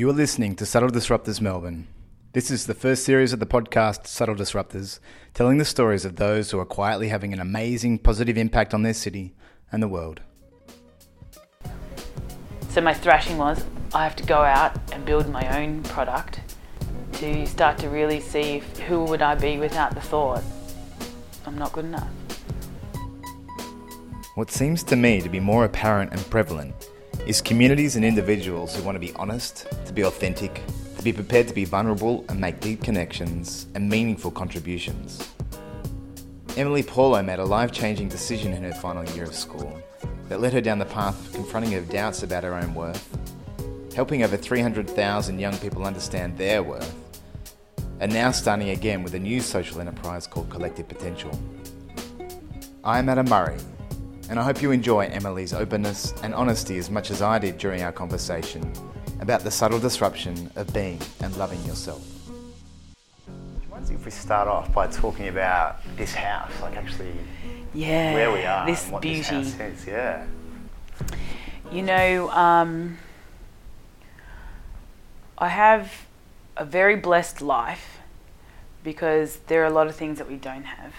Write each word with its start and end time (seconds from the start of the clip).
You 0.00 0.08
are 0.08 0.14
listening 0.14 0.56
to 0.56 0.64
Subtle 0.64 0.88
Disruptors 0.88 1.42
Melbourne. 1.42 1.86
This 2.32 2.50
is 2.50 2.64
the 2.64 2.72
first 2.72 3.04
series 3.04 3.34
of 3.34 3.38
the 3.38 3.44
podcast 3.44 4.06
Subtle 4.06 4.34
Disruptors, 4.34 4.98
telling 5.34 5.58
the 5.58 5.64
stories 5.66 6.06
of 6.06 6.16
those 6.16 6.50
who 6.50 6.58
are 6.58 6.64
quietly 6.64 7.08
having 7.08 7.34
an 7.34 7.38
amazing 7.38 7.98
positive 7.98 8.38
impact 8.38 8.72
on 8.72 8.80
their 8.80 8.94
city 8.94 9.34
and 9.70 9.82
the 9.82 9.88
world. 9.88 10.22
So 12.70 12.80
my 12.80 12.94
thrashing 12.94 13.36
was 13.36 13.62
I 13.92 14.04
have 14.04 14.16
to 14.16 14.22
go 14.24 14.38
out 14.38 14.74
and 14.90 15.04
build 15.04 15.28
my 15.28 15.60
own 15.60 15.82
product 15.82 16.40
to 17.12 17.44
start 17.44 17.76
to 17.80 17.90
really 17.90 18.20
see 18.20 18.54
if, 18.54 18.78
who 18.78 19.04
would 19.04 19.20
I 19.20 19.34
be 19.34 19.58
without 19.58 19.94
the 19.94 20.00
thought 20.00 20.42
I'm 21.44 21.58
not 21.58 21.74
good 21.74 21.84
enough. 21.84 22.08
What 24.34 24.50
seems 24.50 24.82
to 24.84 24.96
me 24.96 25.20
to 25.20 25.28
be 25.28 25.40
more 25.40 25.66
apparent 25.66 26.12
and 26.12 26.30
prevalent 26.30 26.89
is 27.26 27.40
communities 27.42 27.96
and 27.96 28.04
individuals 28.04 28.74
who 28.74 28.82
want 28.82 28.96
to 28.96 29.00
be 29.00 29.12
honest, 29.14 29.66
to 29.86 29.92
be 29.92 30.02
authentic, 30.02 30.62
to 30.96 31.02
be 31.02 31.12
prepared 31.12 31.46
to 31.48 31.54
be 31.54 31.64
vulnerable 31.64 32.24
and 32.28 32.40
make 32.40 32.60
deep 32.60 32.82
connections 32.82 33.66
and 33.74 33.88
meaningful 33.88 34.30
contributions. 34.30 35.28
Emeli 36.48 36.86
Paulo 36.86 37.22
made 37.22 37.38
a 37.38 37.44
life 37.44 37.72
changing 37.72 38.08
decision 38.08 38.52
in 38.52 38.62
her 38.62 38.72
final 38.72 39.04
year 39.10 39.24
of 39.24 39.34
school 39.34 39.80
that 40.28 40.40
led 40.40 40.52
her 40.52 40.60
down 40.60 40.78
the 40.78 40.84
path 40.86 41.18
of 41.26 41.34
confronting 41.34 41.72
her 41.72 41.80
doubts 41.80 42.22
about 42.22 42.42
her 42.42 42.54
own 42.54 42.74
worth, 42.74 43.08
helping 43.94 44.22
over 44.22 44.36
300,000 44.36 45.38
young 45.38 45.56
people 45.58 45.84
understand 45.84 46.36
their 46.36 46.62
worth, 46.62 46.94
and 48.00 48.12
now 48.12 48.30
starting 48.30 48.70
again 48.70 49.02
with 49.02 49.14
a 49.14 49.18
new 49.18 49.40
social 49.40 49.80
enterprise 49.80 50.26
called 50.26 50.48
Collective 50.50 50.88
Potential. 50.88 51.30
I'm 52.82 53.08
Adam 53.08 53.28
Murray, 53.28 53.58
and 54.30 54.38
I 54.38 54.44
hope 54.44 54.62
you 54.62 54.70
enjoy 54.70 55.06
Emeli's 55.08 55.52
openness 55.52 56.14
and 56.22 56.32
honesty 56.34 56.78
as 56.78 56.88
much 56.88 57.10
as 57.10 57.20
I 57.20 57.38
did 57.40 57.58
during 57.58 57.82
our 57.82 57.90
conversation 57.92 58.72
about 59.20 59.40
the 59.42 59.50
subtle 59.50 59.80
disruption 59.80 60.50
of 60.54 60.72
being 60.72 61.00
and 61.20 61.36
loving 61.36 61.62
yourself. 61.64 62.06
Wonder 63.68 63.92
if 63.92 64.04
we 64.04 64.10
start 64.12 64.46
off 64.46 64.72
by 64.72 64.86
talking 64.86 65.28
about 65.28 65.80
this 65.96 66.14
house, 66.14 66.52
like 66.62 66.76
actually 66.76 67.12
Yeah. 67.74 68.14
where 68.14 68.32
we 68.32 68.44
are, 68.44 68.64
This 68.66 68.84
and 68.84 68.92
what 68.92 69.02
beauty. 69.02 69.18
this 69.18 69.56
house 69.56 69.60
is. 69.60 69.86
Yeah, 69.86 70.24
You 71.72 71.82
know, 71.82 72.30
um, 72.30 72.98
I 75.38 75.48
have 75.48 76.06
a 76.56 76.64
very 76.64 76.94
blessed 76.96 77.40
life 77.42 77.98
because 78.84 79.38
there 79.48 79.62
are 79.62 79.66
a 79.66 79.70
lot 79.70 79.86
of 79.88 79.96
things 79.96 80.18
that 80.18 80.28
we 80.28 80.36
don't 80.36 80.64
have 80.64 80.94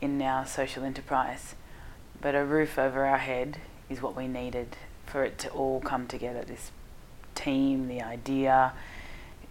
in 0.00 0.20
our 0.20 0.46
social 0.46 0.84
enterprise. 0.84 1.54
But 2.22 2.34
a 2.34 2.44
roof 2.44 2.78
over 2.78 3.04
our 3.04 3.18
head 3.18 3.58
is 3.90 4.00
what 4.00 4.16
we 4.16 4.28
needed 4.28 4.76
for 5.04 5.24
it 5.24 5.38
to 5.40 5.50
all 5.50 5.80
come 5.80 6.06
together 6.06 6.42
this 6.42 6.70
team, 7.34 7.88
the 7.88 8.00
idea. 8.00 8.72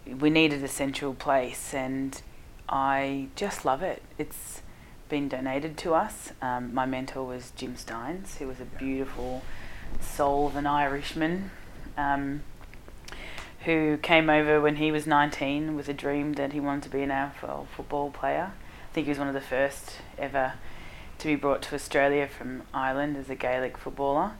We 0.06 0.30
needed 0.30 0.64
a 0.64 0.68
central 0.68 1.14
place, 1.14 1.74
and 1.74 2.20
I 2.68 3.28
just 3.36 3.64
love 3.64 3.82
it. 3.82 4.02
It's 4.18 4.62
been 5.10 5.28
donated 5.28 5.76
to 5.76 5.92
us. 5.92 6.32
Um, 6.40 6.72
my 6.72 6.86
mentor 6.86 7.24
was 7.24 7.52
Jim 7.54 7.74
Stynes, 7.74 8.38
who 8.38 8.48
was 8.48 8.58
a 8.58 8.64
beautiful 8.64 9.42
soul 10.00 10.46
of 10.46 10.56
an 10.56 10.66
Irishman 10.66 11.50
um, 11.98 12.42
who 13.66 13.98
came 13.98 14.30
over 14.30 14.60
when 14.60 14.76
he 14.76 14.90
was 14.90 15.06
19 15.06 15.76
with 15.76 15.88
a 15.90 15.92
dream 15.92 16.32
that 16.32 16.54
he 16.54 16.60
wanted 16.60 16.84
to 16.84 16.88
be 16.88 17.02
an 17.02 17.10
AFL 17.10 17.66
football 17.68 18.10
player. 18.10 18.52
I 18.90 18.94
think 18.94 19.04
he 19.04 19.10
was 19.10 19.18
one 19.18 19.28
of 19.28 19.34
the 19.34 19.40
first 19.42 19.98
ever 20.18 20.54
to 21.22 21.28
be 21.28 21.36
brought 21.36 21.62
to 21.62 21.76
Australia 21.76 22.26
from 22.26 22.64
Ireland 22.74 23.16
as 23.16 23.30
a 23.30 23.36
Gaelic 23.36 23.78
footballer. 23.78 24.32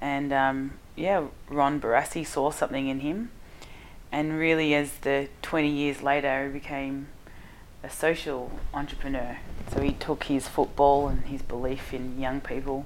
And 0.00 0.32
um, 0.32 0.74
yeah, 0.94 1.26
Ron 1.48 1.80
Barassi 1.80 2.24
saw 2.24 2.52
something 2.52 2.86
in 2.86 3.00
him. 3.00 3.32
And 4.12 4.38
really, 4.38 4.72
as 4.74 4.92
the 4.98 5.28
20 5.42 5.68
years 5.68 6.02
later, 6.02 6.46
he 6.46 6.52
became 6.52 7.08
a 7.82 7.90
social 7.90 8.52
entrepreneur. 8.72 9.38
So 9.72 9.80
he 9.80 9.90
took 9.90 10.24
his 10.24 10.46
football 10.46 11.08
and 11.08 11.22
his 11.22 11.42
belief 11.42 11.92
in 11.92 12.20
young 12.20 12.40
people 12.40 12.84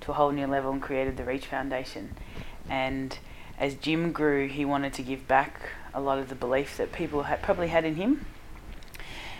to 0.00 0.12
a 0.12 0.14
whole 0.14 0.32
new 0.32 0.46
level 0.46 0.72
and 0.72 0.80
created 0.80 1.18
the 1.18 1.24
Reach 1.24 1.44
Foundation. 1.44 2.16
And 2.66 3.18
as 3.58 3.74
Jim 3.74 4.10
grew, 4.10 4.48
he 4.48 4.64
wanted 4.64 4.94
to 4.94 5.02
give 5.02 5.28
back 5.28 5.60
a 5.92 6.00
lot 6.00 6.18
of 6.18 6.30
the 6.30 6.34
belief 6.34 6.78
that 6.78 6.92
people 6.92 7.24
had 7.24 7.42
probably 7.42 7.68
had 7.68 7.84
in 7.84 7.96
him. 7.96 8.24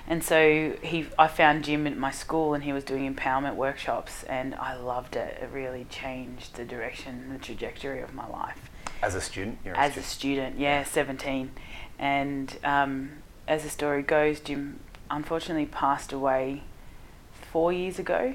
And 0.08 0.22
so 0.22 0.76
he, 0.82 1.06
I 1.18 1.26
found 1.26 1.64
Jim 1.64 1.86
at 1.86 1.96
my 1.96 2.10
school, 2.10 2.54
and 2.54 2.62
he 2.64 2.72
was 2.72 2.84
doing 2.84 3.12
empowerment 3.12 3.56
workshops, 3.56 4.22
and 4.24 4.54
I 4.54 4.76
loved 4.76 5.16
it. 5.16 5.38
It 5.42 5.50
really 5.52 5.86
changed 5.90 6.54
the 6.54 6.64
direction, 6.64 7.30
the 7.32 7.38
trajectory 7.38 8.00
of 8.00 8.14
my 8.14 8.26
life 8.28 8.70
as 9.02 9.14
a 9.14 9.20
student, 9.20 9.58
you're 9.64 9.76
as 9.76 9.96
a 9.96 10.00
a 10.00 10.02
student. 10.02 10.54
student, 10.54 10.58
yeah, 10.58 10.84
17. 10.84 11.50
And 11.98 12.58
um, 12.64 13.10
as 13.46 13.62
the 13.62 13.68
story 13.68 14.02
goes, 14.02 14.40
Jim 14.40 14.80
unfortunately 15.10 15.66
passed 15.66 16.12
away 16.12 16.62
four 17.32 17.72
years 17.72 17.98
ago. 17.98 18.34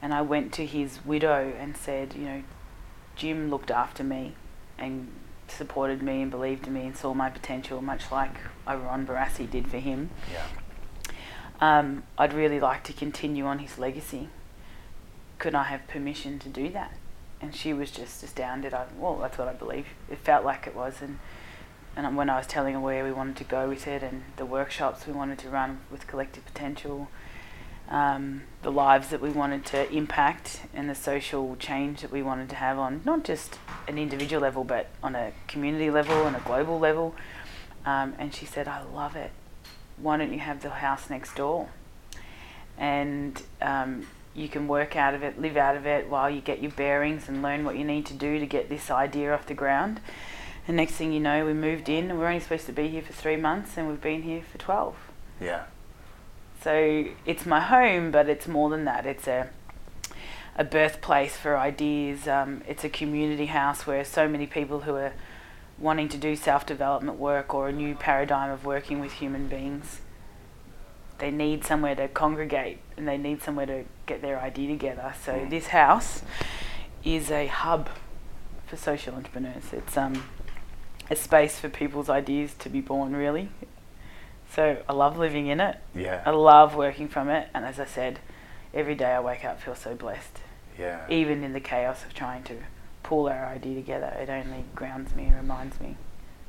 And 0.00 0.14
I 0.14 0.22
went 0.22 0.52
to 0.54 0.66
his 0.66 1.04
widow 1.04 1.52
and 1.58 1.76
said, 1.76 2.14
you 2.14 2.24
know, 2.24 2.42
Jim 3.16 3.50
looked 3.50 3.70
after 3.70 4.04
me 4.04 4.34
and 4.78 5.08
supported 5.48 6.02
me 6.02 6.22
and 6.22 6.30
believed 6.30 6.68
in 6.68 6.74
me 6.74 6.86
and 6.86 6.96
saw 6.96 7.14
my 7.14 7.28
potential, 7.28 7.82
much 7.82 8.12
like 8.12 8.36
Ron 8.66 9.06
Barassi 9.06 9.50
did 9.50 9.68
for 9.68 9.78
him. 9.78 10.10
Yeah, 10.32 10.46
Um, 11.60 12.04
I'd 12.16 12.32
really 12.32 12.60
like 12.60 12.84
to 12.84 12.92
continue 12.92 13.44
on 13.44 13.58
his 13.58 13.78
legacy. 13.78 14.28
Could 15.38 15.54
I 15.54 15.64
have 15.64 15.88
permission 15.88 16.38
to 16.40 16.48
do 16.48 16.68
that? 16.70 16.92
And 17.40 17.54
she 17.54 17.72
was 17.72 17.90
just 17.90 18.22
astounded. 18.22 18.74
I, 18.74 18.86
well, 18.96 19.16
that's 19.16 19.38
what 19.38 19.48
I 19.48 19.52
believe. 19.52 19.86
It 20.10 20.18
felt 20.18 20.44
like 20.44 20.66
it 20.66 20.74
was. 20.74 21.02
And, 21.02 21.18
and 21.96 22.16
when 22.16 22.30
I 22.30 22.36
was 22.36 22.46
telling 22.46 22.74
her 22.74 22.80
where 22.80 23.04
we 23.04 23.12
wanted 23.12 23.36
to 23.36 23.44
go 23.44 23.68
with 23.68 23.86
it 23.88 24.02
and 24.02 24.22
the 24.36 24.46
workshops 24.46 25.06
we 25.06 25.12
wanted 25.12 25.38
to 25.40 25.48
run 25.48 25.80
with 25.90 26.06
Collective 26.06 26.44
Potential, 26.46 27.08
um, 27.88 28.42
the 28.62 28.70
lives 28.70 29.08
that 29.08 29.20
we 29.20 29.30
wanted 29.30 29.64
to 29.66 29.90
impact, 29.92 30.62
and 30.74 30.90
the 30.90 30.94
social 30.94 31.56
change 31.56 32.02
that 32.02 32.12
we 32.12 32.22
wanted 32.22 32.50
to 32.50 32.56
have 32.56 32.78
on 32.78 33.00
not 33.04 33.24
just 33.24 33.58
an 33.88 33.98
individual 33.98 34.42
level, 34.42 34.62
but 34.62 34.88
on 35.02 35.14
a 35.14 35.32
community 35.46 35.90
level 35.90 36.26
and 36.26 36.36
a 36.36 36.40
global 36.40 36.78
level. 36.78 37.14
Um, 37.86 38.14
and 38.18 38.34
she 38.34 38.44
said, 38.44 38.68
I 38.68 38.82
love 38.82 39.16
it 39.16 39.30
why 40.00 40.16
don't 40.16 40.32
you 40.32 40.38
have 40.38 40.62
the 40.62 40.70
house 40.70 41.10
next 41.10 41.34
door? 41.34 41.68
And 42.76 43.42
um, 43.60 44.06
you 44.34 44.48
can 44.48 44.68
work 44.68 44.96
out 44.96 45.14
of 45.14 45.22
it, 45.22 45.40
live 45.40 45.56
out 45.56 45.76
of 45.76 45.86
it 45.86 46.08
while 46.08 46.30
you 46.30 46.40
get 46.40 46.62
your 46.62 46.70
bearings 46.72 47.28
and 47.28 47.42
learn 47.42 47.64
what 47.64 47.76
you 47.76 47.84
need 47.84 48.06
to 48.06 48.14
do 48.14 48.38
to 48.38 48.46
get 48.46 48.68
this 48.68 48.90
idea 48.90 49.34
off 49.34 49.46
the 49.46 49.54
ground. 49.54 50.00
And 50.66 50.76
next 50.76 50.92
thing 50.92 51.12
you 51.12 51.20
know, 51.20 51.44
we 51.44 51.54
moved 51.54 51.88
in 51.88 52.10
and 52.10 52.18
we're 52.18 52.26
only 52.26 52.40
supposed 52.40 52.66
to 52.66 52.72
be 52.72 52.88
here 52.88 53.02
for 53.02 53.12
three 53.12 53.36
months 53.36 53.76
and 53.76 53.88
we've 53.88 54.00
been 54.00 54.22
here 54.22 54.42
for 54.42 54.58
12. 54.58 54.96
yeah, 55.40 55.64
So 56.62 57.06
it's 57.26 57.46
my 57.46 57.60
home, 57.60 58.10
but 58.10 58.28
it's 58.28 58.46
more 58.46 58.68
than 58.70 58.84
that. 58.84 59.06
It's 59.06 59.26
a 59.26 59.48
a 60.58 60.64
birthplace 60.64 61.36
for 61.36 61.56
ideas. 61.56 62.26
Um, 62.26 62.62
it's 62.66 62.82
a 62.82 62.88
community 62.88 63.46
house 63.46 63.86
where 63.86 64.04
so 64.04 64.28
many 64.28 64.46
people 64.46 64.80
who 64.80 64.96
are 64.96 65.12
wanting 65.80 66.08
to 66.10 66.16
do 66.16 66.34
self 66.36 66.66
development 66.66 67.18
work 67.18 67.54
or 67.54 67.68
a 67.68 67.72
new 67.72 67.94
paradigm 67.94 68.50
of 68.50 68.64
working 68.64 69.00
with 69.00 69.12
human 69.12 69.48
beings, 69.48 70.00
they 71.18 71.30
need 71.30 71.64
somewhere 71.64 71.94
to 71.96 72.08
congregate 72.08 72.78
and 72.96 73.06
they 73.06 73.16
need 73.18 73.42
somewhere 73.42 73.66
to 73.66 73.84
get 74.06 74.22
their 74.22 74.40
idea 74.40 74.68
together. 74.68 75.14
So 75.24 75.46
this 75.48 75.68
house 75.68 76.22
is 77.04 77.30
a 77.30 77.46
hub 77.46 77.88
for 78.66 78.76
social 78.76 79.14
entrepreneurs. 79.14 79.72
It's 79.72 79.96
um, 79.96 80.24
a 81.10 81.16
space 81.16 81.58
for 81.58 81.68
people's 81.68 82.08
ideas 82.08 82.54
to 82.60 82.68
be 82.68 82.80
born, 82.80 83.14
really. 83.16 83.48
So 84.54 84.82
I 84.88 84.92
love 84.92 85.18
living 85.18 85.46
in 85.48 85.60
it. 85.60 85.76
Yeah. 85.94 86.22
I 86.24 86.30
love 86.30 86.74
working 86.74 87.08
from 87.08 87.28
it, 87.28 87.48
and 87.54 87.64
as 87.64 87.78
I 87.78 87.84
said, 87.84 88.20
every 88.72 88.94
day 88.94 89.12
I 89.12 89.20
wake 89.20 89.44
up 89.44 89.60
feel 89.60 89.74
so 89.74 89.94
blessed. 89.94 90.38
yeah. 90.78 91.06
Even 91.10 91.42
in 91.44 91.52
the 91.52 91.60
chaos 91.60 92.04
of 92.04 92.14
trying 92.14 92.42
to 92.44 92.56
pull 93.08 93.26
our 93.28 93.46
idea 93.46 93.74
together, 93.74 94.06
it 94.20 94.28
only 94.28 94.64
grounds 94.74 95.14
me 95.14 95.24
and 95.24 95.36
reminds 95.36 95.80
me 95.80 95.96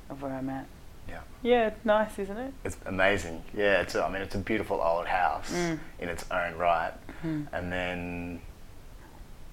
of 0.10 0.22
where 0.22 0.34
I'm 0.34 0.50
at. 0.50 0.66
Yeah. 1.08 1.22
Yeah, 1.42 1.68
it's 1.68 1.86
nice, 1.86 2.20
isn't 2.20 2.38
it? 2.38 2.54
It's 2.66 2.78
amazing. 2.86 3.42
Yeah, 3.56 3.82
it's. 3.82 3.96
A, 3.96 4.04
I 4.04 4.10
mean, 4.12 4.22
it's 4.22 4.36
a 4.36 4.40
beautiful 4.40 4.82
old 4.82 5.08
house 5.08 5.52
Mm. 5.54 5.80
in 6.00 6.10
its 6.10 6.26
own 6.30 6.58
right, 6.58 6.94
Mm. 7.26 7.48
and 7.54 7.72
then 7.72 8.42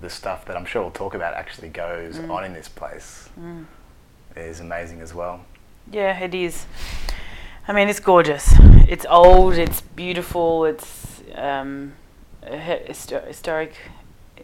the 0.00 0.10
stuff 0.10 0.44
that 0.46 0.56
I'm 0.56 0.66
sure 0.66 0.82
we'll 0.82 0.90
talk 0.90 1.14
about 1.14 1.34
actually 1.34 1.68
goes 1.68 2.18
Mm. 2.18 2.30
on 2.34 2.44
in 2.44 2.52
this 2.52 2.68
place 2.68 3.28
Mm. 3.38 3.64
is 4.36 4.60
amazing 4.60 5.00
as 5.00 5.14
well. 5.14 5.40
Yeah, 5.92 6.18
it 6.18 6.34
is. 6.34 6.66
I 7.68 7.72
mean, 7.72 7.88
it's 7.88 8.00
gorgeous. 8.00 8.52
It's 8.88 9.06
old. 9.08 9.54
It's 9.54 9.80
beautiful. 9.80 10.64
It's 10.66 11.22
um, 11.36 11.92
a 12.42 12.56
he- 12.58 12.84
histo- 12.92 13.26
historic. 13.26 13.72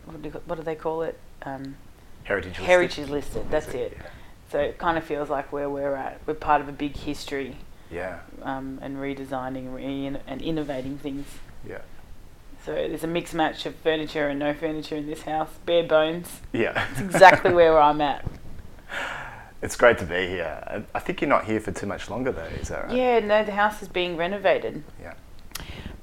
What 0.04 0.22
do, 0.22 0.28
you, 0.28 0.40
what 0.46 0.56
do 0.56 0.62
they 0.62 0.74
call 0.76 1.02
it? 1.02 1.18
Um, 1.42 1.76
Heritage 2.24 2.50
listed. 2.52 2.66
heritage 2.66 3.08
listed. 3.08 3.50
That's 3.50 3.68
it. 3.68 3.96
Yeah. 3.96 4.06
So 4.50 4.58
it 4.60 4.78
kind 4.78 4.98
of 4.98 5.04
feels 5.04 5.30
like 5.30 5.52
where 5.52 5.68
we're 5.70 5.94
at. 5.94 6.20
We're 6.26 6.34
part 6.34 6.60
of 6.60 6.68
a 6.68 6.72
big 6.72 6.96
history 6.96 7.56
Yeah. 7.90 8.20
um, 8.42 8.78
and 8.82 8.96
redesigning 8.98 9.74
re- 9.74 10.18
and 10.26 10.42
innovating 10.42 10.98
things. 10.98 11.26
Yeah. 11.68 11.78
So 12.64 12.72
there's 12.74 13.02
a 13.02 13.08
mixed 13.08 13.34
match 13.34 13.66
of 13.66 13.74
furniture 13.76 14.28
and 14.28 14.38
no 14.38 14.54
furniture 14.54 14.94
in 14.96 15.06
this 15.06 15.22
house, 15.22 15.48
bare 15.66 15.82
bones. 15.84 16.40
Yeah. 16.52 16.86
It's 16.92 17.00
exactly 17.00 17.52
where 17.54 17.80
I'm 17.80 18.00
at. 18.00 18.24
It's 19.62 19.76
great 19.76 19.98
to 19.98 20.04
be 20.04 20.26
here. 20.26 20.84
I 20.94 20.98
think 20.98 21.20
you're 21.20 21.28
not 21.30 21.44
here 21.44 21.60
for 21.60 21.72
too 21.72 21.86
much 21.86 22.10
longer, 22.10 22.30
though. 22.32 22.42
Is 22.42 22.68
that 22.68 22.86
right? 22.86 22.96
Yeah, 22.96 23.18
no, 23.20 23.44
the 23.44 23.52
house 23.52 23.80
is 23.80 23.88
being 23.88 24.16
renovated. 24.16 24.82
Yeah. 25.00 25.14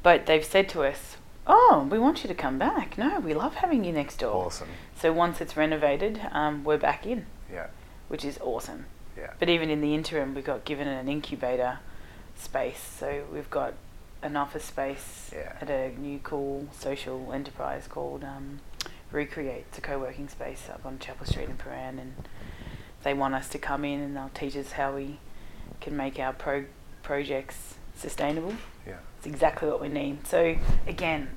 But 0.01 0.25
they've 0.25 0.43
said 0.45 0.69
to 0.69 0.83
us, 0.83 1.17
oh, 1.51 1.87
we 1.91 1.97
want 1.99 2.23
you 2.23 2.27
to 2.27 2.35
come 2.35 2.57
back. 2.59 2.97
No, 2.97 3.19
we 3.19 3.33
love 3.33 3.55
having 3.55 3.83
you 3.83 3.91
next 3.91 4.17
door. 4.19 4.45
Awesome. 4.45 4.69
So 4.95 5.11
once 5.11 5.41
it's 5.41 5.57
renovated, 5.57 6.21
um, 6.31 6.63
we're 6.63 6.77
back 6.77 7.05
in, 7.05 7.25
Yeah. 7.51 7.67
which 8.07 8.23
is 8.23 8.37
awesome. 8.41 8.85
Yeah. 9.17 9.31
But 9.39 9.49
even 9.49 9.69
in 9.69 9.81
the 9.81 9.93
interim, 9.95 10.35
we 10.35 10.41
got 10.41 10.63
given 10.63 10.87
an 10.87 11.09
incubator 11.09 11.79
space. 12.37 12.79
So 12.99 13.25
we've 13.33 13.49
got 13.49 13.73
an 14.21 14.35
office 14.35 14.65
space 14.65 15.31
Yeah. 15.33 15.53
at 15.59 15.69
a 15.69 15.89
new 15.99 16.19
cool 16.19 16.67
social 16.71 17.33
enterprise 17.33 17.87
called 17.87 18.23
um, 18.23 18.59
Recreate. 19.11 19.65
It's 19.69 19.77
a 19.79 19.81
co-working 19.81 20.27
space 20.29 20.69
up 20.71 20.85
on 20.85 20.99
Chapel 20.99 21.25
Street 21.25 21.49
in 21.49 21.57
Prahran, 21.57 21.99
and 21.99 22.13
they 23.03 23.13
want 23.15 23.33
us 23.33 23.49
to 23.49 23.57
come 23.57 23.83
in 23.83 23.99
and 24.01 24.15
they'll 24.15 24.29
teach 24.35 24.55
us 24.55 24.73
how 24.73 24.93
we 24.95 25.17
can 25.81 25.97
make 25.97 26.19
our 26.19 26.33
pro- 26.33 26.65
projects 27.01 27.75
sustainable. 27.95 28.53
Yeah. 28.85 28.97
It's 29.17 29.25
exactly 29.27 29.67
what 29.67 29.81
we 29.81 29.89
need. 29.89 30.27
So 30.27 30.55
again, 30.87 31.29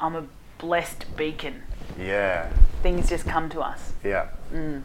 I'm 0.00 0.16
a 0.16 0.24
blessed 0.58 1.04
beacon. 1.16 1.62
Yeah. 1.98 2.48
Things 2.82 3.08
just 3.08 3.26
come 3.26 3.48
to 3.50 3.60
us. 3.60 3.92
Yeah. 4.04 4.28
Mm. 4.52 4.82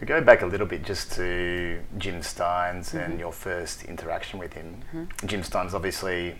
We 0.00 0.06
go 0.06 0.20
back 0.20 0.42
a 0.42 0.46
little 0.46 0.66
bit 0.66 0.84
just 0.84 1.12
to 1.12 1.80
Jim 1.98 2.20
Stynes 2.20 2.86
Mm-hmm. 2.90 2.98
and 2.98 3.18
your 3.20 3.32
first 3.32 3.84
interaction 3.84 4.38
with 4.40 4.52
him. 4.54 4.82
Jim 5.24 5.42
Stynes, 5.42 5.72
obviously, 5.72 6.36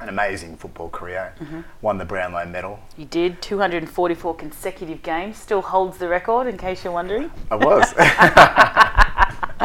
an 0.00 0.08
amazing 0.08 0.56
football 0.56 0.88
career. 0.88 1.32
Mm-hmm. 1.40 1.60
Won 1.82 1.98
the 1.98 2.04
Brownlow 2.04 2.46
Medal. 2.46 2.80
You 2.96 3.04
did 3.04 3.40
244 3.42 4.34
consecutive 4.34 5.02
games, 5.02 5.36
still 5.36 5.62
holds 5.62 5.98
the 5.98 6.08
record 6.08 6.48
in 6.48 6.56
case 6.58 6.82
you're 6.82 6.92
wondering. 6.92 7.30
I 7.50 7.56
was. 7.56 7.92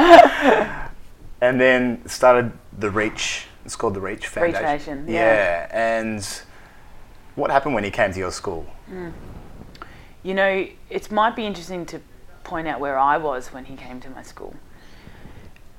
and 1.42 1.60
then 1.60 2.08
started 2.08 2.52
the 2.78 2.92
Reach. 2.92 3.48
It's 3.66 3.76
called 3.76 3.96
the 3.96 4.02
Reach 4.02 4.28
Foundation. 4.28 4.62
Foundation, 4.64 5.06
yeah. 5.08 5.68
And 5.72 6.28
what 7.36 7.52
happened 7.52 7.76
when 7.76 7.84
he 7.84 7.92
came 7.92 8.12
to 8.14 8.20
your 8.20 8.32
school? 8.32 8.66
You 10.24 10.34
know, 10.34 10.68
it 10.90 11.12
might 11.12 11.36
be 11.36 11.46
interesting 11.46 11.86
to 11.88 12.02
point 12.44 12.68
out 12.68 12.80
where 12.80 12.98
I 12.98 13.18
was 13.18 13.48
when 13.48 13.66
he 13.66 13.76
came 13.76 14.00
to 14.02 14.10
my 14.10 14.24
school. 14.24 14.56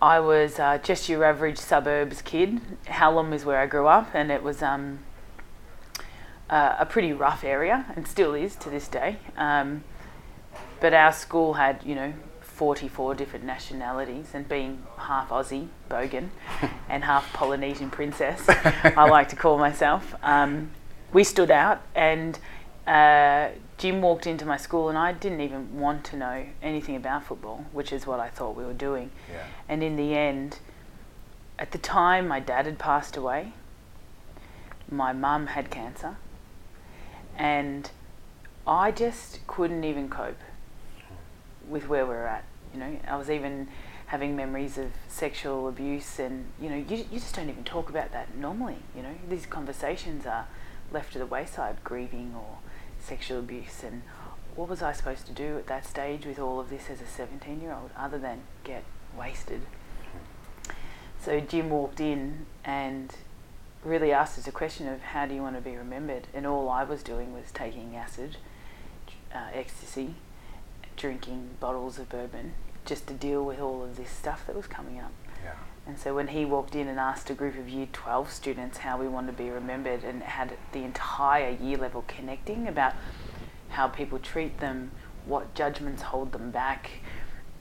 I 0.00 0.20
was 0.20 0.58
uh, 0.58 0.78
just 0.78 1.08
your 1.08 1.24
average 1.24 1.58
suburbs 1.58 2.20
kid. 2.20 2.60
Hallam 2.86 3.32
is 3.32 3.44
where 3.44 3.58
I 3.58 3.66
grew 3.66 3.86
up, 3.86 4.14
and 4.14 4.30
it 4.30 4.42
was 4.42 4.62
um, 4.62 4.98
uh, 6.50 6.76
a 6.78 6.84
pretty 6.84 7.12
rough 7.12 7.44
area, 7.44 7.86
and 7.96 8.06
still 8.06 8.34
is 8.34 8.56
to 8.56 8.70
this 8.70 8.88
day. 8.88 9.16
Um, 9.36 9.84
but 10.80 10.92
our 10.92 11.12
school 11.12 11.54
had, 11.54 11.80
you 11.84 11.94
know, 11.94 12.12
44 12.40 13.14
different 13.14 13.44
nationalities, 13.46 14.28
and 14.34 14.46
being 14.46 14.82
half 14.98 15.30
Aussie, 15.30 15.68
Bogan, 15.90 16.28
and 16.88 17.04
half 17.04 17.32
Polynesian 17.32 17.90
princess, 17.90 18.44
I 18.48 19.08
like 19.08 19.30
to 19.30 19.36
call 19.36 19.56
myself, 19.56 20.14
um, 20.22 20.70
we 21.16 21.24
stood 21.24 21.50
out. 21.50 21.80
And 21.94 22.38
uh, 22.86 23.48
Jim 23.78 24.02
walked 24.02 24.26
into 24.26 24.44
my 24.44 24.58
school, 24.58 24.90
and 24.90 24.98
I 24.98 25.12
didn't 25.12 25.40
even 25.40 25.80
want 25.80 26.04
to 26.10 26.16
know 26.16 26.44
anything 26.62 26.94
about 26.94 27.24
football, 27.24 27.64
which 27.72 27.90
is 27.90 28.06
what 28.06 28.20
I 28.20 28.28
thought 28.28 28.54
we 28.54 28.66
were 28.66 28.74
doing. 28.74 29.10
Yeah. 29.32 29.44
And 29.66 29.82
in 29.82 29.96
the 29.96 30.14
end, 30.14 30.58
at 31.58 31.72
the 31.72 31.78
time, 31.78 32.28
my 32.28 32.38
dad 32.38 32.66
had 32.66 32.78
passed 32.78 33.16
away. 33.16 33.54
My 34.90 35.14
mum 35.14 35.46
had 35.46 35.70
cancer. 35.70 36.18
And 37.38 37.90
I 38.66 38.90
just 38.90 39.46
couldn't 39.46 39.84
even 39.84 40.10
cope 40.10 40.42
with 41.66 41.88
where 41.88 42.04
we 42.04 42.10
we're 42.10 42.26
at. 42.26 42.44
You 42.74 42.80
know, 42.80 42.98
I 43.08 43.16
was 43.16 43.30
even 43.30 43.68
having 44.08 44.36
memories 44.36 44.76
of 44.76 44.90
sexual 45.08 45.66
abuse, 45.66 46.18
and 46.18 46.44
you 46.60 46.68
know, 46.68 46.76
you, 46.76 47.06
you 47.10 47.18
just 47.20 47.34
don't 47.34 47.48
even 47.48 47.64
talk 47.64 47.88
about 47.88 48.12
that 48.12 48.36
normally. 48.36 48.76
You 48.94 49.02
know, 49.02 49.14
these 49.30 49.46
conversations 49.46 50.26
are 50.26 50.46
left 50.96 51.12
to 51.12 51.18
the 51.18 51.26
wayside, 51.26 51.76
grieving 51.84 52.34
or 52.34 52.56
sexual 52.98 53.38
abuse, 53.38 53.84
and 53.84 54.00
what 54.54 54.66
was 54.66 54.80
I 54.80 54.92
supposed 54.92 55.26
to 55.26 55.32
do 55.32 55.58
at 55.58 55.66
that 55.66 55.84
stage 55.84 56.24
with 56.24 56.38
all 56.38 56.58
of 56.58 56.70
this 56.70 56.88
as 56.88 57.02
a 57.02 57.06
17 57.06 57.60
year 57.60 57.72
old 57.72 57.90
other 57.94 58.18
than 58.18 58.40
get 58.64 58.82
wasted? 59.14 59.60
So 61.22 61.38
Jim 61.38 61.68
walked 61.68 62.00
in 62.00 62.46
and 62.64 63.14
really 63.84 64.10
asked 64.10 64.38
us 64.38 64.46
a 64.46 64.52
question 64.52 64.88
of 64.88 65.02
how 65.02 65.26
do 65.26 65.34
you 65.34 65.42
want 65.42 65.56
to 65.56 65.60
be 65.60 65.76
remembered? 65.76 66.28
And 66.32 66.46
all 66.46 66.70
I 66.70 66.82
was 66.82 67.02
doing 67.02 67.34
was 67.34 67.50
taking 67.52 67.94
acid, 67.94 68.38
uh, 69.34 69.48
ecstasy, 69.52 70.14
drinking 70.96 71.50
bottles 71.60 71.98
of 71.98 72.08
bourbon 72.08 72.54
just 72.86 73.06
to 73.08 73.12
deal 73.12 73.44
with 73.44 73.60
all 73.60 73.82
of 73.82 73.96
this 73.96 74.08
stuff 74.08 74.46
that 74.46 74.56
was 74.56 74.66
coming 74.66 74.98
up. 74.98 75.12
And 75.86 75.98
so 75.98 76.14
when 76.14 76.28
he 76.28 76.44
walked 76.44 76.74
in 76.74 76.88
and 76.88 76.98
asked 76.98 77.30
a 77.30 77.34
group 77.34 77.56
of 77.56 77.68
year 77.68 77.86
12 77.92 78.32
students 78.32 78.78
how 78.78 78.98
we 78.98 79.06
want 79.06 79.28
to 79.28 79.32
be 79.32 79.50
remembered 79.50 80.02
and 80.02 80.22
had 80.22 80.54
the 80.72 80.82
entire 80.82 81.50
year 81.50 81.78
level 81.78 82.04
connecting 82.08 82.66
about 82.66 82.94
how 83.68 83.86
people 83.86 84.18
treat 84.18 84.58
them, 84.58 84.90
what 85.26 85.54
judgments 85.54 86.02
hold 86.02 86.32
them 86.32 86.50
back, 86.50 86.90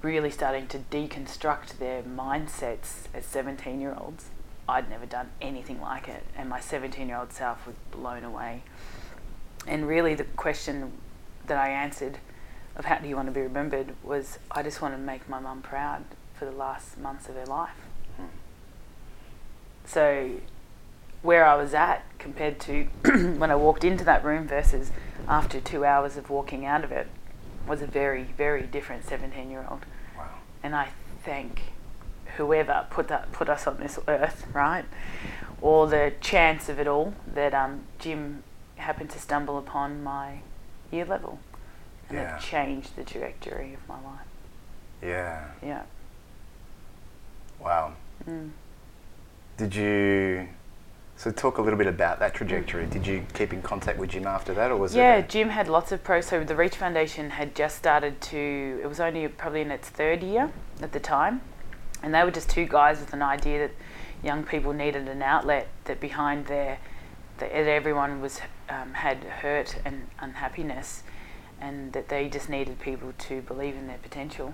really 0.01 0.31
starting 0.31 0.67
to 0.67 0.79
deconstruct 0.79 1.77
their 1.77 2.01
mindsets 2.01 3.07
as 3.13 3.25
17 3.25 3.79
year 3.79 3.95
olds. 3.99 4.25
I'd 4.67 4.89
never 4.89 5.05
done 5.05 5.29
anything 5.39 5.79
like 5.79 6.07
it, 6.07 6.23
and 6.35 6.49
my 6.49 6.59
17 6.59 7.07
year 7.07 7.17
old 7.17 7.31
self 7.31 7.67
was 7.67 7.75
blown 7.91 8.23
away. 8.23 8.63
And 9.67 9.87
really, 9.87 10.15
the 10.15 10.23
question 10.23 10.93
that 11.45 11.57
I 11.57 11.69
answered 11.69 12.17
of 12.75 12.85
how 12.85 12.97
do 12.97 13.07
you 13.07 13.15
want 13.15 13.27
to 13.27 13.31
be 13.31 13.41
remembered 13.41 13.93
was 14.03 14.39
I 14.49 14.63
just 14.63 14.81
want 14.81 14.95
to 14.95 14.97
make 14.97 15.29
my 15.29 15.39
mum 15.39 15.61
proud 15.61 16.05
for 16.33 16.45
the 16.45 16.51
last 16.51 16.97
months 16.97 17.29
of 17.29 17.35
her 17.35 17.45
life. 17.45 17.84
So, 19.85 20.31
where 21.21 21.45
I 21.45 21.55
was 21.55 21.73
at 21.73 22.03
compared 22.19 22.59
to 22.61 22.83
when 23.37 23.51
I 23.51 23.55
walked 23.55 23.83
into 23.83 24.03
that 24.05 24.23
room 24.23 24.47
versus 24.47 24.91
after 25.27 25.59
two 25.59 25.85
hours 25.85 26.17
of 26.17 26.29
walking 26.29 26.65
out 26.65 26.83
of 26.83 26.91
it 26.91 27.07
was 27.67 27.81
a 27.81 27.87
very, 27.87 28.23
very 28.23 28.63
different 28.63 29.05
17 29.05 29.49
year 29.49 29.65
old. 29.69 29.85
Wow. 30.17 30.29
And 30.63 30.75
I 30.75 30.89
thank 31.23 31.61
whoever 32.37 32.85
put 32.89 33.07
that 33.07 33.31
put 33.31 33.49
us 33.49 33.65
on 33.65 33.77
this 33.77 33.97
earth, 34.07 34.45
right? 34.53 34.85
Or 35.61 35.87
the 35.87 36.13
chance 36.21 36.69
of 36.69 36.79
it 36.79 36.87
all 36.87 37.13
that 37.33 37.53
um, 37.53 37.83
Jim 37.97 38.43
happened 38.75 39.09
to 39.11 39.19
stumble 39.19 39.57
upon 39.57 40.03
my 40.03 40.39
year 40.91 41.05
level, 41.05 41.39
and 42.09 42.17
Yeah. 42.17 42.35
it 42.35 42.41
changed 42.41 42.95
the 42.95 43.03
trajectory 43.03 43.73
of 43.73 43.87
my 43.87 43.95
life. 43.95 44.27
Yeah. 45.01 45.45
Yeah. 45.63 45.83
Wow. 47.59 47.93
Mm. 48.29 48.51
Did 49.57 49.73
you? 49.73 50.49
So 51.17 51.31
talk 51.31 51.59
a 51.59 51.61
little 51.61 51.77
bit 51.77 51.87
about 51.87 52.19
that 52.19 52.33
trajectory. 52.33 52.85
Did 52.87 53.07
you 53.07 53.25
keep 53.33 53.53
in 53.53 53.61
contact 53.61 53.97
with 53.97 54.09
Jim 54.09 54.27
after 54.27 54.53
that, 54.53 54.69
or 54.69 54.75
was 54.75 54.93
yeah, 54.93 55.15
it? 55.15 55.29
Jim 55.29 55.47
had 55.47 55.69
lots 55.69 55.93
of 55.93 56.03
pros. 56.03 56.25
So 56.25 56.43
the 56.43 56.57
Reach 56.57 56.75
Foundation 56.75 57.29
had 57.29 57.55
just 57.55 57.77
started 57.77 58.19
to. 58.21 58.81
It 58.83 58.87
was 58.87 58.99
only 58.99 59.25
probably 59.29 59.61
in 59.61 59.71
its 59.71 59.87
third 59.87 60.23
year 60.23 60.51
at 60.81 60.91
the 60.91 60.99
time, 60.99 61.41
and 62.03 62.13
they 62.13 62.21
were 62.23 62.31
just 62.31 62.49
two 62.49 62.65
guys 62.65 62.99
with 62.99 63.13
an 63.13 63.21
idea 63.21 63.59
that 63.59 63.75
young 64.21 64.43
people 64.43 64.73
needed 64.73 65.07
an 65.07 65.21
outlet. 65.21 65.69
That 65.85 66.01
behind 66.01 66.47
their, 66.47 66.79
that 67.37 67.51
everyone 67.53 68.21
was 68.21 68.41
um, 68.67 68.93
had 68.93 69.23
hurt 69.23 69.77
and 69.85 70.09
unhappiness, 70.19 71.03
and 71.61 71.93
that 71.93 72.09
they 72.09 72.27
just 72.27 72.49
needed 72.49 72.79
people 72.79 73.13
to 73.17 73.41
believe 73.41 73.75
in 73.75 73.87
their 73.87 73.99
potential, 73.99 74.53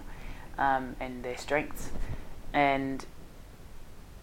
um, 0.59 0.95
and 0.99 1.23
their 1.23 1.37
strengths, 1.37 1.89
and 2.53 3.03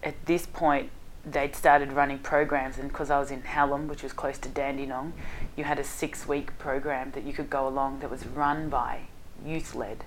at 0.03 0.25
this 0.25 0.45
point 0.45 0.89
they'd 1.25 1.55
started 1.55 1.91
running 1.91 2.17
programs 2.19 2.77
and 2.77 2.87
because 2.89 3.09
I 3.09 3.19
was 3.19 3.29
in 3.31 3.41
Hallam 3.41 3.87
which 3.87 4.03
was 4.03 4.13
close 4.13 4.37
to 4.39 4.49
Dandenong 4.49 5.11
you 5.55 5.63
had 5.65 5.79
a 5.79 5.83
six 5.83 6.27
week 6.27 6.57
program 6.57 7.11
that 7.11 7.23
you 7.23 7.33
could 7.33 7.49
go 7.49 7.67
along 7.67 7.99
that 7.99 8.09
was 8.09 8.25
run 8.25 8.69
by 8.69 9.01
youth 9.45 9.75
led 9.75 10.05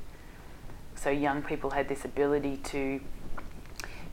so 0.95 1.11
young 1.11 1.43
people 1.43 1.71
had 1.71 1.89
this 1.89 2.05
ability 2.05 2.57
to 2.65 3.01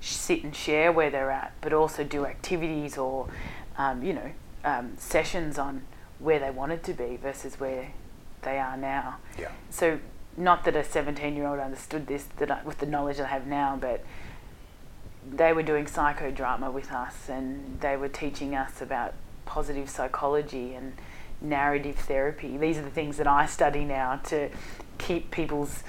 sit 0.01 0.43
and 0.43 0.55
share 0.55 0.91
where 0.91 1.09
they're 1.09 1.31
at 1.31 1.53
but 1.61 1.73
also 1.73 2.03
do 2.03 2.25
activities 2.25 2.97
or 2.97 3.27
um, 3.77 4.03
you 4.03 4.13
know 4.13 4.31
um, 4.65 4.93
sessions 4.97 5.57
on 5.57 5.83
where 6.19 6.39
they 6.39 6.49
wanted 6.51 6.83
to 6.83 6.93
be 6.93 7.15
versus 7.15 7.59
where 7.59 7.91
they 8.41 8.59
are 8.59 8.75
now 8.77 9.17
Yeah. 9.39 9.51
so 9.69 9.99
not 10.37 10.63
that 10.65 10.75
a 10.75 10.83
17 10.83 11.35
year 11.35 11.47
old 11.47 11.59
understood 11.59 12.07
this 12.07 12.25
that 12.37 12.49
I, 12.51 12.61
with 12.63 12.77
the 12.79 12.85
knowledge 12.85 13.19
I 13.19 13.27
have 13.27 13.45
now, 13.45 13.77
but 13.79 14.03
they 15.31 15.53
were 15.53 15.63
doing 15.63 15.85
psychodrama 15.85 16.71
with 16.71 16.91
us 16.91 17.29
and 17.29 17.79
they 17.81 17.95
were 17.97 18.07
teaching 18.09 18.55
us 18.55 18.81
about 18.81 19.13
positive 19.45 19.89
psychology 19.89 20.73
and 20.75 20.93
narrative 21.41 21.95
therapy. 21.95 22.57
These 22.57 22.77
are 22.77 22.81
the 22.83 22.89
things 22.89 23.17
that 23.17 23.27
I 23.27 23.45
study 23.45 23.85
now 23.85 24.17
to 24.25 24.49
keep 24.97 25.31
people's 25.31 25.83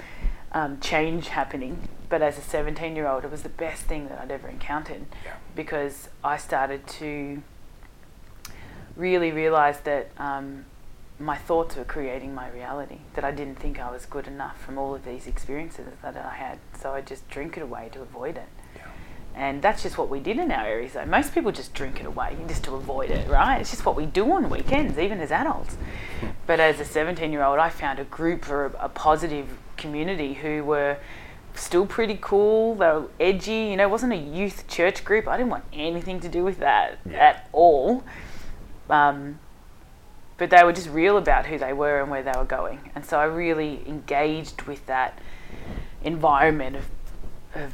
um, 0.53 0.79
change 0.79 1.29
happening. 1.29 1.87
But 2.09 2.21
as 2.21 2.37
a 2.37 2.41
17 2.41 2.95
year 2.95 3.07
old, 3.07 3.23
it 3.23 3.31
was 3.31 3.43
the 3.43 3.49
best 3.49 3.83
thing 3.83 4.07
that 4.09 4.19
I'd 4.19 4.31
ever 4.31 4.47
encountered 4.47 5.05
Yeah. 5.23 5.33
because 5.55 6.09
I 6.23 6.37
started 6.37 6.85
to 6.99 7.41
really 8.95 9.31
realize 9.31 9.79
that 9.81 10.09
um, 10.17 10.65
my 11.19 11.37
thoughts 11.37 11.75
were 11.75 11.83
creating 11.85 12.33
my 12.35 12.49
reality. 12.49 12.99
That 13.13 13.23
I 13.23 13.31
didn't 13.31 13.59
think 13.59 13.79
I 13.79 13.89
was 13.91 14.05
good 14.05 14.27
enough 14.27 14.61
from 14.61 14.77
all 14.77 14.93
of 14.95 15.05
these 15.05 15.27
experiences 15.27 15.87
that 16.01 16.17
I 16.17 16.35
had. 16.35 16.59
So 16.79 16.91
I 16.91 17.01
just 17.01 17.29
drink 17.29 17.57
it 17.57 17.63
away 17.63 17.89
to 17.93 18.01
avoid 18.01 18.37
it. 18.37 18.47
And 19.33 19.61
that's 19.61 19.81
just 19.83 19.97
what 19.97 20.09
we 20.09 20.19
did 20.19 20.37
in 20.39 20.51
our 20.51 20.65
areas. 20.65 20.93
Though 20.93 21.05
most 21.05 21.33
people 21.33 21.51
just 21.51 21.73
drink 21.73 21.99
it 21.99 22.05
away 22.05 22.35
just 22.47 22.63
to 22.65 22.75
avoid 22.75 23.09
it, 23.09 23.29
right? 23.29 23.59
It's 23.61 23.69
just 23.71 23.85
what 23.85 23.95
we 23.95 24.05
do 24.05 24.29
on 24.31 24.49
weekends, 24.49 24.97
even 24.97 25.19
as 25.21 25.31
adults. 25.31 25.77
But 26.45 26.59
as 26.59 26.79
a 26.79 26.83
17-year-old, 26.83 27.57
I 27.59 27.69
found 27.69 27.99
a 27.99 28.03
group 28.03 28.49
or 28.49 28.65
a, 28.65 28.85
a 28.85 28.89
positive 28.89 29.47
community 29.77 30.33
who 30.33 30.63
were 30.63 30.97
still 31.53 31.85
pretty 31.85 32.17
cool. 32.21 32.75
They 32.75 32.85
were 32.87 33.07
edgy. 33.19 33.69
You 33.71 33.77
know, 33.77 33.83
it 33.83 33.89
wasn't 33.89 34.13
a 34.13 34.17
youth 34.17 34.67
church 34.67 35.03
group. 35.05 35.27
I 35.27 35.37
didn't 35.37 35.49
want 35.51 35.63
anything 35.73 36.19
to 36.21 36.29
do 36.29 36.43
with 36.43 36.59
that 36.59 36.99
Yeah. 37.09 37.17
at 37.17 37.49
all. 37.53 38.03
Um, 38.89 39.39
but 40.37 40.49
they 40.49 40.63
were 40.63 40.73
just 40.73 40.89
real 40.89 41.17
about 41.17 41.45
who 41.45 41.57
they 41.57 41.71
were 41.71 42.01
and 42.01 42.09
where 42.11 42.23
they 42.23 42.33
were 42.35 42.45
going. 42.45 42.91
And 42.95 43.05
so 43.05 43.19
I 43.19 43.25
really 43.25 43.81
engaged 43.87 44.63
with 44.63 44.85
that 44.87 45.19
environment 46.03 46.77
of, 46.77 46.85
of 47.55 47.73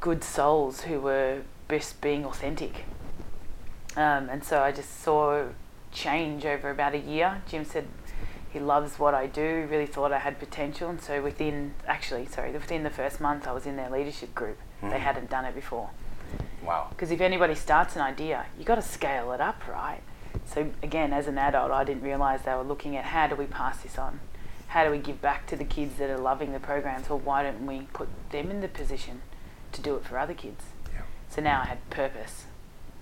good 0.00 0.22
souls 0.24 0.82
who 0.82 1.00
were 1.00 1.42
just 1.68 2.00
being 2.00 2.24
authentic. 2.24 2.84
Um, 3.96 4.28
and 4.28 4.44
so 4.44 4.62
I 4.62 4.72
just 4.72 5.02
saw 5.02 5.46
change 5.92 6.44
over 6.44 6.70
about 6.70 6.94
a 6.94 6.98
year. 6.98 7.42
Jim 7.48 7.64
said 7.64 7.86
he 8.52 8.60
loves 8.60 8.98
what 8.98 9.14
I 9.14 9.26
do, 9.26 9.66
really 9.70 9.86
thought 9.86 10.12
I 10.12 10.18
had 10.18 10.38
potential. 10.38 10.90
And 10.90 11.00
so 11.00 11.22
within, 11.22 11.74
actually, 11.86 12.26
sorry, 12.26 12.52
within 12.52 12.82
the 12.82 12.90
first 12.90 13.20
month, 13.20 13.46
I 13.46 13.52
was 13.52 13.66
in 13.66 13.76
their 13.76 13.90
leadership 13.90 14.34
group. 14.34 14.58
They 14.82 14.88
Mhm. 14.88 14.98
hadn't 14.98 15.30
done 15.30 15.44
it 15.44 15.54
before. 15.54 15.90
Wow. 16.62 16.88
Because 16.90 17.10
if 17.10 17.20
anybody 17.20 17.54
starts 17.54 17.96
an 17.96 18.02
idea, 18.02 18.46
you 18.58 18.64
got 18.64 18.74
to 18.76 18.82
scale 18.82 19.32
it 19.32 19.40
up, 19.40 19.66
right? 19.68 20.00
So 20.44 20.70
again, 20.82 21.12
as 21.12 21.26
an 21.28 21.38
adult, 21.38 21.70
I 21.70 21.84
didn't 21.84 22.02
realize 22.02 22.42
they 22.42 22.54
were 22.54 22.62
looking 22.62 22.96
at 22.96 23.06
how 23.06 23.26
do 23.26 23.36
we 23.36 23.46
pass 23.46 23.78
this 23.82 23.98
on? 23.98 24.20
How 24.68 24.84
do 24.84 24.90
we 24.90 24.98
give 24.98 25.22
back 25.22 25.46
to 25.46 25.56
the 25.56 25.64
kids 25.64 25.96
that 25.96 26.10
are 26.10 26.18
loving 26.18 26.52
the 26.52 26.60
programs? 26.60 27.08
Well, 27.08 27.20
why 27.20 27.42
don't 27.42 27.66
we 27.66 27.82
put 27.92 28.08
them 28.30 28.50
in 28.50 28.60
the 28.60 28.68
position 28.68 29.22
to 29.76 29.82
do 29.82 29.96
it 29.96 30.04
for 30.04 30.18
other 30.18 30.34
kids? 30.34 30.64
Yeah. 30.92 31.02
So 31.28 31.40
now 31.40 31.62
I 31.62 31.66
had 31.66 31.88
purpose. 31.90 32.44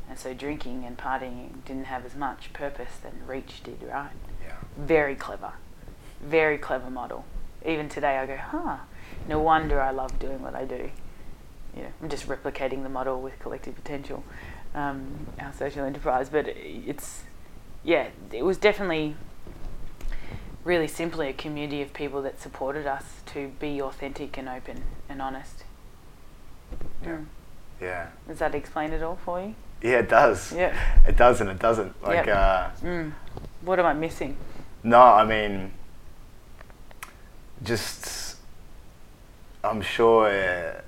And 0.08 0.18
so 0.18 0.34
drinking 0.34 0.84
and 0.84 0.98
partying 0.98 1.64
didn't 1.64 1.84
have 1.84 2.04
as 2.04 2.14
much 2.14 2.52
purpose 2.52 2.96
than 3.02 3.26
Reach 3.26 3.62
did, 3.62 3.82
right? 3.82 4.10
Yeah. 4.44 4.56
Very 4.76 5.14
clever. 5.14 5.54
Very 6.20 6.58
clever 6.58 6.90
model. 6.90 7.24
Even 7.64 7.88
today 7.88 8.18
I 8.18 8.26
go, 8.26 8.36
huh, 8.36 8.76
no 9.26 9.38
wonder 9.38 9.80
I 9.80 9.90
love 9.90 10.18
doing 10.18 10.42
what 10.42 10.54
I 10.54 10.64
do. 10.64 10.90
You 11.74 11.82
know, 11.82 11.88
I'm 12.02 12.08
just 12.08 12.28
replicating 12.28 12.82
the 12.82 12.88
model 12.88 13.20
with 13.20 13.38
collective 13.38 13.74
potential, 13.74 14.22
um, 14.74 15.26
our 15.40 15.52
social 15.52 15.84
enterprise. 15.84 16.28
But 16.28 16.46
it's, 16.48 17.22
yeah, 17.82 18.08
it 18.30 18.44
was 18.44 18.58
definitely 18.58 19.16
really 20.64 20.88
simply 20.88 21.28
a 21.28 21.32
community 21.32 21.82
of 21.82 21.92
people 21.92 22.22
that 22.22 22.40
supported 22.40 22.86
us 22.86 23.04
to 23.26 23.48
be 23.58 23.80
authentic 23.80 24.36
and 24.38 24.48
open 24.48 24.82
and 25.08 25.20
honest. 25.20 25.63
Yeah. 27.04 27.18
Yeah. 27.80 28.06
Does 28.28 28.38
that 28.38 28.54
explain 28.54 28.92
it 28.92 29.02
all 29.02 29.16
for 29.24 29.40
you? 29.40 29.54
Yeah, 29.82 29.98
it 29.98 30.08
does. 30.08 30.52
Yeah. 30.52 30.74
It 31.06 31.16
does 31.16 31.40
and 31.40 31.50
it 31.50 31.58
doesn't. 31.58 32.02
Like, 32.02 32.26
Yep. 32.26 32.36
uh, 32.36 32.70
Mm. 32.82 33.12
What 33.62 33.78
am 33.78 33.86
I 33.86 33.92
missing? 33.94 34.36
no, 34.82 35.00
I 35.00 35.24
mean, 35.24 35.72
just, 37.62 38.36
I'm 39.62 39.80
sure 39.82 40.26
uh, 40.28 40.80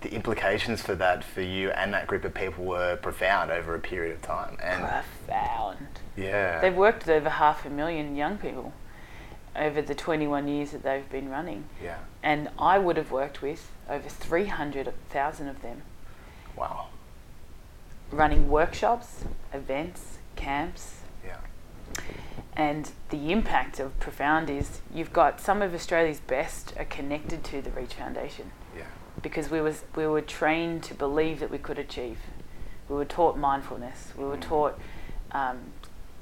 the 0.00 0.12
implications 0.12 0.82
for 0.82 0.94
that 0.96 1.24
for 1.24 1.40
you 1.42 1.70
and 1.70 1.92
that 1.94 2.06
group 2.06 2.24
of 2.24 2.34
people 2.34 2.64
were 2.64 2.96
profound 2.96 3.50
over 3.50 3.74
a 3.74 3.78
period 3.78 4.14
of 4.14 4.22
time. 4.22 4.56
And 4.62 4.82
Profound. 4.82 5.86
yeah. 6.16 6.60
They've 6.60 6.74
worked 6.74 7.06
with 7.06 7.10
over 7.16 7.28
half 7.30 7.64
a 7.64 7.70
million 7.70 8.16
young 8.16 8.38
people 8.38 8.72
over 9.54 9.80
the 9.80 9.94
21 9.94 10.48
years 10.48 10.72
that 10.72 10.82
they've 10.82 11.08
been 11.08 11.28
running. 11.30 11.64
yeah. 11.82 11.98
And 12.22 12.50
I 12.58 12.78
would 12.78 12.96
have 12.96 13.10
worked 13.10 13.40
with 13.40 13.70
over 13.88 14.08
300,000 14.08 15.48
of 15.48 15.62
them 15.62 15.82
Wow. 16.56 16.86
running 18.10 18.48
workshops, 18.48 19.24
events, 19.52 20.18
camps. 20.36 21.00
Yeah. 21.24 21.36
And 22.56 22.90
the 23.10 23.30
impact 23.32 23.78
of 23.80 23.98
Profound 24.00 24.48
is 24.50 24.80
you've 24.92 25.12
got 25.12 25.40
some 25.40 25.62
of 25.62 25.74
Australia's 25.74 26.20
best 26.20 26.72
are 26.78 26.84
connected 26.84 27.44
to 27.44 27.60
the 27.62 27.70
Reach 27.70 27.94
Foundation 27.94 28.52
Yeah. 28.76 28.84
because 29.22 29.50
we, 29.50 29.60
was, 29.60 29.84
we 29.94 30.06
were 30.06 30.22
trained 30.22 30.82
to 30.84 30.94
believe 30.94 31.40
that 31.40 31.50
we 31.50 31.58
could 31.58 31.78
achieve. 31.78 32.18
We 32.88 32.96
were 32.96 33.04
taught 33.04 33.36
mindfulness. 33.36 34.12
We 34.16 34.24
were 34.24 34.36
Mm. 34.36 34.40
taught 34.42 34.78
um, 35.32 35.72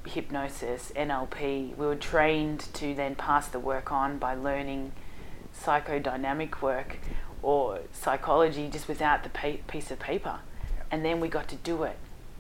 hypnosis, 0.07 0.91
NLP. 0.97 1.77
We 1.77 1.87
were 1.87 1.95
trained 1.97 2.61
to 2.75 2.95
then 2.95 3.15
pass 3.15 3.49
the 3.49 3.61
work 3.61 3.93
on 3.93 4.19
by 4.19 4.35
learning 4.35 4.93
psychodynamic 5.55 6.61
work 6.63 6.99
or 7.45 7.81
psychology 7.93 8.69
just 8.69 8.89
without 8.89 9.23
the 9.23 9.29
pa- 9.29 9.63
piece 9.69 9.91
of 9.91 9.99
paper. 9.99 10.41
And 10.91 11.05
then 11.05 11.21
we 11.21 11.29
got 11.29 11.47
to 11.49 11.57
do 11.57 11.83
it 11.85 11.97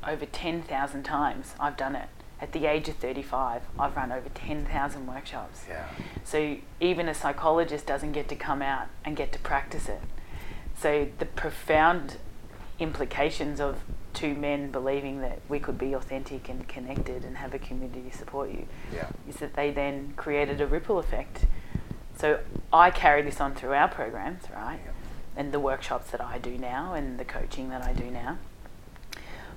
over 0.06 0.24
10,000 0.26 1.02
times. 1.02 1.54
I've 1.60 1.76
done 1.76 1.94
it. 1.94 2.08
At 2.40 2.52
the 2.52 2.66
age 2.66 2.88
of 2.88 2.96
35, 2.96 3.62
I've 3.78 3.96
run 3.96 4.10
over 4.12 4.28
10,000 4.30 5.06
workshops. 5.06 5.64
Yeah. 5.68 5.84
So 6.24 6.56
even 6.80 7.08
a 7.08 7.14
psychologist 7.14 7.86
doesn't 7.86 8.12
get 8.12 8.28
to 8.28 8.36
come 8.36 8.62
out 8.62 8.88
and 9.04 9.16
get 9.16 9.32
to 9.32 9.38
practice 9.38 9.88
it. 9.88 10.00
So 10.76 11.08
the 11.18 11.26
profound 11.26 12.16
implications 12.78 13.60
of 13.60 13.78
two 14.12 14.34
men 14.34 14.70
believing 14.70 15.20
that 15.20 15.40
we 15.48 15.58
could 15.58 15.78
be 15.78 15.92
authentic 15.94 16.48
and 16.48 16.66
connected 16.68 17.24
and 17.24 17.36
have 17.38 17.52
a 17.54 17.58
community 17.58 18.10
support 18.10 18.50
you 18.50 18.66
Yeah. 18.92 19.08
is 19.28 19.36
that 19.36 19.54
they 19.54 19.70
then 19.70 20.12
created 20.16 20.60
a 20.60 20.66
ripple 20.66 20.98
effect. 20.98 21.46
So 22.16 22.40
I 22.72 22.90
carry 22.90 23.22
this 23.22 23.40
on 23.40 23.54
through 23.54 23.72
our 23.72 23.88
programs, 23.88 24.44
right? 24.54 24.78
Yeah. 24.84 24.92
And 25.36 25.52
the 25.52 25.60
workshops 25.60 26.10
that 26.12 26.20
I 26.20 26.38
do 26.38 26.56
now 26.56 26.94
and 26.94 27.18
the 27.18 27.24
coaching 27.24 27.68
that 27.70 27.82
I 27.82 27.92
do 27.92 28.10
now. 28.10 28.38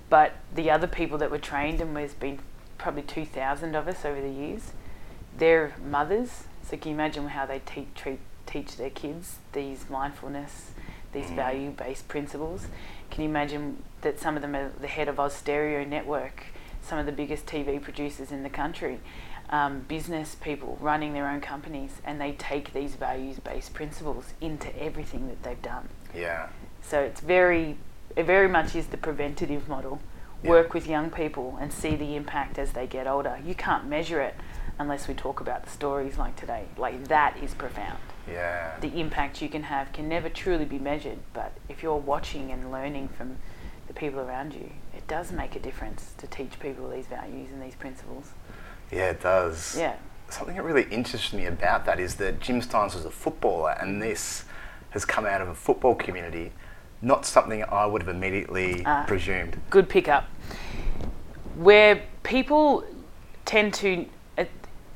But 0.10 0.34
the 0.54 0.72
other 0.72 0.88
people 0.88 1.18
that 1.20 1.30
were 1.30 1.38
trained, 1.38 1.82
and 1.82 1.96
there's 1.96 2.14
been 2.14 2.40
probably 2.78 3.02
2,000 3.04 3.76
of 3.76 3.88
us 3.88 4.06
over 4.06 4.22
the 4.22 4.30
years, 4.30 4.72
they're 5.38 5.74
mothers. 5.84 6.46
So 6.64 6.78
can 6.78 6.90
you 6.90 6.96
imagine 6.96 7.28
how 7.30 7.46
they 7.46 7.60
te- 7.60 7.88
treat, 7.96 8.20
teach 8.46 8.78
their 8.78 8.90
kids 8.90 9.38
these 9.54 9.90
mindfulness, 9.90 10.72
these 11.14 11.28
Mm. 11.30 11.36
value 11.36 11.70
based 11.72 12.08
principles? 12.08 12.68
Can 13.12 13.24
you 13.24 13.30
imagine 13.30 13.84
that 14.02 14.20
some 14.20 14.36
of 14.36 14.42
them 14.42 14.56
are 14.56 14.70
the 14.70 14.88
head 14.88 15.08
of 15.08 15.18
Austereo 15.20 15.86
Network, 15.88 16.46
some 16.82 16.98
of 16.98 17.06
the 17.06 17.12
biggest 17.12 17.46
TV 17.46 17.80
producers 17.82 18.32
in 18.32 18.44
the 18.44 18.50
country, 18.50 19.00
um, 19.50 19.82
business 19.88 20.36
people 20.36 20.78
running 20.82 21.14
their 21.14 21.30
own 21.30 21.42
companies, 21.42 22.02
and 22.04 22.20
they 22.20 22.34
take 22.34 22.74
these 22.74 22.96
values 22.96 23.40
based 23.40 23.74
principles 23.74 24.34
into 24.42 24.76
everything 24.82 25.28
that 25.28 25.44
they've 25.44 25.62
done? 25.62 25.90
Yeah. 26.14 26.48
So 26.82 27.02
it's 27.02 27.22
very, 27.22 27.78
it 28.16 28.26
very 28.26 28.48
much 28.48 28.76
is 28.76 28.88
the 28.88 28.98
preventative 28.98 29.68
model. 29.68 30.00
Yeah. 30.44 30.52
Work 30.52 30.74
with 30.74 30.88
young 30.88 31.10
people 31.10 31.58
and 31.60 31.74
see 31.74 31.96
the 31.96 32.16
impact 32.16 32.60
as 32.60 32.74
they 32.74 32.86
get 32.86 33.08
older. 33.08 33.40
You 33.44 33.56
can't 33.56 33.88
measure 33.88 34.22
it 34.22 34.36
unless 34.80 35.08
we 35.08 35.14
talk 35.14 35.40
about 35.40 35.64
the 35.64 35.70
stories 35.70 36.18
like 36.18 36.36
today. 36.36 36.66
Like 36.78 37.08
that 37.08 37.36
is 37.42 37.54
profound. 37.54 38.00
Yeah. 38.30 38.76
The 38.80 39.00
impact 39.00 39.42
you 39.42 39.50
can 39.50 39.64
have 39.64 39.92
can 39.94 40.08
never 40.08 40.30
truly 40.30 40.66
be 40.66 40.78
measured, 40.78 41.20
but 41.34 41.54
if 41.70 41.82
you're 41.82 41.96
watching 41.96 42.52
and 42.52 42.72
learning 42.72 43.08
from 43.10 43.38
the 43.88 43.94
people 43.94 44.20
around 44.20 44.54
you, 44.54 44.72
it 44.96 45.08
does 45.08 45.32
make 45.32 45.56
a 45.56 45.60
difference 45.60 46.14
to 46.18 46.28
teach 46.28 46.60
people 46.60 46.90
these 46.90 47.08
values 47.08 47.50
and 47.52 47.62
these 47.62 47.76
principles. 47.76 48.32
Yeah, 48.92 49.10
it 49.12 49.22
does. 49.22 49.76
Yeah. 49.78 49.96
Something 50.30 50.56
that 50.56 50.64
really 50.64 50.84
interests 50.92 51.34
me 51.34 51.46
about 51.46 51.86
that 51.86 52.00
is 52.00 52.16
that 52.16 52.40
Jim 52.40 52.62
Stynes 52.62 52.94
was 52.96 53.06
a 53.06 53.12
footballer, 53.12 53.72
and 53.80 54.02
this 54.02 54.44
has 54.92 55.06
come 55.06 55.26
out 55.26 55.42
of 55.42 55.48
a 55.50 55.56
football 55.56 55.96
community, 55.96 56.52
not 57.02 57.26
something 57.26 57.64
I 57.64 57.86
would 57.86 58.02
have 58.04 58.14
immediately 58.14 58.84
Ah. 58.86 59.06
presumed. 59.08 59.60
good 59.70 59.88
pickup. 59.90 60.26
Where 61.56 62.02
people 62.24 62.84
tend 63.46 63.74
to, 63.76 64.06
uh, 64.38 64.46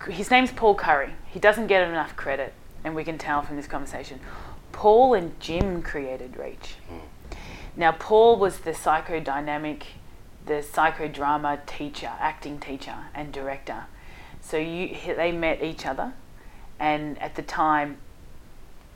his 0.10 0.30
name's 0.32 0.52
Paul 0.52 0.76
Currie. 0.76 1.14
He 1.28 1.40
doesn't 1.40 1.68
get 1.68 1.88
enough 1.88 2.16
credit, 2.16 2.54
and 2.84 2.96
we 2.96 3.04
can 3.04 3.18
tell 3.18 3.42
from 3.42 3.56
this 3.56 3.68
conversation. 3.68 4.20
Paul 4.72 5.14
and 5.14 5.40
Jim 5.40 5.82
created 5.82 6.38
Reach. 6.38 6.76
Now, 7.76 7.94
Paul 7.94 8.38
was 8.38 8.60
the 8.60 8.72
psychodynamic, 8.72 9.84
the 10.46 10.54
psychodrama 10.56 11.66
teacher, 11.66 12.12
acting 12.20 12.60
teacher, 12.60 12.96
and 13.14 13.32
director. 13.32 13.86
So 14.42 14.58
you, 14.58 14.98
they 15.06 15.32
met 15.32 15.64
each 15.64 15.86
other, 15.86 16.14
and 16.80 17.22
at 17.22 17.36
the 17.36 17.44
time, 17.44 17.98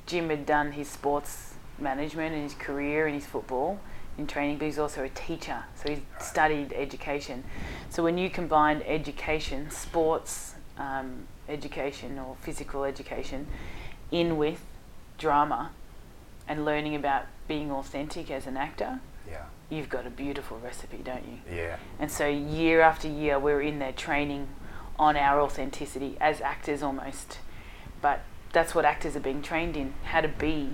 Jim 0.05 0.29
had 0.29 0.45
done 0.45 0.73
his 0.73 0.89
sports 0.89 1.53
management 1.79 2.33
and 2.33 2.43
his 2.43 2.53
career 2.53 3.07
in 3.07 3.13
his 3.13 3.25
football 3.25 3.79
in 4.17 4.27
training, 4.27 4.57
but 4.57 4.65
he's 4.65 4.79
also 4.79 5.03
a 5.03 5.09
teacher, 5.09 5.63
so 5.75 5.89
he 5.89 6.01
studied 6.19 6.71
education. 6.73 7.43
So 7.89 8.03
when 8.03 8.17
you 8.17 8.29
combine 8.29 8.81
education, 8.85 9.69
sports 9.69 10.55
um, 10.77 11.27
education 11.49 12.17
or 12.17 12.35
physical 12.41 12.83
education, 12.85 13.47
in 14.11 14.37
with 14.37 14.61
drama 15.17 15.71
and 16.47 16.63
learning 16.63 16.95
about 16.95 17.25
being 17.47 17.71
authentic 17.71 18.31
as 18.31 18.47
an 18.47 18.57
actor, 18.57 18.99
Yeah. 19.29 19.45
You've 19.75 19.89
got 19.89 20.07
a 20.07 20.09
beautiful 20.09 20.59
recipe, 20.59 20.97
don't 21.03 21.25
you? 21.25 21.55
Yeah. 21.55 21.77
And 21.99 22.11
so 22.11 22.27
year 22.27 22.81
after 22.81 23.07
year, 23.07 23.37
we're 23.37 23.61
in 23.61 23.79
there 23.79 23.91
training 23.91 24.47
on 24.97 25.17
our 25.17 25.41
authenticity 25.41 26.17
as 26.21 26.41
actors 26.41 26.81
almost. 26.81 27.39
But 28.01 28.21
that's 28.51 28.73
what 28.73 28.85
actors 28.85 29.15
are 29.15 29.21
being 29.21 29.41
trained 29.41 29.75
in 29.75 29.93
how 30.03 30.21
to 30.21 30.27
be 30.27 30.71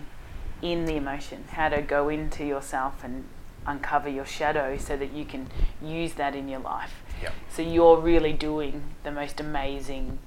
in 0.62 0.86
the 0.86 0.96
emotion, 0.96 1.46
how 1.52 1.70
to 1.70 1.82
go 1.82 2.10
into 2.10 2.46
yourself 2.46 3.04
and 3.04 3.26
uncover 3.66 4.10
your 4.10 4.26
shadow 4.26 4.78
so 4.78 4.96
that 4.98 5.14
you 5.14 5.26
can 5.26 5.48
use 5.82 6.14
that 6.14 6.36
in 6.36 6.48
your 6.48 6.60
life. 6.60 6.94
Yep. 7.22 7.34
So 7.50 7.62
you're 7.62 7.98
really 7.98 8.34
doing 8.34 8.84
the 9.04 9.12
most 9.12 9.40
amazing 9.40 10.20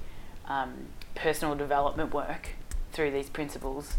um, 0.47 0.87
personal 1.15 1.55
development 1.55 2.13
work 2.13 2.51
through 2.93 3.11
these 3.11 3.29
principles 3.29 3.95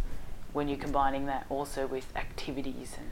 when 0.54 0.68
you're 0.70 0.78
combining 0.78 1.26
that 1.26 1.46
also 1.50 1.86
with 1.86 2.16
activities 2.16 2.96
and 2.98 3.10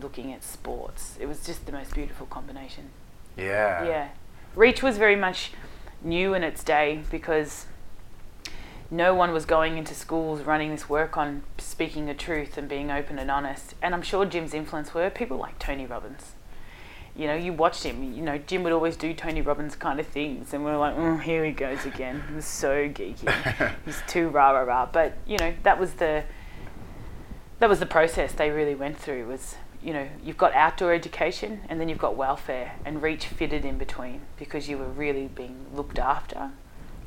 looking 0.00 0.32
at 0.32 0.42
sports. 0.42 1.16
It 1.20 1.26
was 1.26 1.44
just 1.44 1.66
the 1.66 1.72
most 1.72 1.94
beautiful 1.94 2.26
combination. 2.26 2.90
Yeah. 3.36 3.84
Yeah. 3.84 4.08
Reach 4.54 4.82
was 4.82 4.98
very 4.98 5.16
much 5.16 5.52
new 6.02 6.34
in 6.34 6.42
its 6.42 6.62
day 6.64 7.02
because 7.10 7.66
no 8.90 9.14
one 9.14 9.32
was 9.32 9.46
going 9.46 9.78
into 9.78 9.94
schools 9.94 10.42
running 10.42 10.70
this 10.70 10.88
work 10.88 11.16
on 11.16 11.42
speaking 11.56 12.04
the 12.06 12.14
truth 12.14 12.58
and 12.58 12.68
being 12.68 12.90
open 12.90 13.18
and 13.18 13.30
honest. 13.30 13.74
And 13.80 13.94
I'm 13.94 14.02
sure 14.02 14.26
Jim's 14.26 14.52
influence 14.52 14.92
were 14.92 15.08
people 15.08 15.38
like 15.38 15.58
Tony 15.58 15.86
Robbins. 15.86 16.32
You 17.16 17.26
know, 17.26 17.34
you 17.34 17.52
watched 17.52 17.84
him, 17.84 18.14
you 18.14 18.22
know, 18.22 18.38
Jim 18.38 18.62
would 18.62 18.72
always 18.72 18.96
do 18.96 19.12
Tony 19.14 19.40
Robbins 19.40 19.76
kind 19.76 19.98
of 19.98 20.06
things. 20.06 20.52
And 20.52 20.64
we 20.64 20.70
are 20.70 20.78
like, 20.78 20.94
oh, 20.96 21.16
here 21.16 21.44
he 21.44 21.52
goes 21.52 21.84
again. 21.86 22.22
He's 22.34 22.46
so 22.46 22.88
geeky. 22.88 23.74
He's 23.84 24.02
too 24.06 24.28
rah 24.28 24.50
rah 24.50 24.60
rah. 24.60 24.86
But, 24.86 25.16
you 25.26 25.38
know, 25.38 25.54
that 25.62 25.78
was 25.78 25.94
the. 25.94 26.24
That 27.58 27.68
was 27.68 27.78
the 27.78 27.86
process 27.86 28.32
they 28.32 28.50
really 28.50 28.74
went 28.74 28.98
through 28.98 29.28
was 29.28 29.54
you 29.82 29.92
know, 29.92 30.08
you've 30.24 30.38
got 30.38 30.54
outdoor 30.54 30.92
education 30.92 31.60
and 31.68 31.80
then 31.80 31.88
you've 31.88 31.98
got 31.98 32.16
welfare, 32.16 32.76
and 32.84 33.02
reach 33.02 33.26
fitted 33.26 33.64
in 33.64 33.78
between 33.78 34.22
because 34.38 34.68
you 34.68 34.78
were 34.78 34.88
really 34.88 35.26
being 35.26 35.66
looked 35.74 35.98
after, 35.98 36.50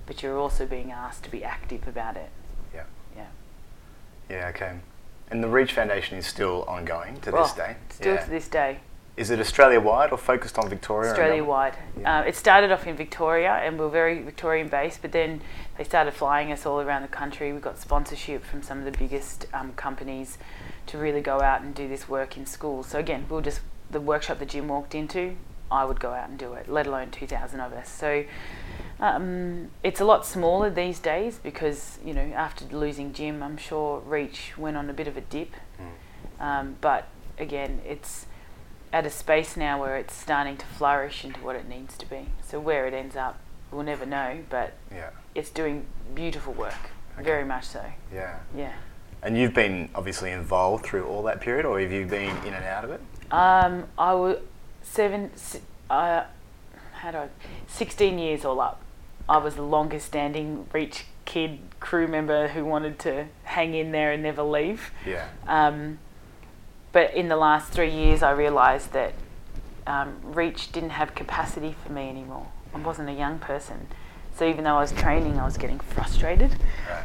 but 0.05 0.21
you're 0.21 0.37
also 0.37 0.65
being 0.65 0.91
asked 0.91 1.23
to 1.23 1.31
be 1.31 1.43
active 1.43 1.87
about 1.87 2.17
it. 2.17 2.29
Yeah. 2.73 2.83
Yeah. 3.15 3.27
Yeah. 4.29 4.47
Okay. 4.49 4.73
And 5.31 5.43
the 5.43 5.47
Reach 5.47 5.73
Foundation 5.73 6.17
is 6.17 6.27
still 6.27 6.63
ongoing 6.67 7.19
to 7.21 7.31
Well, 7.31 7.43
this 7.43 7.53
day. 7.53 7.75
Still 7.89 8.15
yeah. 8.15 8.23
to 8.23 8.29
this 8.29 8.47
day, 8.47 8.79
Is 9.17 9.29
it 9.29 9.39
Australia 9.39 9.79
wide 9.79 10.11
or 10.11 10.17
focused 10.17 10.57
on 10.57 10.67
Victoria? 10.69 11.11
Australia 11.11 11.43
wide. 11.43 11.77
Yeah. 11.99 12.19
Uh, 12.19 12.23
it 12.23 12.35
started 12.35 12.71
off 12.71 12.85
in 12.85 12.97
Victoria 12.97 13.53
and 13.53 13.79
we 13.79 13.85
are 13.85 13.89
very 13.89 14.21
Victorian 14.21 14.67
based, 14.67 15.01
but 15.01 15.13
then 15.13 15.41
they 15.77 15.85
started 15.85 16.13
flying 16.13 16.51
us 16.51 16.65
all 16.65 16.81
around 16.81 17.01
the 17.01 17.07
country. 17.07 17.53
We 17.53 17.59
got 17.59 17.79
sponsorship 17.79 18.43
from 18.43 18.61
some 18.61 18.79
of 18.79 18.85
the 18.85 18.97
biggest 18.97 19.47
um, 19.53 19.71
companies 19.73 20.37
to 20.87 20.97
really 20.97 21.21
go 21.21 21.39
out 21.39 21.61
and 21.61 21.73
do 21.73 21.87
this 21.87 22.09
work 22.09 22.35
in 22.35 22.45
schools. 22.45 22.87
So 22.87 22.99
again, 22.99 23.25
we'll 23.29 23.41
just 23.41 23.61
the 23.89 24.01
workshop 24.01 24.39
that 24.39 24.49
Jim 24.49 24.67
walked 24.67 24.93
into, 24.93 25.37
I 25.71 25.85
would 25.85 25.99
go 25.99 26.11
out 26.11 26.27
and 26.27 26.37
do 26.37 26.53
it, 26.53 26.67
let 26.67 26.87
alone 26.87 27.11
2,000 27.11 27.59
of 27.59 27.71
us. 27.71 27.89
So 27.89 28.25
um, 28.99 29.69
it's 29.83 30.01
a 30.01 30.05
lot 30.05 30.25
smaller 30.25 30.69
these 30.69 30.99
days 30.99 31.39
because 31.41 31.99
you 32.03 32.13
know 32.13 32.33
after 32.35 32.65
losing 32.65 33.13
Jim, 33.13 33.41
I'm 33.41 33.57
sure 33.57 33.99
Reach 33.99 34.57
went 34.57 34.75
on 34.75 34.89
a 34.89 34.93
bit 34.93 35.07
of 35.07 35.15
a 35.15 35.21
dip. 35.21 35.53
Um, 36.39 36.75
but 36.81 37.07
again, 37.39 37.81
it's 37.85 38.25
at 38.95 39.05
a 39.05 39.09
space 39.09 39.57
now 39.57 39.77
where 39.77 39.97
it's 39.97 40.15
starting 40.15 40.55
to 40.55 40.65
flourish 40.65 41.25
into 41.25 41.41
what 41.41 41.53
it 41.57 41.67
needs 41.67 41.97
to 41.97 42.05
be. 42.09 42.27
So 42.47 42.61
where 42.61 42.87
it 42.87 42.93
ends 42.93 43.17
up, 43.17 43.37
we'll 43.69 43.83
never 43.83 44.05
know, 44.05 44.39
but 44.49 44.71
Yeah. 44.89 45.09
it's 45.35 45.49
doing 45.49 45.85
beautiful 46.13 46.53
work, 46.53 46.91
Okay. 47.15 47.25
very 47.25 47.43
much 47.43 47.65
so. 47.65 47.83
Yeah. 48.13 48.37
Yeah. 48.55 48.71
And 49.21 49.37
you've 49.37 49.53
been 49.53 49.89
obviously 49.93 50.31
involved 50.31 50.85
through 50.85 51.05
all 51.07 51.23
that 51.23 51.41
period, 51.41 51.65
or 51.65 51.77
have 51.81 51.91
you 51.91 52.05
been 52.05 52.37
in 52.45 52.53
and 52.53 52.63
out 52.63 52.85
of 52.85 52.91
it? 52.91 53.01
Um, 53.31 53.89
I 53.97 54.13
was 54.13 54.37
seven, 54.81 55.29
uh, 55.89 56.23
how 56.93 57.11
do 57.11 57.17
I, 57.17 57.27
16 57.67 58.17
years 58.17 58.45
all 58.45 58.61
up. 58.61 58.79
I 59.27 59.39
was 59.39 59.55
the 59.55 59.61
longest 59.63 60.05
standing 60.05 60.67
Reach 60.71 61.05
kid 61.25 61.59
crew 61.81 62.07
member 62.07 62.47
who 62.49 62.63
wanted 62.63 62.97
to 62.99 63.25
hang 63.43 63.73
in 63.73 63.91
there 63.91 64.13
and 64.13 64.23
never 64.23 64.43
leave. 64.43 64.91
Yeah. 65.05 65.25
Um, 65.47 65.99
but 66.95 67.13
in 67.13 67.27
the 67.27 67.35
last 67.35 67.73
three 67.73 67.91
years, 67.91 68.23
I 68.23 68.31
realised 68.31 68.93
that 68.93 69.11
um, 69.85 70.15
Reach 70.23 70.71
didn't 70.71 70.91
have 70.91 71.13
capacity 71.13 71.75
for 71.85 71.91
me 71.91 72.07
anymore. 72.07 72.47
I 72.73 72.77
wasn't 72.77 73.09
a 73.09 73.13
young 73.13 73.37
person. 73.37 73.87
So 74.33 74.47
even 74.47 74.63
though 74.63 74.77
I 74.77 74.79
was 74.79 74.93
training, 74.93 75.37
I 75.37 75.43
was 75.43 75.57
getting 75.57 75.77
frustrated. 75.77 76.55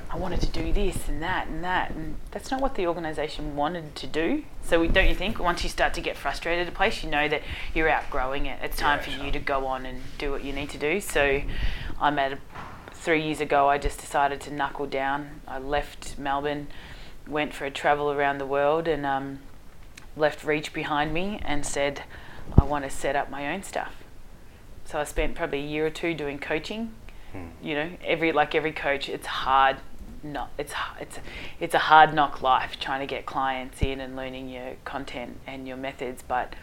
I 0.09 0.17
wanted 0.17 0.43
to 0.43 0.47
do 0.47 0.73
this 0.73 1.09
and 1.09 1.21
that 1.25 1.49
and 1.49 1.65
that, 1.65 1.91
and 1.91 2.15
that's 2.31 2.53
not 2.53 2.61
what 2.61 2.77
the 2.77 2.87
organisation 2.87 3.57
wanted 3.57 3.97
to 3.97 4.07
do. 4.07 4.45
So 4.63 4.79
we, 4.79 4.87
don't 4.87 5.09
you 5.09 5.15
think 5.17 5.41
once 5.41 5.65
you 5.65 5.69
start 5.69 5.93
to 5.95 6.01
get 6.01 6.17
frustrated 6.17 6.69
at 6.69 6.73
a 6.73 6.77
place, 6.77 7.03
you 7.03 7.11
know 7.11 7.27
that 7.27 7.43
you're 7.75 7.89
outgrowing 7.89 8.47
it. 8.47 8.61
It's 8.63 8.77
time 8.77 8.99
Yeah, 9.01 9.05
for 9.05 9.11
sure. 9.11 9.25
you 9.25 9.33
to 9.33 9.41
go 9.41 9.67
on 9.67 9.87
and 9.87 10.03
do 10.19 10.31
what 10.31 10.45
you 10.45 10.53
need 10.53 10.71
to 10.71 10.79
do. 10.79 11.01
So 11.01 11.43
I'm 12.01 12.17
at 12.21 12.35
a, 12.35 12.39
three 12.93 13.25
years 13.25 13.41
ago. 13.41 13.69
I 13.69 13.79
just 13.79 13.99
decided 13.99 14.41
to 14.43 14.55
knuckle 14.55 14.87
down. 14.87 15.41
I 15.49 15.59
left 15.59 16.17
Melbourne, 16.17 16.69
went 17.27 17.53
for 17.55 17.65
a 17.65 17.73
travel 17.73 18.13
around 18.13 18.39
the 18.39 18.47
world, 18.47 18.87
and 18.87 19.05
um, 19.05 19.41
left 20.17 20.45
Reach 20.45 20.73
behind 20.73 21.13
me, 21.15 21.41
and 21.45 21.65
said, 21.65 22.03
I 22.59 22.65
want 22.65 22.85
to 22.85 22.91
set 22.91 23.17
up 23.17 23.31
my 23.31 23.53
own 23.53 23.63
stuff. 23.63 23.95
So 24.85 24.99
I 24.99 25.05
spent 25.05 25.35
probably 25.37 25.61
a 25.61 25.67
year 25.67 25.87
or 25.87 25.91
two 25.91 26.15
doing 26.15 26.39
coaching 26.39 26.93
Hmm. 27.33 27.47
you 27.63 27.75
know 27.77 27.91
every 28.05 28.33
like 28.33 28.57
every 28.57 28.73
coach 28.73 29.09
it's 29.09 29.29
hard 29.29 29.77
not 30.21 30.51
it's 30.59 30.75
it's 31.01 31.21
it's 31.61 31.75
a 31.75 31.79
hard 31.79 32.13
knock 32.13 32.43
life 32.43 32.77
trying 32.81 32.99
to 32.99 33.07
get 33.07 33.25
clients 33.25 33.83
in 33.83 34.01
and 34.01 34.17
learning 34.17 34.49
your 34.49 34.73
content 34.85 35.39
and 35.47 35.69
your 35.69 35.77
methods 35.77 36.25
but 36.27 36.57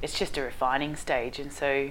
it's 0.00 0.16
just 0.16 0.38
a 0.38 0.42
refining 0.42 0.94
stage 0.94 1.40
and 1.40 1.52
so 1.52 1.90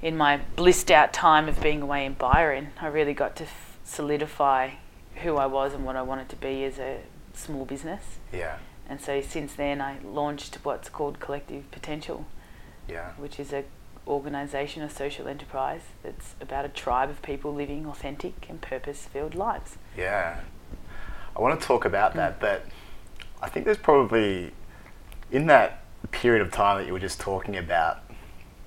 in 0.00 0.16
my 0.16 0.36
blissed 0.54 0.88
out 0.92 1.12
time 1.12 1.48
of 1.48 1.60
being 1.60 1.82
away 1.82 2.06
in 2.06 2.12
Byron 2.12 2.68
I 2.80 2.86
really 2.86 3.12
got 3.12 3.34
to 3.36 3.42
f- 3.42 3.76
solidify 3.82 4.74
who 5.16 5.34
I 5.36 5.46
was 5.46 5.74
and 5.74 5.84
what 5.84 5.96
I 5.96 6.02
wanted 6.02 6.28
to 6.28 6.36
be 6.36 6.62
as 6.62 6.78
a 6.78 7.00
small 7.34 7.64
business 7.64 8.18
Yeah. 8.32 8.58
And 8.88 9.00
so 9.00 9.20
since 9.20 9.54
then 9.54 9.80
I 9.80 9.98
launched 10.04 10.56
what's 10.62 10.88
called 10.88 11.20
Collective 11.20 11.70
Potential 11.70 12.26
Yeah. 12.88 13.12
which 13.16 13.40
is 13.40 13.52
a 13.52 13.64
organisation, 14.06 14.82
a 14.82 14.90
social 14.90 15.26
enterprise 15.26 15.82
that's 16.02 16.34
about 16.40 16.64
a 16.64 16.68
tribe 16.68 17.10
of 17.10 17.20
people 17.22 17.52
living 17.52 17.86
authentic 17.86 18.46
and 18.48 18.60
purpose-filled 18.60 19.34
lives. 19.34 19.78
Yeah. 19.96 20.40
I 21.34 21.40
want 21.40 21.60
to 21.60 21.66
talk 21.66 21.84
about 21.84 22.14
that, 22.14 22.36
mm. 22.36 22.40
but 22.40 22.66
I 23.42 23.48
think 23.48 23.64
there's 23.64 23.76
probably, 23.78 24.52
in 25.30 25.46
that 25.46 25.82
period 26.12 26.40
of 26.40 26.52
time 26.52 26.78
that 26.78 26.86
you 26.86 26.92
were 26.92 27.00
just 27.00 27.20
talking 27.20 27.56
about, 27.56 27.98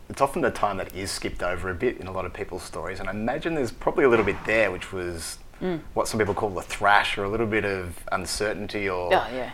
it's 0.09 0.21
often 0.21 0.41
the 0.41 0.51
time 0.51 0.77
that 0.77 0.93
is 0.95 1.09
skipped 1.09 1.41
over 1.41 1.69
a 1.69 1.75
bit 1.75 1.97
in 1.97 2.07
a 2.07 2.11
lot 2.11 2.25
of 2.25 2.33
people's 2.33 2.63
stories. 2.63 2.99
And 2.99 3.07
I 3.07 3.11
imagine 3.11 3.55
there's 3.55 3.71
probably 3.71 4.03
a 4.03 4.09
little 4.09 4.25
bit 4.25 4.37
there, 4.45 4.71
which 4.71 4.91
was 4.91 5.37
mm. 5.61 5.79
what 5.93 6.07
some 6.07 6.19
people 6.19 6.33
call 6.33 6.49
the 6.49 6.61
thrash 6.61 7.17
or 7.17 7.23
a 7.23 7.29
little 7.29 7.47
bit 7.47 7.63
of 7.63 8.03
uncertainty 8.11 8.89
or. 8.89 9.13
Oh 9.13 9.27
yeah. 9.33 9.51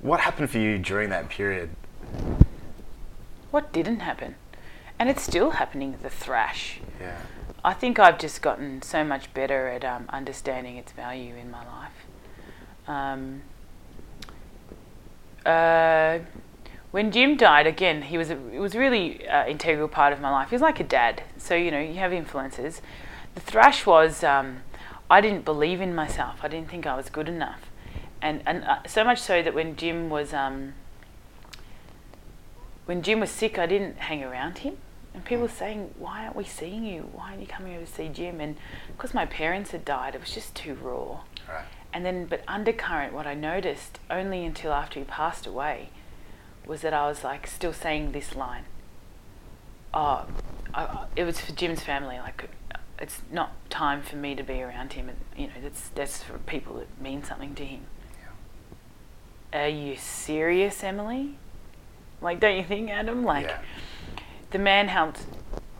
What 0.00 0.20
happened 0.20 0.50
for 0.50 0.58
you 0.58 0.78
during 0.78 1.10
that 1.10 1.28
period? 1.28 1.70
What 3.50 3.72
didn't 3.72 4.00
happen? 4.00 4.36
And 4.98 5.08
it's 5.08 5.22
still 5.22 5.52
happening. 5.52 5.96
The 6.02 6.10
thrash. 6.10 6.80
Yeah. 7.00 7.18
I 7.64 7.74
think 7.74 7.98
I've 7.98 8.18
just 8.18 8.42
gotten 8.42 8.82
so 8.82 9.02
much 9.02 9.32
better 9.34 9.68
at 9.68 9.84
um, 9.84 10.06
understanding 10.10 10.76
its 10.76 10.92
value 10.92 11.34
in 11.34 11.50
my 11.50 11.64
life. 11.64 12.06
Um, 12.86 13.42
uh, 15.44 16.20
when 16.92 17.10
Jim 17.10 17.36
died, 17.36 17.66
again, 17.66 18.02
he 18.02 18.16
was 18.16 18.30
a, 18.30 18.38
it 18.52 18.58
was 18.58 18.74
really 18.74 19.28
uh, 19.28 19.46
integral 19.46 19.88
part 19.88 20.12
of 20.12 20.20
my 20.20 20.30
life. 20.30 20.50
He 20.50 20.54
was 20.54 20.62
like 20.62 20.80
a 20.80 20.84
dad, 20.84 21.24
so 21.36 21.54
you 21.54 21.70
know 21.70 21.80
you 21.80 21.94
have 21.94 22.12
influences. 22.12 22.80
The 23.34 23.40
thrash 23.40 23.84
was 23.84 24.22
um, 24.22 24.58
I 25.10 25.20
didn't 25.20 25.44
believe 25.44 25.80
in 25.80 25.94
myself. 25.94 26.38
I 26.42 26.48
didn't 26.48 26.70
think 26.70 26.86
I 26.86 26.96
was 26.96 27.10
good 27.10 27.28
enough, 27.28 27.65
and 28.26 28.42
and 28.46 28.64
uh, 28.64 28.78
so 28.86 29.04
much 29.04 29.20
so 29.20 29.42
that 29.42 29.54
when 29.54 29.76
Jim 29.76 30.10
was 30.10 30.32
um, 30.32 30.74
when 32.86 33.02
Jim 33.02 33.20
was 33.20 33.30
sick, 33.30 33.58
I 33.58 33.66
didn't 33.66 33.98
hang 33.98 34.22
around 34.22 34.58
him. 34.58 34.76
And 35.14 35.24
people 35.24 35.42
were 35.42 35.48
saying, 35.48 35.94
"Why 35.98 36.24
aren't 36.24 36.36
we 36.36 36.44
seeing 36.44 36.84
you? 36.84 37.08
Why 37.12 37.30
aren't 37.30 37.40
you 37.40 37.46
coming 37.46 37.74
over 37.76 37.86
to 37.86 37.90
see 37.92 38.08
Jim?" 38.08 38.40
And 38.40 38.56
because 38.96 39.14
my 39.14 39.26
parents 39.26 39.70
had 39.70 39.84
died, 39.84 40.14
it 40.14 40.20
was 40.20 40.30
just 40.32 40.54
too 40.54 40.74
raw. 40.74 41.20
Right. 41.48 41.64
And 41.92 42.04
then, 42.04 42.26
but 42.26 42.42
undercurrent, 42.46 43.14
what 43.14 43.26
I 43.26 43.34
noticed 43.34 43.98
only 44.10 44.44
until 44.44 44.72
after 44.72 44.98
he 44.98 45.04
passed 45.04 45.46
away 45.46 45.88
was 46.66 46.82
that 46.82 46.92
I 46.92 47.06
was 47.08 47.24
like 47.24 47.46
still 47.46 47.72
saying 47.72 48.12
this 48.12 48.34
line. 48.36 48.64
Oh, 49.94 50.26
I, 50.74 50.82
I- 50.82 51.06
it 51.16 51.24
was 51.24 51.40
for 51.40 51.52
Jim's 51.52 51.82
family. 51.82 52.18
Like, 52.18 52.50
it's 52.98 53.22
not 53.32 53.52
time 53.70 54.02
for 54.02 54.16
me 54.16 54.34
to 54.34 54.42
be 54.42 54.60
around 54.62 54.92
him. 54.94 55.08
And, 55.08 55.18
you 55.36 55.46
know, 55.46 55.60
that's 55.62 55.88
that's 55.90 56.22
for 56.22 56.38
people 56.38 56.74
that 56.80 57.00
mean 57.00 57.22
something 57.24 57.54
to 57.54 57.64
him. 57.64 57.82
Are 59.56 59.68
you 59.68 59.96
serious, 59.96 60.82
Emeli? 60.82 61.34
Like, 62.20 62.40
don't 62.40 62.56
you 62.56 62.64
think, 62.64 62.90
Adam? 62.90 63.24
Like, 63.24 63.46
yeah. 63.46 63.58
the 64.50 64.58
man 64.58 64.88
helped 64.88 65.24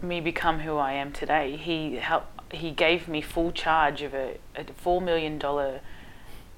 me 0.01 0.21
become 0.21 0.61
who 0.61 0.77
I 0.77 0.93
am 0.93 1.13
today. 1.13 1.57
He 1.57 1.97
helped. 1.97 2.55
He 2.55 2.71
gave 2.71 3.07
me 3.09 3.21
full 3.21 3.53
charge 3.53 4.03
of 4.03 4.15
a, 4.15 4.39
a 4.57 4.65
four 4.77 5.01
million 5.01 5.39
dollar 5.39 5.81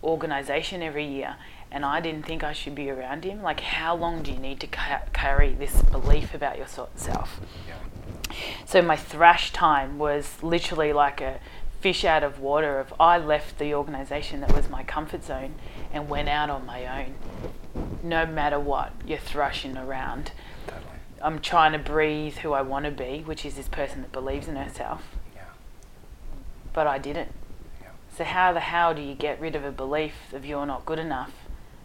organization 0.04 0.82
every 0.82 1.06
year, 1.06 1.36
and 1.72 1.84
I 1.84 2.00
didn't 2.00 2.24
think 2.24 2.44
I 2.44 2.52
should 2.52 2.74
be 2.74 2.88
around 2.88 3.24
him. 3.24 3.42
Like, 3.42 3.60
how 3.60 3.96
long 3.96 4.22
do 4.22 4.30
you 4.30 4.38
need 4.38 4.60
to 4.60 4.66
ca- 4.66 5.02
carry 5.12 5.54
this 5.54 5.82
belief 5.82 6.34
about 6.34 6.56
yourself? 6.56 7.40
Yeah. 7.66 7.78
So 8.64 8.80
my 8.82 8.96
thrash 8.96 9.52
time 9.52 9.98
was 9.98 10.42
literally 10.42 10.92
like 10.92 11.20
a 11.20 11.40
fish 11.80 12.04
out 12.04 12.22
of 12.22 12.38
water 12.40 12.78
of 12.78 12.92
I 13.00 13.18
left 13.18 13.58
the 13.58 13.74
organization 13.74 14.40
that 14.40 14.54
was 14.54 14.68
my 14.68 14.82
comfort 14.82 15.24
zone 15.24 15.54
and 15.92 16.08
went 16.08 16.28
out 16.28 16.50
on 16.50 16.66
my 16.66 17.04
own. 17.04 17.14
No 18.02 18.26
matter 18.26 18.58
what, 18.58 18.92
you're 19.06 19.18
thrashing 19.18 19.76
around. 19.76 20.32
Totally. 20.66 20.86
I'm 21.22 21.40
trying 21.40 21.72
to 21.72 21.78
breathe 21.78 22.38
who 22.38 22.52
I 22.52 22.62
want 22.62 22.84
to 22.84 22.90
be, 22.90 23.22
which 23.24 23.44
is 23.44 23.54
this 23.54 23.68
person 23.68 24.02
that 24.02 24.12
believes 24.12 24.48
in 24.48 24.56
herself. 24.56 25.02
Yeah. 25.34 25.42
But 26.72 26.86
I 26.86 26.98
didn't. 26.98 27.32
Yeah. 27.80 27.88
So 28.16 28.24
how 28.24 28.52
the 28.52 28.60
hell 28.60 28.94
do 28.94 29.02
you 29.02 29.14
get 29.14 29.40
rid 29.40 29.56
of 29.56 29.64
a 29.64 29.72
belief 29.72 30.32
of 30.32 30.44
you're 30.44 30.66
not 30.66 30.86
good 30.86 30.98
enough 30.98 31.32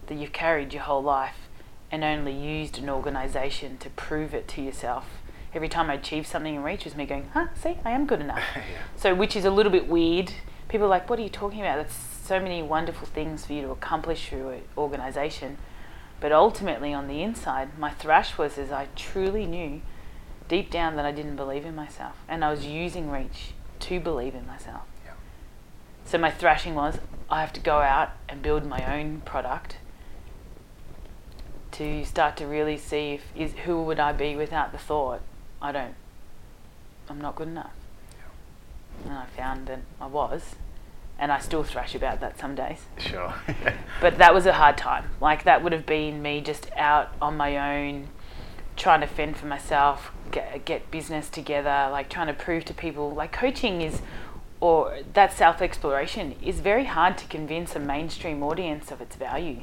that 0.08 0.16
you've 0.16 0.34
carried 0.34 0.74
your 0.74 0.84
whole 0.84 1.02
life 1.02 1.48
and 1.92 2.04
only 2.04 2.34
used 2.34 2.78
an 2.78 2.90
organisation 2.90 3.78
to 3.78 3.90
prove 3.92 4.34
it 4.34 4.48
to 4.50 4.62
yourself? 4.62 5.06
Every 5.54 5.70
time 5.70 5.90
I 5.90 5.96
achieved 5.96 6.28
something 6.28 6.56
in 6.56 6.64
reach 6.64 6.84
was 6.84 6.96
me 6.96 7.06
going, 7.06 7.30
huh, 7.34 7.48
see, 7.56 7.78
I 7.86 7.92
am 7.92 8.08
good 8.08 8.22
enough. 8.22 8.42
yeah. 8.56 8.64
So 8.96 9.14
which 9.14 9.36
is 9.36 9.46
a 9.46 9.52
little 9.52 9.72
bit 9.72 9.88
weird. 9.88 10.34
People 10.68 10.88
are 10.88 10.90
like, 10.90 11.10
what 11.10 11.20
are 11.20 11.22
you 11.22 11.30
talking 11.30 11.62
about? 11.62 11.78
That's 11.78 12.13
so 12.24 12.40
many 12.40 12.62
wonderful 12.62 13.08
things 13.08 13.46
for 13.46 13.54
you 13.54 13.62
to 13.64 13.72
accomplish 13.72 14.30
through 14.30 14.50
an 14.50 14.62
organisation. 14.78 15.58
But 16.20 16.32
ultimately 16.32 16.94
on 16.94 17.08
the 17.08 17.22
inside, 17.22 17.78
my 17.78 17.92
thrash 17.92 18.38
was 18.38 18.58
as 18.58 18.72
I 18.72 18.88
truly 18.96 19.46
knew 19.46 19.82
deep 20.48 20.72
down 20.72 20.96
that 20.96 21.06
I 21.06 21.12
didn't 21.12 21.36
believe 21.36 21.66
in 21.66 21.76
myself. 21.76 22.16
And 22.28 22.46
I 22.46 22.52
was 22.52 22.66
using 22.66 23.12
reach 23.12 23.52
to 23.82 24.00
believe 24.00 24.36
in 24.36 24.48
myself. 24.48 24.84
Yeah. 25.04 25.12
So 26.06 26.18
my 26.18 26.32
thrashing 26.32 26.76
was 26.76 26.98
I 27.30 27.42
have 27.42 27.52
to 27.54 27.60
go 27.60 27.80
out 27.80 28.12
and 28.30 28.42
build 28.42 28.66
my 28.66 28.98
own 28.98 29.22
product 29.22 29.78
to 31.72 32.06
start 32.06 32.38
to 32.38 32.46
really 32.46 32.78
see 32.78 33.14
if 33.14 33.22
is 33.36 33.54
who 33.66 33.82
would 33.84 34.00
I 34.00 34.14
be 34.14 34.36
without 34.36 34.72
the 34.72 34.78
thought 34.78 35.22
I 35.60 35.72
don't 35.72 35.96
I'm 37.10 37.20
not 37.20 37.36
good 37.36 37.48
enough. 37.48 37.74
And 39.04 39.14
I 39.14 39.26
found 39.26 39.68
that 39.68 39.82
I 40.00 40.06
was 40.06 40.56
and 41.20 41.32
I 41.32 41.40
still 41.40 41.64
thrash 41.64 41.96
about 41.96 42.20
that 42.22 42.40
some 42.40 42.56
days. 42.56 42.80
Sure. 42.98 43.34
But 44.02 44.18
that 44.18 44.34
was 44.34 44.46
a 44.46 44.54
hard 44.54 44.78
time. 44.78 45.06
Like 45.22 45.46
that 45.46 45.64
would 45.64 45.72
have 45.72 45.86
been 45.86 46.22
me 46.22 46.42
just 46.42 46.70
out 46.76 47.14
on 47.22 47.38
my 47.38 47.80
own 47.80 48.10
trying 48.76 49.02
to 49.02 49.08
fend 49.08 49.38
for 49.38 49.46
myself, 49.46 50.12
get, 50.32 50.66
get 50.66 50.92
business 50.92 51.30
together, 51.30 51.88
like 51.92 52.10
trying 52.10 52.28
to 52.28 52.34
prove 52.34 52.66
to 52.66 52.74
people 52.74 53.12
like 53.14 53.32
coaching 53.32 53.82
is 53.82 54.02
or 54.60 55.00
that 55.14 55.34
self 55.34 55.62
exploration 55.62 56.36
is 56.42 56.62
very 56.62 56.86
hard 56.86 57.18
to 57.18 57.26
convince 57.28 57.76
a 57.76 57.80
mainstream 57.80 58.42
audience 58.42 58.92
of 58.92 59.02
its 59.02 59.16
value, 59.16 59.62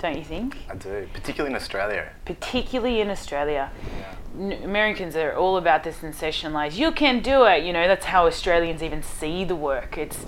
don't 0.00 0.16
you 0.16 0.24
think? 0.24 0.56
I 0.70 0.74
do, 0.74 1.08
particularly 1.12 1.54
in 1.54 1.56
Australia. 1.56 2.12
Particularly 2.24 3.00
in 3.00 3.10
Australia. 3.10 3.70
Yeah. 3.98 4.14
N- 4.52 4.64
Americans 4.64 5.16
are 5.16 5.34
all 5.34 5.56
about 5.56 5.84
the 5.84 5.90
sensationalized. 5.90 6.76
You 6.76 6.92
can 6.92 7.20
do 7.20 7.44
it. 7.46 7.64
You 7.64 7.72
know 7.72 7.88
that's 7.88 8.06
how 8.06 8.26
Australians 8.26 8.82
even 8.82 9.02
see 9.02 9.44
the 9.44 9.56
work. 9.56 9.96
It's 9.96 10.24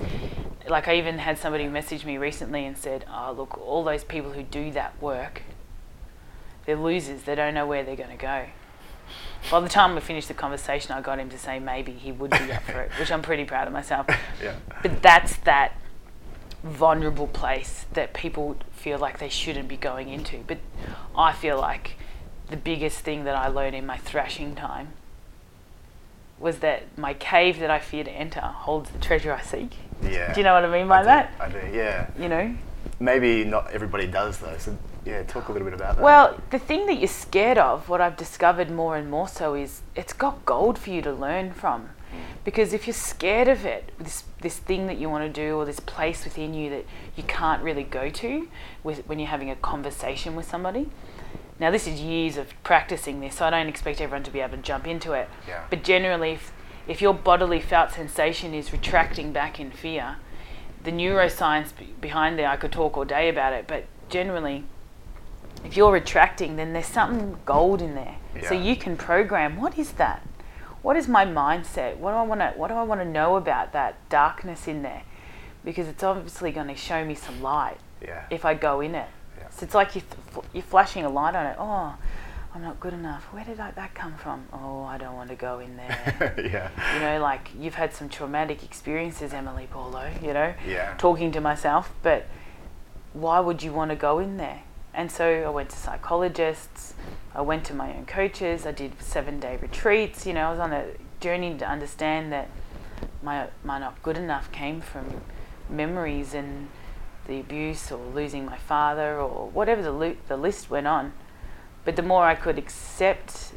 like 0.68 0.88
I 0.88 0.96
even 0.96 1.18
had 1.18 1.38
somebody 1.38 1.66
message 1.68 2.04
me 2.04 2.16
recently 2.18 2.64
and 2.64 2.76
said, 2.76 3.04
"Oh, 3.12 3.32
look, 3.32 3.58
all 3.58 3.84
those 3.84 4.04
people 4.04 4.32
who 4.32 4.42
do 4.42 4.70
that 4.72 5.00
work, 5.02 5.42
they're 6.64 6.76
losers. 6.76 7.22
They 7.22 7.34
don't 7.34 7.54
know 7.54 7.66
where 7.66 7.82
they're 7.82 7.96
going 7.96 8.10
to 8.10 8.16
go." 8.16 8.46
By 9.50 9.60
the 9.60 9.68
time 9.68 9.94
we 9.94 10.00
finished 10.00 10.28
the 10.28 10.34
conversation, 10.34 10.92
I 10.92 11.00
got 11.00 11.18
him 11.18 11.30
to 11.30 11.38
say 11.38 11.58
maybe 11.58 11.92
he 11.92 12.12
would 12.12 12.30
be 12.30 12.52
up 12.52 12.62
for 12.64 12.80
it, 12.80 12.90
which 12.98 13.10
I'm 13.10 13.22
pretty 13.22 13.44
proud 13.44 13.66
of 13.66 13.72
myself. 13.72 14.06
Yeah. 14.42 14.54
But 14.82 15.02
that's 15.02 15.36
that 15.38 15.72
vulnerable 16.62 17.26
place 17.26 17.86
that 17.94 18.14
people 18.14 18.56
feel 18.78 18.98
like 18.98 19.18
they 19.18 19.28
shouldn't 19.28 19.68
be 19.68 19.76
going 19.76 20.08
into. 20.08 20.38
But 20.46 20.58
I 21.16 21.32
feel 21.32 21.58
like 21.58 21.96
the 22.48 22.56
biggest 22.56 23.00
thing 23.00 23.24
that 23.24 23.36
I 23.36 23.48
learned 23.48 23.76
in 23.76 23.84
my 23.84 23.98
thrashing 23.98 24.54
time 24.54 24.92
was 26.38 26.60
that 26.60 26.96
my 26.96 27.14
cave 27.14 27.58
that 27.58 27.70
I 27.70 27.80
fear 27.80 28.04
to 28.04 28.10
enter 28.10 28.40
holds 28.40 28.90
the 28.90 28.98
treasure 28.98 29.32
I 29.32 29.42
seek. 29.42 29.72
Yeah. 30.02 30.32
Do 30.32 30.40
you 30.40 30.44
know 30.44 30.54
what 30.54 30.64
I 30.64 30.70
mean 30.70 30.88
by 30.88 31.00
I 31.00 31.04
that? 31.04 31.32
I 31.40 31.48
do. 31.48 31.60
Yeah. 31.72 32.08
You 32.18 32.28
know? 32.28 32.54
Maybe 33.00 33.44
not 33.44 33.70
everybody 33.72 34.06
does 34.06 34.38
though. 34.38 34.56
So 34.58 34.78
yeah, 35.04 35.22
talk 35.24 35.48
a 35.48 35.52
little 35.52 35.66
bit 35.66 35.74
about 35.74 35.96
that. 35.96 36.02
Well, 36.02 36.40
the 36.50 36.58
thing 36.58 36.86
that 36.86 36.98
you're 36.98 37.08
scared 37.08 37.58
of, 37.58 37.88
what 37.88 38.00
I've 38.00 38.16
discovered 38.16 38.70
more 38.70 38.96
and 38.96 39.10
more 39.10 39.26
so, 39.26 39.54
is 39.54 39.82
it's 39.96 40.12
got 40.12 40.44
gold 40.44 40.78
for 40.78 40.90
you 40.90 41.02
to 41.02 41.12
learn 41.12 41.52
from. 41.52 41.90
Because 42.44 42.72
if 42.72 42.86
you're 42.86 42.94
scared 42.94 43.48
of 43.48 43.64
it, 43.64 43.92
this 43.98 44.24
this 44.40 44.56
thing 44.56 44.86
that 44.86 44.98
you 44.98 45.10
want 45.10 45.32
to 45.32 45.46
do, 45.46 45.56
or 45.56 45.64
this 45.64 45.80
place 45.80 46.24
within 46.24 46.54
you 46.54 46.70
that 46.70 46.84
you 47.16 47.22
can't 47.24 47.62
really 47.62 47.82
go 47.82 48.08
to, 48.08 48.48
with 48.82 49.06
when 49.06 49.18
you're 49.18 49.28
having 49.28 49.50
a 49.50 49.56
conversation 49.56 50.36
with 50.36 50.48
somebody. 50.48 50.88
Now, 51.60 51.72
this 51.72 51.88
is 51.88 52.00
years 52.00 52.36
of 52.36 52.52
practicing 52.62 53.20
this, 53.20 53.36
so 53.36 53.46
I 53.46 53.50
don't 53.50 53.66
expect 53.66 54.00
everyone 54.00 54.22
to 54.22 54.30
be 54.30 54.40
able 54.40 54.56
to 54.56 54.62
jump 54.62 54.86
into 54.86 55.12
it. 55.12 55.28
Yeah. 55.46 55.64
But 55.68 55.82
generally, 55.82 56.32
if, 56.32 56.52
if 56.86 57.02
your 57.02 57.12
bodily 57.12 57.60
felt 57.60 57.90
sensation 57.90 58.54
is 58.54 58.72
retracting 58.72 59.32
back 59.32 59.58
in 59.58 59.72
fear, 59.72 60.18
the 60.84 60.92
neuroscience 60.92 61.76
be- 61.76 61.94
behind 62.00 62.38
there, 62.38 62.48
I 62.48 62.56
could 62.56 62.70
talk 62.70 62.96
all 62.96 63.04
day 63.04 63.28
about 63.28 63.52
it, 63.52 63.66
but 63.66 63.86
generally, 64.08 64.64
if 65.64 65.76
you're 65.76 65.92
retracting, 65.92 66.54
then 66.54 66.72
there's 66.72 66.86
something 66.86 67.36
gold 67.44 67.82
in 67.82 67.96
there. 67.96 68.16
So 68.46 68.54
you 68.54 68.76
can 68.76 68.96
program 68.96 69.56
what 69.56 69.76
is 69.76 69.92
that? 69.92 70.24
What 70.82 70.96
is 70.96 71.08
my 71.08 71.26
mindset? 71.26 71.96
What 71.96 72.12
do 72.12 72.16
I 72.16 72.22
want 72.22 72.40
to 72.40 72.52
what 72.56 72.68
do 72.68 72.74
I 72.74 72.82
want 72.82 73.00
to 73.00 73.04
know 73.06 73.36
about 73.36 73.72
that 73.72 73.96
darkness 74.08 74.68
in 74.68 74.82
there? 74.82 75.02
Because 75.64 75.88
it's 75.88 76.02
obviously 76.02 76.52
going 76.52 76.68
to 76.68 76.76
show 76.76 77.04
me 77.04 77.14
some 77.14 77.42
light 77.42 77.78
yeah. 78.02 78.24
if 78.30 78.44
I 78.44 78.54
go 78.54 78.80
in 78.80 78.94
it. 78.94 79.08
Yeah. 79.38 79.48
So 79.50 79.64
it's 79.64 79.74
like 79.74 79.94
you 79.94 80.02
th- 80.32 80.44
you're 80.52 80.62
flashing 80.62 81.04
a 81.04 81.08
light 81.08 81.34
on 81.34 81.46
it. 81.46 81.56
Oh, 81.58 81.96
I'm 82.54 82.62
not 82.62 82.80
good 82.80 82.94
enough. 82.94 83.24
Where 83.32 83.44
did 83.44 83.60
I, 83.60 83.70
that 83.72 83.94
come 83.94 84.14
from? 84.16 84.46
Oh, 84.52 84.82
I 84.84 84.98
don't 84.98 85.14
want 85.14 85.30
to 85.30 85.36
go 85.36 85.58
in 85.60 85.76
there. 85.76 86.34
yeah. 86.52 86.70
you 86.94 87.00
know, 87.00 87.20
like 87.20 87.50
you've 87.58 87.74
had 87.74 87.92
some 87.92 88.08
traumatic 88.08 88.62
experiences, 88.62 89.32
Emeli 89.32 89.68
Paulo, 89.68 90.10
you 90.22 90.32
know, 90.32 90.54
Yeah. 90.66 90.94
talking 90.96 91.30
to 91.32 91.40
myself, 91.40 91.92
but 92.02 92.26
why 93.12 93.40
would 93.40 93.62
you 93.62 93.72
want 93.72 93.90
to 93.90 93.96
go 93.96 94.18
in 94.18 94.38
there? 94.38 94.62
And 94.98 95.12
so 95.12 95.44
I 95.46 95.48
went 95.48 95.70
to 95.70 95.76
psychologists, 95.76 96.94
I 97.32 97.40
went 97.40 97.64
to 97.66 97.72
my 97.72 97.94
own 97.94 98.04
coaches, 98.04 98.66
I 98.66 98.72
did 98.72 99.00
seven 99.00 99.38
day 99.38 99.56
retreats, 99.62 100.26
you 100.26 100.32
know, 100.32 100.48
I 100.48 100.50
was 100.50 100.58
on 100.58 100.72
a 100.72 100.86
journey 101.20 101.56
to 101.56 101.64
understand 101.64 102.32
that 102.32 102.50
my, 103.22 103.46
my 103.62 103.78
not 103.78 104.02
good 104.02 104.18
enough 104.18 104.50
came 104.50 104.80
from 104.80 105.20
memories 105.70 106.34
and 106.34 106.66
the 107.28 107.38
abuse 107.38 107.92
or 107.92 108.04
losing 108.12 108.44
my 108.44 108.58
father 108.58 109.20
or 109.20 109.48
whatever 109.50 109.82
the, 109.82 109.92
lo- 109.92 110.16
the 110.26 110.36
list 110.36 110.68
went 110.68 110.88
on. 110.88 111.12
But 111.84 111.94
the 111.94 112.02
more 112.02 112.24
I 112.24 112.34
could 112.34 112.58
accept 112.58 113.52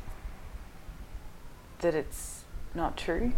that 1.80 1.96
it's 1.96 2.44
not 2.76 2.96
true, 2.96 3.32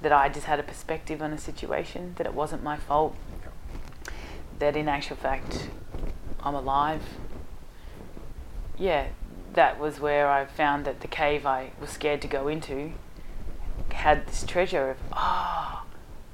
that 0.00 0.12
I 0.12 0.30
just 0.30 0.46
had 0.46 0.58
a 0.58 0.62
perspective 0.62 1.20
on 1.20 1.34
a 1.34 1.38
situation, 1.38 2.14
that 2.16 2.26
it 2.26 2.32
wasn't 2.32 2.62
my 2.62 2.78
fault, 2.78 3.14
that 4.58 4.74
in 4.74 4.88
actual 4.88 5.16
fact 5.16 5.68
I'm 6.42 6.54
alive. 6.54 7.02
Yeah, 8.78 9.08
that 9.54 9.78
was 9.80 9.98
where 10.00 10.28
I 10.28 10.46
found 10.46 10.84
that 10.84 11.00
the 11.00 11.08
cave 11.08 11.46
I 11.46 11.72
was 11.80 11.90
scared 11.90 12.22
to 12.22 12.28
go 12.28 12.48
into 12.48 12.92
had 13.90 14.26
this 14.26 14.44
treasure 14.44 14.90
of, 14.90 14.96
ah, 15.12 15.84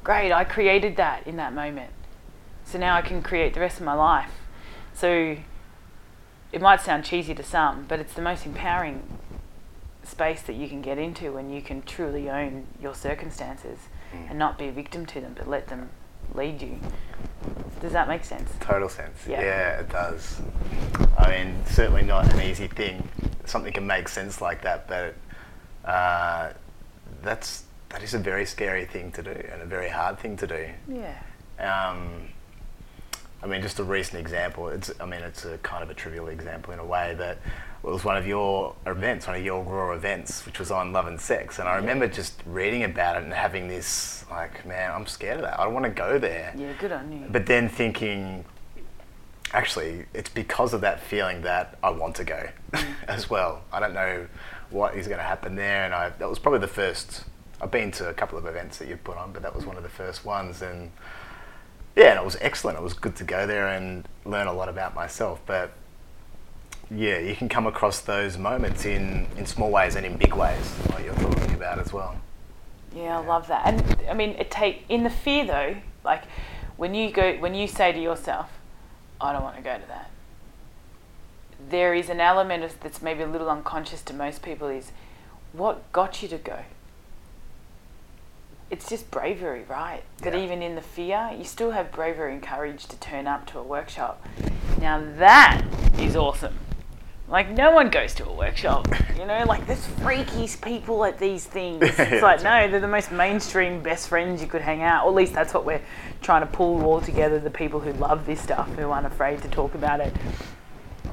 great, 0.02 0.32
I 0.32 0.44
created 0.44 0.96
that 0.96 1.26
in 1.26 1.36
that 1.36 1.54
moment. 1.54 1.90
So 2.64 2.78
now 2.78 2.94
I 2.94 3.02
can 3.02 3.22
create 3.22 3.54
the 3.54 3.60
rest 3.60 3.78
of 3.78 3.84
my 3.86 3.94
life. 3.94 4.30
So 4.92 5.36
it 6.52 6.60
might 6.60 6.80
sound 6.80 7.04
cheesy 7.04 7.34
to 7.34 7.42
some, 7.42 7.86
but 7.88 8.00
it's 8.00 8.14
the 8.14 8.22
most 8.22 8.44
empowering 8.46 9.02
space 10.02 10.42
that 10.42 10.54
you 10.54 10.68
can 10.68 10.82
get 10.82 10.98
into 10.98 11.32
when 11.32 11.50
you 11.50 11.62
can 11.62 11.82
truly 11.82 12.28
own 12.28 12.66
your 12.80 12.94
circumstances 12.94 13.78
Mm. 14.14 14.30
and 14.30 14.38
not 14.38 14.58
be 14.58 14.68
a 14.68 14.72
victim 14.72 15.06
to 15.06 15.20
them, 15.20 15.34
but 15.36 15.48
let 15.48 15.68
them 15.68 15.90
lead 16.34 16.62
you. 16.62 16.78
Does 17.80 17.92
that 17.92 18.08
make 18.08 18.24
sense? 18.24 18.50
Total 18.60 18.88
sense. 18.88 19.26
Yeah. 19.28 19.40
Yeah. 19.40 19.80
it 19.80 19.88
does. 19.90 20.40
I 21.18 21.30
mean, 21.30 21.54
certainly 21.66 22.02
not 22.02 22.32
an 22.32 22.40
easy 22.40 22.66
thing. 22.66 23.06
Something 23.44 23.72
can 23.72 23.86
make 23.86 24.08
sense 24.08 24.40
like 24.40 24.62
that, 24.62 24.88
but 24.88 25.14
uh, 25.88 26.52
that's 27.22 27.64
that 27.90 28.02
is 28.02 28.14
a 28.14 28.18
very 28.18 28.46
scary 28.46 28.86
thing 28.86 29.12
to 29.12 29.22
do 29.22 29.30
and 29.30 29.62
a 29.62 29.66
very 29.66 29.88
hard 29.88 30.18
thing 30.18 30.36
to 30.38 30.46
do. 30.46 30.68
Yeah. 30.88 31.18
Um, 31.58 32.28
I 33.42 33.46
mean, 33.46 33.60
just 33.62 33.78
a 33.78 33.84
recent 33.84 34.18
example. 34.18 34.68
It's 34.68 34.90
I 34.98 35.04
mean, 35.04 35.20
it's 35.20 35.44
a 35.44 35.58
kind 35.58 35.82
of 35.82 35.90
a 35.90 35.94
trivial 35.94 36.28
example 36.28 36.72
in 36.72 36.78
a 36.78 36.84
way, 36.84 37.14
but 37.16 37.38
it 37.86 37.90
was 37.90 38.04
one 38.04 38.16
of 38.16 38.26
your 38.26 38.74
events, 38.86 39.26
one 39.26 39.36
of 39.36 39.44
your 39.44 39.62
Raw 39.62 39.92
events, 39.92 40.46
which 40.46 40.58
was 40.58 40.70
on 40.70 40.92
love 40.92 41.06
and 41.06 41.20
sex, 41.20 41.58
and 41.58 41.68
I 41.68 41.76
remember 41.76 42.08
just 42.08 42.42
reading 42.46 42.82
about 42.84 43.16
it 43.16 43.24
and 43.24 43.32
having 43.32 43.68
this 43.68 44.24
like, 44.30 44.64
man, 44.66 44.90
I'm 44.90 45.06
scared 45.06 45.36
of 45.36 45.42
that. 45.42 45.60
I 45.60 45.64
don't 45.64 45.74
want 45.74 45.84
to 45.84 45.90
go 45.90 46.18
there. 46.18 46.54
Yeah, 46.56 46.72
good 46.78 46.92
on 46.92 47.12
you. 47.12 47.26
But 47.30 47.46
then 47.46 47.68
thinking, 47.68 48.44
actually, 49.52 50.06
it's 50.14 50.30
because 50.30 50.72
of 50.72 50.80
that 50.80 51.00
feeling 51.00 51.42
that 51.42 51.78
I 51.82 51.90
want 51.90 52.16
to 52.16 52.24
go 52.24 52.48
mm. 52.72 52.84
as 53.08 53.28
well. 53.28 53.62
I 53.70 53.80
don't 53.80 53.94
know 53.94 54.26
what 54.70 54.94
is 54.96 55.06
going 55.06 55.18
to 55.18 55.24
happen 55.24 55.54
there, 55.54 55.84
and 55.84 55.92
I 55.92 56.10
that 56.10 56.28
was 56.28 56.38
probably 56.38 56.60
the 56.60 56.68
first. 56.68 57.24
I've 57.60 57.70
been 57.70 57.90
to 57.92 58.08
a 58.08 58.14
couple 58.14 58.36
of 58.38 58.46
events 58.46 58.78
that 58.78 58.88
you've 58.88 59.04
put 59.04 59.16
on, 59.16 59.32
but 59.32 59.42
that 59.42 59.54
was 59.54 59.64
one 59.66 59.76
of 59.76 59.82
the 59.82 59.88
first 59.88 60.24
ones, 60.24 60.62
and 60.62 60.90
yeah, 61.96 62.10
and 62.10 62.18
it 62.18 62.24
was 62.24 62.36
excellent. 62.40 62.78
It 62.78 62.82
was 62.82 62.94
good 62.94 63.14
to 63.16 63.24
go 63.24 63.46
there 63.46 63.68
and 63.68 64.08
learn 64.24 64.46
a 64.46 64.52
lot 64.52 64.68
about 64.68 64.94
myself. 64.94 65.40
But 65.46 65.72
yeah, 66.90 67.18
you 67.18 67.34
can 67.34 67.48
come 67.48 67.66
across 67.66 68.00
those 68.00 68.36
moments 68.36 68.84
in, 68.84 69.26
in 69.36 69.46
small 69.46 69.70
ways 69.70 69.94
and 69.94 70.04
in 70.04 70.16
big 70.16 70.34
ways, 70.34 70.74
like 70.90 71.04
you're 71.04 71.14
talking 71.14 71.54
about 71.54 71.78
as 71.78 71.92
well. 71.92 72.16
Yeah, 72.94 73.18
I 73.18 73.24
love 73.24 73.48
that. 73.48 73.66
And 73.66 73.96
I 74.08 74.14
mean, 74.14 74.30
it 74.30 74.50
take 74.50 74.84
in 74.88 75.02
the 75.02 75.10
fear 75.10 75.44
though, 75.44 75.76
like 76.04 76.22
when 76.76 76.94
you 76.94 77.10
go 77.10 77.36
when 77.38 77.54
you 77.54 77.66
say 77.66 77.92
to 77.92 78.00
yourself, 78.00 78.50
I 79.20 79.32
don't 79.32 79.42
want 79.42 79.56
to 79.56 79.62
go 79.62 79.74
to 79.78 79.86
that. 79.88 80.10
There 81.70 81.94
is 81.94 82.08
an 82.08 82.20
element 82.20 82.62
of, 82.62 82.78
that's 82.80 83.00
maybe 83.00 83.22
a 83.22 83.26
little 83.26 83.48
unconscious 83.48 84.02
to 84.02 84.14
most 84.14 84.42
people 84.42 84.68
is 84.68 84.92
what 85.52 85.90
got 85.92 86.22
you 86.22 86.28
to 86.28 86.36
go? 86.36 86.60
It's 88.70 88.88
just 88.88 89.10
bravery, 89.10 89.64
right? 89.68 90.02
That 90.18 90.34
even 90.34 90.62
in 90.62 90.74
the 90.74 90.82
fear, 90.82 91.30
you 91.36 91.44
still 91.44 91.70
have 91.70 91.92
bravery 91.92 92.32
and 92.32 92.42
courage 92.42 92.86
to 92.86 92.96
turn 92.96 93.26
up 93.26 93.46
to 93.48 93.58
a 93.58 93.62
workshop. 93.62 94.26
Now 94.80 95.02
that 95.16 95.62
is 95.98 96.16
awesome. 96.16 96.58
Like 97.26 97.50
no 97.50 97.70
one 97.70 97.88
goes 97.88 98.14
to 98.16 98.26
a 98.28 98.32
workshop, 98.32 98.86
you 99.18 99.24
know. 99.24 99.44
Like 99.46 99.66
there's 99.66 99.84
freaky 99.86 100.48
people 100.60 101.04
at 101.04 101.18
these 101.18 101.44
things. 101.46 101.82
It's 101.98 102.22
like 102.22 102.42
no, 102.42 102.68
they're 102.70 102.80
the 102.80 102.86
most 102.88 103.10
mainstream 103.10 103.82
best 103.82 104.08
friends 104.08 104.42
you 104.42 104.46
could 104.46 104.60
hang 104.60 104.82
out. 104.82 105.06
Or 105.06 105.08
at 105.08 105.14
least 105.14 105.32
that's 105.32 105.54
what 105.54 105.64
we're 105.64 105.80
trying 106.20 106.42
to 106.42 106.46
pull 106.46 106.84
all 106.84 107.00
together. 107.00 107.38
The 107.40 107.50
people 107.50 107.80
who 107.80 107.92
love 107.94 108.26
this 108.26 108.40
stuff, 108.42 108.68
who 108.74 108.90
aren't 108.90 109.06
afraid 109.06 109.40
to 109.42 109.48
talk 109.48 109.74
about 109.74 110.00
it, 110.00 110.14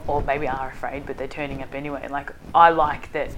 or 0.06 0.22
maybe 0.22 0.48
are 0.50 0.70
afraid, 0.70 1.06
but 1.06 1.18
they're 1.18 1.28
turning 1.30 1.64
up 1.64 1.74
anyway. 1.74 2.08
Like 2.10 2.32
I 2.54 2.70
like 2.72 3.14
that 3.14 3.32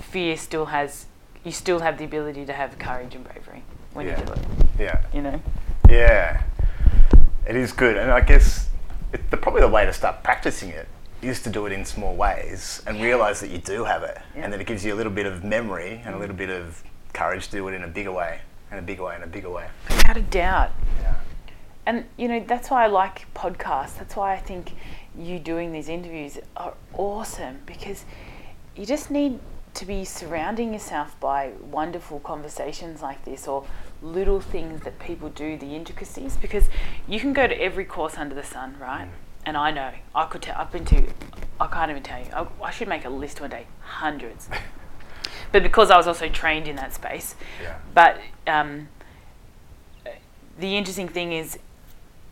fear 0.00 0.36
still 0.38 0.66
has, 0.66 1.06
you 1.44 1.52
still 1.52 1.80
have 1.80 1.98
the 1.98 2.04
ability 2.04 2.46
to 2.46 2.52
have 2.54 2.78
courage 2.78 3.14
and 3.14 3.24
bravery 3.24 3.62
when 3.92 4.06
Yeah. 4.06 4.18
you 4.20 4.26
do 4.26 4.32
it. 4.32 4.38
Yeah. 4.78 5.02
You 5.12 5.22
know. 5.22 5.42
Yeah, 5.90 6.42
it 7.46 7.54
is 7.54 7.72
good, 7.72 7.98
and 7.98 8.10
I 8.10 8.20
guess 8.22 8.68
it, 9.12 9.30
the, 9.30 9.36
probably 9.36 9.60
the 9.60 9.68
way 9.68 9.84
to 9.84 9.92
start 9.92 10.22
practicing 10.22 10.70
it 10.70 10.88
is 11.28 11.42
to 11.42 11.50
do 11.50 11.66
it 11.66 11.72
in 11.72 11.84
small 11.84 12.14
ways 12.14 12.82
and 12.86 13.00
realize 13.02 13.40
that 13.40 13.50
you 13.50 13.58
do 13.58 13.84
have 13.84 14.02
it, 14.02 14.18
Yeah. 14.36 14.44
and 14.44 14.52
then 14.52 14.60
it 14.60 14.66
gives 14.66 14.84
you 14.84 14.94
a 14.94 14.96
little 14.96 15.12
bit 15.12 15.26
of 15.26 15.44
memory 15.44 16.02
and 16.04 16.14
a 16.14 16.18
little 16.18 16.36
bit 16.36 16.50
of 16.50 16.82
courage 17.12 17.46
to 17.46 17.52
do 17.52 17.68
it 17.68 17.74
in 17.74 17.82
a 17.84 17.88
bigger 17.88 18.12
way, 18.12 18.40
and 18.70 18.78
a 18.78 18.82
bigger 18.82 19.04
way, 19.04 19.14
and 19.14 19.24
a 19.24 19.26
bigger 19.26 19.50
way. 19.50 19.66
Without 19.88 20.16
a 20.16 20.22
doubt. 20.22 20.70
Yeah. 21.02 21.14
And 21.86 22.06
you 22.16 22.28
know 22.28 22.40
that's 22.40 22.70
why 22.70 22.84
I 22.84 22.86
like 22.86 23.26
podcasts. 23.34 23.98
That's 23.98 24.16
why 24.16 24.32
I 24.34 24.38
think 24.38 24.72
you 25.16 25.38
doing 25.38 25.72
these 25.72 25.88
interviews 25.88 26.38
are 26.56 26.74
awesome 26.94 27.60
because 27.66 28.04
you 28.74 28.84
just 28.86 29.10
need 29.10 29.38
to 29.74 29.84
be 29.86 30.04
surrounding 30.04 30.72
yourself 30.72 31.18
by 31.20 31.50
wonderful 31.60 32.20
conversations 32.20 33.02
like 33.02 33.24
this 33.24 33.46
or 33.46 33.64
little 34.02 34.40
things 34.40 34.82
that 34.82 34.98
people 34.98 35.28
do, 35.28 35.56
the 35.56 35.74
intricacies. 35.74 36.36
Because 36.36 36.68
you 37.08 37.18
can 37.20 37.32
go 37.32 37.46
to 37.46 37.60
every 37.60 37.84
course 37.84 38.16
under 38.16 38.34
the 38.34 38.42
sun, 38.44 38.76
right? 38.80 39.06
Mm. 39.08 39.23
And 39.46 39.56
I 39.56 39.70
know 39.70 39.92
I 40.14 40.24
could 40.26 40.42
tell. 40.42 40.56
I've 40.56 40.72
been 40.72 40.84
to. 40.86 41.06
I 41.60 41.66
can't 41.66 41.90
even 41.90 42.02
tell 42.02 42.18
you. 42.18 42.30
I, 42.32 42.46
I 42.62 42.70
should 42.70 42.88
make 42.88 43.04
a 43.04 43.10
list 43.10 43.40
one 43.40 43.50
day. 43.50 43.66
Hundreds. 43.80 44.48
but 45.52 45.62
because 45.62 45.90
I 45.90 45.96
was 45.96 46.06
also 46.06 46.28
trained 46.28 46.66
in 46.66 46.76
that 46.76 46.94
space. 46.94 47.34
Yeah. 47.62 47.78
But 47.94 48.18
um, 48.46 48.88
the 50.58 50.76
interesting 50.76 51.08
thing 51.08 51.32
is, 51.32 51.58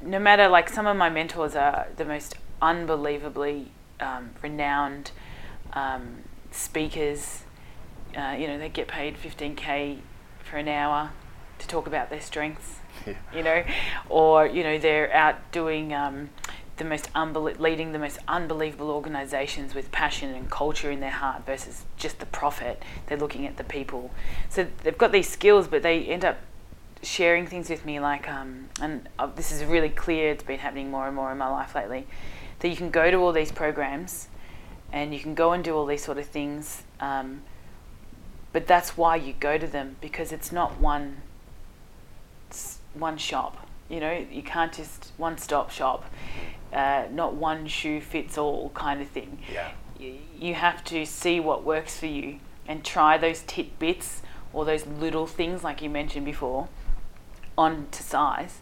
no 0.01 0.19
matter 0.19 0.49
like 0.49 0.69
some 0.69 0.87
of 0.87 0.97
my 0.97 1.09
mentors 1.09 1.55
are 1.55 1.87
the 1.97 2.05
most 2.05 2.35
unbelievably 2.61 3.71
um, 4.01 4.31
renowned 4.43 5.11
um, 5.73 6.19
speakers. 6.51 7.43
Uh, 8.17 8.37
you 8.39 8.47
know, 8.47 8.59
they 8.59 8.69
get 8.69 8.89
paid 8.89 9.17
15k 9.17 9.99
for 10.45 10.59
an 10.59 10.69
hour 10.69 11.13
to 11.59 11.67
talk 11.67 11.87
about 11.87 12.11
their 12.11 12.21
strengths. 12.21 12.77
Yeah. 13.07 13.15
You 13.35 13.43
know, 13.43 13.65
or 14.09 14.47
you 14.47 14.63
know 14.63 14.79
they're 14.79 15.13
out 15.13 15.51
doing 15.51 15.95
um, 15.95 16.31
the 16.79 16.85
most 16.85 17.13
unbel- 17.13 17.59
leading 17.59 17.93
the 17.93 17.99
most 17.99 18.19
unbelievable 18.27 18.91
organisations 18.91 19.75
with 19.75 19.93
passion 19.93 20.35
and 20.35 20.51
culture 20.51 20.91
in 20.91 21.01
their 21.01 21.11
heart 21.11 21.45
versus 21.47 21.85
just 21.97 22.19
the 22.19 22.27
profit. 22.27 22.83
They're 23.07 23.19
looking 23.19 23.47
at 23.47 23.57
the 23.57 23.65
people. 23.65 24.11
So 24.49 24.67
they've 24.83 24.97
got 24.97 25.13
these 25.13 25.29
skills, 25.29 25.69
but 25.69 25.83
they 25.83 26.01
end 26.05 26.25
up 26.25 26.39
sharing 27.03 27.47
things 27.47 27.69
with 27.69 27.85
me 27.85 27.99
like 27.99 28.29
um, 28.29 28.69
and 28.81 29.09
uh, 29.19 29.27
this 29.27 29.51
is 29.51 29.65
really 29.65 29.89
clear 29.89 30.31
it's 30.31 30.45
been 30.45 30.61
happening 30.61 30.89
more 30.89 31.09
and 31.09 31.17
more 31.17 31.33
in 31.33 31.37
my 31.39 31.49
life 31.49 31.75
lately 31.75 32.07
that 32.61 32.69
you 32.69 32.77
can 32.77 32.91
go 32.91 33.11
to 33.11 33.17
all 33.17 33.33
these 33.33 33.51
programs 33.51 34.29
and 34.93 35.13
you 35.13 35.19
can 35.19 35.35
go 35.35 35.51
and 35.51 35.65
do 35.65 35.75
all 35.75 35.85
these 35.85 36.05
sort 36.05 36.17
of 36.17 36.25
things 36.27 36.85
um, 37.01 37.43
but 38.53 38.69
that's 38.69 38.97
why 38.97 39.17
you 39.17 39.33
go 39.41 39.59
to 39.59 39.67
them 39.67 39.97
because 40.01 40.31
it's 40.31 40.53
not 40.53 40.79
one 40.79 41.17
s- 42.51 42.79
one 42.95 43.19
shop 43.19 43.67
you 43.93 44.01
know 44.01 44.25
you 44.33 44.43
can't 44.43 44.73
just 44.73 45.13
one 45.19 45.37
stop 45.39 45.71
shop 45.71 46.05
uh, 46.73 47.05
not 47.13 47.35
one 47.35 47.67
shoe 47.67 48.01
fits 48.01 48.39
all 48.39 48.71
kind 48.71 49.03
of 49.03 49.09
thing 49.09 49.39
Yeah. 49.53 49.69
you 50.39 50.55
have 50.55 50.83
to 50.85 51.05
see 51.05 51.39
what 51.39 51.63
works 51.65 51.99
for 51.99 52.07
you 52.07 52.39
and 52.67 52.83
try 52.83 53.19
those 53.19 53.43
tidbits 53.43 54.23
or 54.55 54.65
those 54.65 54.87
little 54.87 55.27
things 55.27 55.63
like 55.63 55.83
you 55.83 55.91
mentioned 55.91 56.25
before 56.25 56.69
on 57.59 57.87
to 57.91 58.03
size 58.03 58.61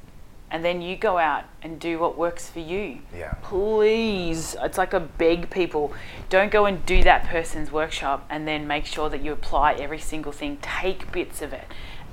and 0.50 0.64
then 0.64 0.82
you 0.82 0.96
go 0.96 1.16
out 1.18 1.44
and 1.62 1.78
do 1.78 1.96
what 2.00 2.18
works 2.18 2.50
for 2.50 2.58
you 2.58 2.98
Yeah. 3.16 3.34
please 3.42 4.56
it's 4.60 4.76
like 4.78 4.92
a 4.92 4.98
beg 5.00 5.48
people 5.48 5.92
don't 6.28 6.50
go 6.50 6.66
and 6.66 6.84
do 6.84 7.04
that 7.04 7.24
person's 7.28 7.70
workshop 7.70 8.26
and 8.28 8.48
then 8.48 8.66
make 8.66 8.84
sure 8.84 9.08
that 9.08 9.22
you 9.22 9.32
apply 9.32 9.74
every 9.74 10.00
single 10.00 10.32
thing 10.32 10.58
take 10.60 11.12
bits 11.12 11.40
of 11.40 11.52
it 11.52 11.66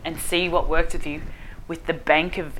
and 0.05 0.19
see 0.19 0.47
what 0.47 0.69
works 0.69 0.93
with 0.93 1.07
you 1.07 1.23
with 1.67 1.87
the 1.87 1.93
bank 1.93 2.37
of 2.37 2.59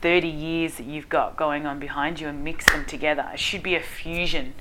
30 0.00 0.28
years 0.28 0.74
that 0.76 0.86
you've 0.86 1.08
got 1.08 1.36
going 1.36 1.66
on 1.66 1.78
behind 1.78 2.20
you 2.20 2.28
and 2.28 2.44
mix 2.44 2.64
them 2.66 2.84
together 2.84 3.28
it 3.32 3.40
should 3.40 3.62
be 3.62 3.74
a 3.74 3.80
fusion 3.82 4.54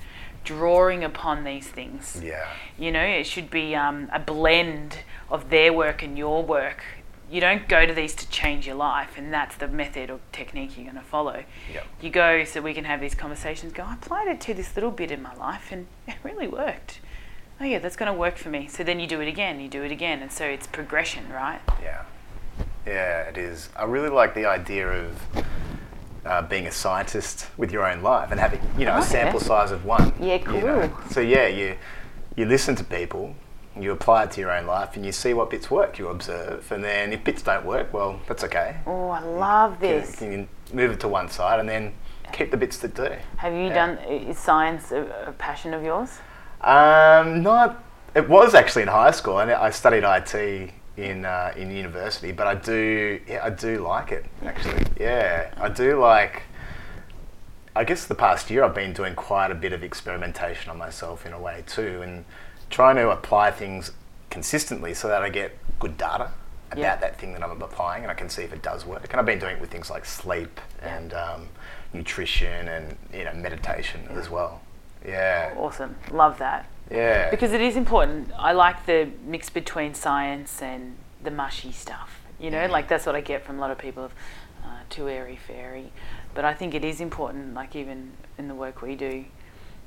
drawing 0.43 1.04
upon 1.04 1.43
these 1.43 1.67
things 1.67 2.21
Yeah. 2.23 2.47
you 2.78 2.89
know, 2.91 3.04
it 3.04 3.26
should 3.26 3.50
be 3.50 3.76
um, 3.76 4.10
a 4.13 4.19
blend 4.19 5.00
of 5.30 5.50
their 5.50 5.73
work 5.73 6.02
and 6.04 6.17
your 6.17 6.41
work. 6.41 6.84
You 7.30 7.41
don't 7.41 7.67
go 7.67 7.86
to 7.86 7.93
these 7.93 8.15
to 8.15 8.30
change 8.30 8.65
your 8.65 8.78
life, 8.78 9.17
and 9.17 9.34
that's 9.34 9.58
the 9.58 9.67
method 9.67 10.10
or 10.10 10.21
technique 10.32 10.78
you're 10.78 10.86
going 10.86 10.95
to 10.95 11.02
follow. 11.10 11.43
Yep. 11.73 11.86
You 12.00 12.10
go 12.10 12.45
so 12.45 12.62
we 12.62 12.73
can 12.73 12.86
have 12.86 13.02
these 13.02 13.13
conversations. 13.13 13.73
Go, 13.73 13.84
I 13.84 13.95
applied 13.95 14.30
it 14.30 14.39
to 14.41 14.54
this 14.54 14.73
little 14.78 14.91
bit 14.91 15.12
in 15.12 15.21
my 15.21 15.36
life, 15.36 15.69
and 15.73 15.88
it 16.08 16.15
really 16.23 16.47
worked. 16.47 17.02
Oh 17.60 17.65
yeah, 17.65 17.80
that's 17.80 17.97
going 17.97 18.10
to 18.10 18.17
work 18.17 18.38
for 18.38 18.47
me. 18.50 18.67
So 18.69 18.86
then 18.86 19.02
you 19.02 19.08
do 19.08 19.19
it 19.19 19.28
again, 19.28 19.60
you 19.60 19.67
do 19.67 19.84
it 19.84 19.91
again, 19.91 20.21
and 20.21 20.32
so 20.32 20.45
it's 20.45 20.67
progression, 20.67 21.28
right? 21.30 21.60
Yeah. 21.84 22.06
Yeah, 22.88 23.23
it 23.23 23.38
is. 23.38 23.69
I 23.76 23.84
really 23.84 24.10
like 24.10 24.34
the 24.34 24.45
idea 24.45 24.88
of 24.88 25.21
uh, 26.26 26.41
being 26.43 26.67
a 26.67 26.71
scientist 26.71 27.47
with 27.58 27.71
your 27.71 27.86
own 27.89 28.02
life 28.02 28.32
and 28.32 28.39
having, 28.39 28.62
you 28.78 28.86
know, 28.86 28.95
Oh, 28.95 29.00
a 29.00 29.04
sample 29.04 29.39
yeah. 29.41 29.47
size 29.47 29.71
of 29.71 29.86
one. 29.86 30.13
Yeah, 30.19 30.36
you 30.36 30.62
know. 30.62 30.88
cool. 30.89 31.12
So 31.12 31.19
yeah, 31.19 31.47
you 31.47 31.76
you 32.36 32.45
listen 32.45 32.76
to 32.76 32.84
people, 32.84 33.36
you 33.80 33.91
apply 33.91 34.23
it 34.26 34.32
to 34.32 34.41
your 34.41 34.52
own 34.52 34.65
life, 34.67 34.95
and 34.95 35.06
you 35.06 35.12
see 35.12 35.34
what 35.34 35.50
bits 35.50 35.71
work. 35.71 35.97
You 36.00 36.08
observe, 36.10 36.71
and 36.71 36.84
then 36.84 37.12
if 37.13 37.23
bits 37.23 37.41
don't 37.41 37.65
work, 37.65 37.91
well, 37.93 38.19
that's 38.28 38.43
okay. 38.43 38.78
Oh, 38.86 39.10
I 39.10 39.21
love 39.21 39.73
You, 39.84 39.88
this. 39.89 40.21
you 40.21 40.28
can 40.28 40.47
move 40.73 40.91
it 40.91 41.00
to 41.02 41.08
one 41.08 41.30
side, 41.30 41.60
and 41.60 41.67
then 41.67 41.93
keep 42.34 42.52
the 42.52 42.58
bits 42.58 42.78
that 42.80 42.93
do. 42.95 43.10
Have 43.38 43.54
you 43.54 43.67
Yeah. 43.67 43.73
done? 43.73 43.97
Is 44.08 44.38
science 44.38 44.91
a, 44.91 45.02
a 45.28 45.32
passion 45.34 45.73
of 45.73 45.84
yours? 45.84 46.19
Um, 46.62 47.41
not. 47.43 47.84
It 48.15 48.28
was 48.30 48.54
actually 48.56 48.82
in 48.84 48.88
high 48.88 49.12
school, 49.12 49.39
and 49.39 49.52
I 49.52 49.69
studied 49.71 50.04
IT 50.04 50.71
in 50.98 51.26
uh, 51.26 51.54
in 51.56 51.72
university. 51.72 52.32
But 52.32 52.48
I 52.48 52.56
do, 52.56 53.20
yeah, 53.28 53.42
I 53.44 53.50
do 53.52 53.78
like 53.80 54.12
it 54.12 54.26
actually. 54.46 54.84
Yeah, 55.00 55.52
I 55.58 55.70
do 55.70 56.00
like. 56.00 56.44
I 57.76 57.84
guess 57.84 58.06
the 58.08 58.16
past 58.16 58.50
year 58.50 58.64
I've 58.64 58.74
been 58.74 58.92
doing 58.94 59.14
quite 59.14 59.52
a 59.52 59.56
bit 59.56 59.72
of 59.72 59.84
experimentation 59.84 60.72
on 60.72 60.78
myself 60.80 61.26
in 61.28 61.34
a 61.34 61.40
way 61.40 61.64
too, 61.68 62.02
and 62.02 62.26
trying 62.72 62.96
to 62.96 63.12
apply 63.12 63.52
things 63.52 63.92
consistently 64.32 64.94
so 64.96 65.08
that 65.08 65.22
I 65.22 65.30
get 65.30 65.56
good 65.80 65.96
data 65.98 66.32
about 66.72 66.82
Yeah. 66.82 66.96
that 66.98 67.18
thing 67.20 67.34
that 67.34 67.44
I'm 67.44 67.62
applying, 67.62 68.02
and 68.04 68.12
I 68.12 68.16
can 68.16 68.30
see 68.30 68.42
if 68.42 68.52
it 68.52 68.62
does 68.64 68.84
work. 68.86 69.08
And 69.12 69.20
I've 69.20 69.26
been 69.28 69.40
doing 69.40 69.56
it 69.58 69.62
with 69.62 69.70
things 69.70 69.90
like 69.92 70.06
sleep 70.06 70.60
Yeah. 70.82 70.96
and 70.98 71.14
um, 71.14 71.50
nutrition 71.94 72.68
and 72.68 72.98
you 73.14 73.24
know 73.24 73.34
meditation 73.34 74.08
as 74.10 74.30
well. 74.30 74.62
Yeah, 75.06 75.54
Awesome, 75.56 75.96
love 76.12 76.40
that. 76.40 76.66
Yeah. 76.91 77.30
Because 77.30 77.54
it 77.54 77.62
is 77.62 77.76
important. 77.76 78.32
I 78.38 78.54
like 78.54 78.86
the 78.86 79.10
mix 79.26 79.50
between 79.50 79.93
science 79.93 80.62
and 80.62 80.95
the 81.23 81.32
mushy 81.32 81.71
stuff. 81.71 82.21
You 82.39 82.52
know, 82.52 82.67
like 82.67 82.88
that's 82.88 83.06
what 83.06 83.15
I 83.15 83.21
get 83.21 83.45
from 83.45 83.58
a 83.58 83.62
lot 83.62 83.71
of 83.71 83.78
people 83.78 84.06
of 84.06 84.13
uh, 84.63 84.82
too 84.89 85.10
airy 85.10 85.36
fairy. 85.36 85.91
But 86.36 86.45
I 86.45 86.54
think 86.54 86.76
it 86.76 86.86
is 86.86 87.02
important, 87.02 87.56
like 87.56 87.76
even 87.76 88.12
in 88.38 88.47
the 88.47 88.54
work 88.54 88.82
we 88.82 88.95
do, 88.95 89.26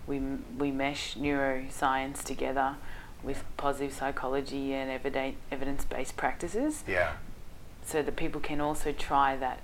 we, 0.06 0.18
we 0.58 0.72
mesh 0.72 1.14
neuroscience 1.14 2.24
together 2.24 2.76
with 3.22 3.44
positive 3.56 3.92
psychology 3.92 4.72
and 4.72 4.90
evidence 4.90 5.36
evidence 5.52 5.84
based 5.84 6.16
practices 6.16 6.82
Yeah, 6.88 7.12
so 7.84 8.02
that 8.02 8.16
people 8.16 8.40
can 8.40 8.60
also 8.60 8.92
try 8.92 9.36
that. 9.36 9.60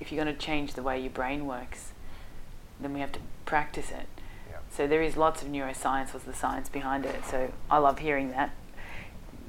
If 0.00 0.10
you're 0.10 0.22
going 0.22 0.34
to 0.34 0.40
change 0.40 0.74
the 0.74 0.82
way 0.82 1.00
your 1.00 1.10
brain 1.10 1.46
works, 1.46 1.92
then 2.80 2.94
we 2.94 3.00
have 3.00 3.12
to 3.12 3.20
practice 3.44 3.90
it. 3.90 4.06
Yeah. 4.74 4.76
So 4.76 4.86
there 4.86 5.02
is 5.02 5.16
lots 5.16 5.42
of 5.42 5.48
neuroscience 5.48 6.12
was 6.12 6.24
the 6.24 6.34
science 6.34 6.68
behind 6.68 7.06
it. 7.06 7.24
So 7.26 7.52
I 7.70 7.78
love 7.78 7.98
hearing 8.00 8.30
that. 8.30 8.50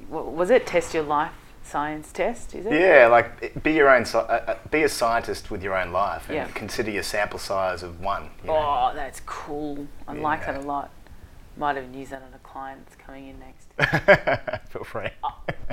W- 0.09 0.29
was 0.29 0.49
it 0.49 0.65
test 0.67 0.93
your 0.93 1.03
life 1.03 1.31
science 1.63 2.11
test, 2.11 2.53
is 2.53 2.65
it? 2.67 2.73
Yeah, 2.73 3.07
like 3.07 3.63
be 3.63 3.73
your 3.73 3.89
own, 3.89 4.03
uh, 4.13 4.55
be 4.69 4.83
a 4.83 4.89
scientist 4.89 5.49
with 5.49 5.63
your 5.63 5.75
own 5.75 5.91
life, 5.91 6.27
and 6.29 6.35
Yeah. 6.35 6.47
consider 6.53 6.91
your 6.91 7.01
sample 7.03 7.39
size 7.39 7.81
of 7.81 7.99
one. 8.01 8.29
you 8.43 8.47
know. 8.49 8.55
Oh, 8.57 8.91
that's 8.95 9.21
cool. 9.25 9.87
I 10.07 10.13
like 10.13 10.45
that 10.45 10.57
a 10.57 10.61
lot. 10.61 10.91
Might 11.57 11.77
even 11.77 11.93
use 11.93 12.09
that 12.09 12.21
on 12.21 12.33
a 12.33 12.39
client 12.39 12.85
that's 12.85 12.95
coming 12.97 13.29
in 13.29 13.39
next. 13.39 14.69
Feel 14.69 14.83
free. 14.83 15.09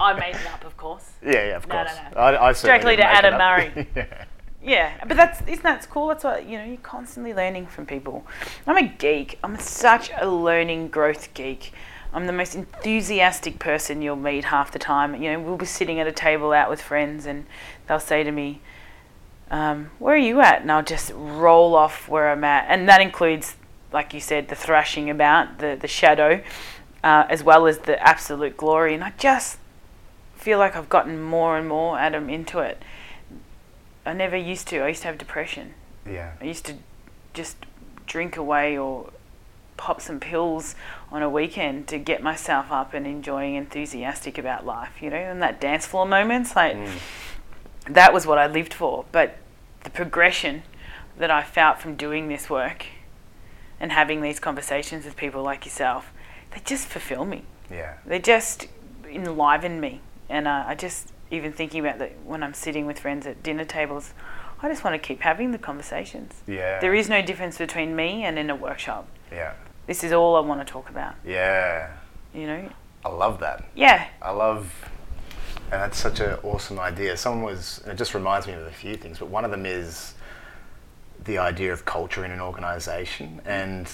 I 0.01 0.13
made 0.15 0.35
it 0.37 0.47
up, 0.47 0.65
of 0.65 0.77
course. 0.77 1.11
yeah, 1.23 1.33
yeah, 1.33 1.57
of 1.57 1.67
Oh. 1.69 1.75
No, 1.75 1.85
no, 1.85 1.93
no. 2.15 2.21
I, 2.21 2.49
I 2.49 2.53
Directly 2.53 2.97
to 2.97 3.05
Adam. 3.05 3.37
Murray. 3.37 3.89
yeah. 3.97 4.25
Yeah, 4.65 4.93
but 5.07 5.17
that's 5.17 5.41
isn't 5.43 5.63
that 5.65 5.89
cool? 5.91 6.09
That's 6.09 6.23
what 6.23 6.47
you 6.47 6.57
know. 6.57 6.65
You're 6.65 6.77
constantly 6.79 7.35
learning 7.35 7.67
from 7.67 7.85
people. 7.85 8.25
I'm 8.67 8.77
a 8.77 8.89
geek. 8.89 9.39
I'm 9.43 9.59
such 9.59 10.11
a 10.17 10.29
learning 10.29 10.89
growth 10.89 11.35
geek. 11.35 11.73
I'm 12.15 12.27
the 12.27 12.33
most 12.33 12.55
enthusiastic 12.55 13.59
person 13.59 14.03
you'll 14.03 14.17
meet 14.17 14.45
half 14.45 14.71
the 14.71 14.79
time. 14.79 15.21
You 15.21 15.33
know, 15.33 15.41
we'll 15.41 15.57
be 15.57 15.67
sitting 15.67 15.99
at 15.99 16.07
a 16.07 16.13
table 16.13 16.53
out 16.53 16.71
with 16.71 16.81
friends, 16.81 17.27
and 17.27 17.47
they'll 17.89 17.99
say 17.99 18.23
to 18.23 18.31
me, 18.31 18.61
um, 19.51 19.91
"Where 19.99 20.15
are 20.15 20.19
you 20.19 20.41
at?" 20.41 20.63
And 20.63 20.71
I'll 20.71 20.85
just 20.85 21.11
roll 21.15 21.75
off 21.75 22.09
where 22.09 22.31
I'm 22.31 22.45
at, 22.45 22.67
and 22.69 22.89
that 22.89 23.01
includes, 23.01 23.57
like 23.93 24.15
you 24.15 24.21
said, 24.21 24.49
the 24.49 24.55
thrashing 24.55 25.11
about, 25.11 25.59
the 25.59 25.77
the 25.81 25.89
shadow, 25.89 26.41
uh, 27.03 27.25
as 27.29 27.43
well 27.43 27.67
as 27.67 27.79
the 27.79 28.01
absolute 28.01 28.57
glory. 28.57 28.95
And 28.95 29.03
I 29.03 29.13
just 29.19 29.59
feel 30.37 30.59
like 30.59 30.77
I've 30.77 30.89
gotten 30.89 31.21
more 31.21 31.57
and 31.57 31.69
more, 31.69 31.99
Adam, 31.99 32.31
into 32.31 32.61
it. 32.61 32.81
I 34.05 34.13
never 34.13 34.37
used 34.37 34.69
to. 34.69 34.81
I 34.81 34.89
used 34.89 35.03
to 35.03 35.09
have 35.09 35.19
depression. 35.19 35.75
Yeah. 36.07 36.33
I 36.41 36.45
used 36.45 36.65
to 36.67 36.75
just 37.35 37.57
drink 38.07 38.37
away 38.37 38.77
or 38.77 39.11
pop 39.77 40.01
some 40.01 40.21
pills 40.21 40.75
on 41.11 41.23
a 41.23 41.31
weekend 41.31 41.89
to 41.89 41.99
get 41.99 42.23
myself 42.23 42.71
up 42.71 42.95
and 42.95 43.07
enjoying 43.07 43.55
enthusiastic 43.55 44.39
about 44.39 44.67
life, 44.67 45.01
you 45.01 45.11
know, 45.11 45.17
and 45.17 45.43
that 45.43 45.61
dance 45.61 45.87
floor 45.87 46.07
moments, 46.07 46.55
like 46.55 46.77
Mm. 46.77 46.99
that 47.87 48.13
was 48.13 48.27
what 48.27 48.39
I 48.39 48.47
lived 48.47 48.75
for. 48.75 49.05
But 49.13 49.37
the 49.85 49.91
progression 49.91 50.63
that 51.19 51.31
I 51.31 51.43
felt 51.43 51.79
from 51.81 51.97
doing 51.97 52.29
this 52.29 52.49
work 52.51 52.87
and 53.81 53.93
having 53.93 54.21
these 54.21 54.39
conversations 54.41 55.05
with 55.05 55.17
people 55.17 55.43
like 55.43 55.65
yourself, 55.65 56.13
they 56.53 56.61
just 56.65 56.87
fulfill 56.87 57.25
me. 57.25 57.45
Yeah. 57.71 57.95
They 58.07 58.19
just 58.19 58.67
enliven 59.09 59.81
me. 59.81 60.01
And 60.29 60.47
uh, 60.47 60.65
I 60.67 60.75
just, 60.75 61.12
even 61.33 61.53
thinking 61.53 61.81
about 61.81 61.99
that 61.99 62.13
when 62.25 62.43
I'm 62.43 62.55
sitting 62.55 62.87
with 62.87 63.01
friends 63.01 63.27
at 63.27 63.43
dinner 63.43 63.65
tables, 63.65 64.13
I 64.61 64.69
just 64.69 64.85
want 64.85 64.95
to 64.95 65.05
keep 65.05 65.23
having 65.23 65.51
the 65.51 65.59
conversations. 65.59 66.35
Yeah. 66.47 66.79
There 66.79 66.95
is 66.95 67.09
no 67.09 67.23
difference 67.23 67.59
between 67.59 67.97
me 67.97 68.23
and 68.23 68.39
in 68.39 68.51
a 68.51 68.55
workshop. 68.55 69.09
Yeah. 69.33 69.55
This 69.87 70.05
is 70.05 70.13
all 70.13 70.37
I 70.37 70.41
want 70.41 70.65
to 70.65 70.71
talk 70.71 70.89
about, 70.89 71.15
Yeah. 71.25 71.91
you 72.33 72.47
know? 72.47 72.69
I 73.05 73.09
love 73.09 73.41
that. 73.41 73.65
Yeah. 73.75 74.07
I 74.21 74.31
love, 74.31 74.73
and 75.73 75.81
that's 75.81 75.99
such 75.99 76.21
an 76.21 76.35
awesome 76.45 76.79
idea. 76.79 77.17
Someone 77.17 77.43
was, 77.43 77.81
and 77.83 77.93
it 77.93 77.97
just 77.97 78.15
reminds 78.15 78.47
me 78.47 78.53
of 78.53 78.65
a 78.67 78.71
few 78.71 78.95
things, 78.95 79.19
but 79.19 79.27
one 79.29 79.45
of 79.45 79.51
them 79.51 79.67
is 79.67 80.15
the 81.25 81.39
idea 81.39 81.73
of 81.73 81.85
culture 81.85 82.25
in 82.25 82.31
an 82.31 82.41
organization. 82.41 83.41
And 83.45 83.89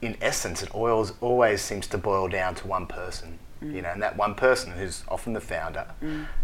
in 0.00 0.16
essence, 0.22 0.62
it 0.62 0.70
always, 0.74 1.12
always 1.20 1.60
seems 1.60 1.86
to 1.88 1.98
boil 1.98 2.28
down 2.28 2.54
to 2.54 2.66
one 2.66 2.86
person, 2.86 3.38
you 3.72 3.82
know, 3.82 3.90
and 3.90 4.02
that 4.02 4.16
one 4.16 4.34
person 4.34 4.72
who's 4.72 5.04
often 5.08 5.32
the 5.32 5.40
founder, 5.40 5.86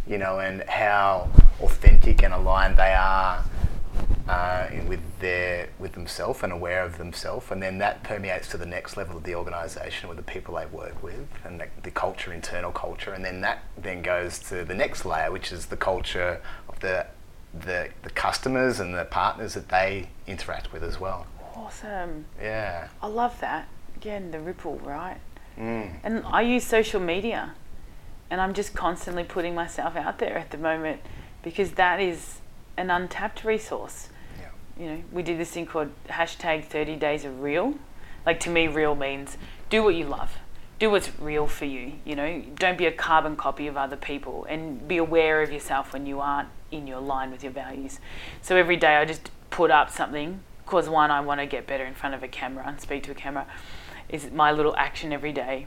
you 0.06 0.18
know, 0.18 0.40
and 0.40 0.62
how 0.68 1.28
authentic 1.60 2.22
and 2.22 2.34
aligned 2.34 2.76
they 2.76 2.92
are. 2.92 3.44
Uh, 4.28 4.68
with 4.86 5.00
their 5.18 5.68
with 5.80 5.92
themselves 5.92 6.44
and 6.44 6.52
aware 6.52 6.84
of 6.84 6.98
themselves, 6.98 7.50
and 7.50 7.60
then 7.60 7.78
that 7.78 8.04
permeates 8.04 8.46
to 8.46 8.56
the 8.56 8.64
next 8.64 8.96
level 8.96 9.16
of 9.16 9.24
the 9.24 9.34
organisation 9.34 10.08
with 10.08 10.16
the 10.16 10.22
people 10.22 10.54
they 10.54 10.66
work 10.66 11.02
with 11.02 11.26
and 11.44 11.60
the, 11.60 11.66
the 11.82 11.90
culture, 11.90 12.32
internal 12.32 12.70
culture, 12.70 13.12
and 13.12 13.24
then 13.24 13.40
that 13.40 13.64
then 13.76 14.02
goes 14.02 14.38
to 14.38 14.64
the 14.64 14.74
next 14.74 15.04
layer, 15.04 15.32
which 15.32 15.50
is 15.50 15.66
the 15.66 15.76
culture 15.76 16.40
of 16.68 16.78
the 16.78 17.06
the, 17.52 17.88
the 18.02 18.10
customers 18.10 18.78
and 18.78 18.94
the 18.94 19.04
partners 19.04 19.54
that 19.54 19.68
they 19.68 20.08
interact 20.28 20.72
with 20.72 20.84
as 20.84 21.00
well. 21.00 21.26
Awesome. 21.56 22.26
Yeah. 22.40 22.88
I 23.02 23.08
love 23.08 23.40
that. 23.40 23.68
Again, 23.96 24.30
the 24.30 24.40
ripple, 24.40 24.78
right? 24.78 25.18
Mm. 25.58 25.96
And 26.02 26.22
I 26.26 26.42
use 26.42 26.66
social 26.66 27.00
media 27.00 27.54
and 28.30 28.40
I'm 28.40 28.54
just 28.54 28.74
constantly 28.74 29.24
putting 29.24 29.54
myself 29.54 29.96
out 29.96 30.18
there 30.18 30.38
at 30.38 30.50
the 30.50 30.58
moment 30.58 31.00
because 31.42 31.72
that 31.72 32.00
is 32.00 32.40
an 32.76 32.90
untapped 32.90 33.44
resource. 33.44 34.08
Yeah. 34.38 34.48
You 34.78 34.90
know, 34.90 35.02
we 35.12 35.22
did 35.22 35.38
this 35.38 35.50
thing 35.50 35.66
called 35.66 35.90
hashtag 36.08 36.64
30 36.64 36.96
days 36.96 37.24
of 37.24 37.40
real. 37.40 37.74
Like 38.24 38.40
to 38.40 38.50
me, 38.50 38.68
real 38.68 38.94
means 38.94 39.36
do 39.68 39.82
what 39.82 39.94
you 39.94 40.04
love. 40.04 40.38
Do 40.78 40.90
what's 40.90 41.10
real 41.18 41.46
for 41.46 41.66
you. 41.66 41.94
You 42.04 42.16
know, 42.16 42.42
don't 42.54 42.78
be 42.78 42.86
a 42.86 42.92
carbon 42.92 43.36
copy 43.36 43.66
of 43.66 43.76
other 43.76 43.96
people 43.96 44.46
and 44.48 44.86
be 44.86 44.96
aware 44.96 45.42
of 45.42 45.52
yourself 45.52 45.92
when 45.92 46.06
you 46.06 46.20
aren't 46.20 46.48
in 46.70 46.86
your 46.86 47.00
line 47.00 47.30
with 47.30 47.42
your 47.42 47.52
values. 47.52 47.98
So 48.40 48.56
every 48.56 48.76
day 48.76 48.96
I 48.96 49.04
just 49.04 49.30
put 49.50 49.70
up 49.70 49.90
something 49.90 50.40
because 50.64 50.88
one, 50.88 51.10
I 51.10 51.20
want 51.20 51.40
to 51.40 51.46
get 51.46 51.66
better 51.66 51.84
in 51.84 51.94
front 51.94 52.14
of 52.14 52.22
a 52.22 52.28
camera 52.28 52.64
and 52.66 52.80
speak 52.80 53.02
to 53.04 53.10
a 53.10 53.14
camera. 53.14 53.46
Is 54.10 54.30
my 54.32 54.50
little 54.52 54.74
action 54.76 55.12
every 55.12 55.32
day, 55.32 55.66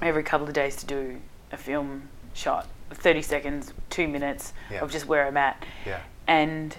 every 0.00 0.22
couple 0.22 0.46
of 0.46 0.52
days 0.52 0.76
to 0.76 0.86
do 0.86 1.20
a 1.50 1.56
film 1.56 2.08
shot, 2.34 2.66
30 2.90 3.22
seconds, 3.22 3.72
two 3.90 4.06
minutes 4.08 4.52
Yeah. 4.70 4.80
of 4.80 4.90
just 4.92 5.06
where 5.06 5.26
I'm 5.26 5.36
at. 5.36 5.64
Yeah. 5.86 6.00
And 6.26 6.76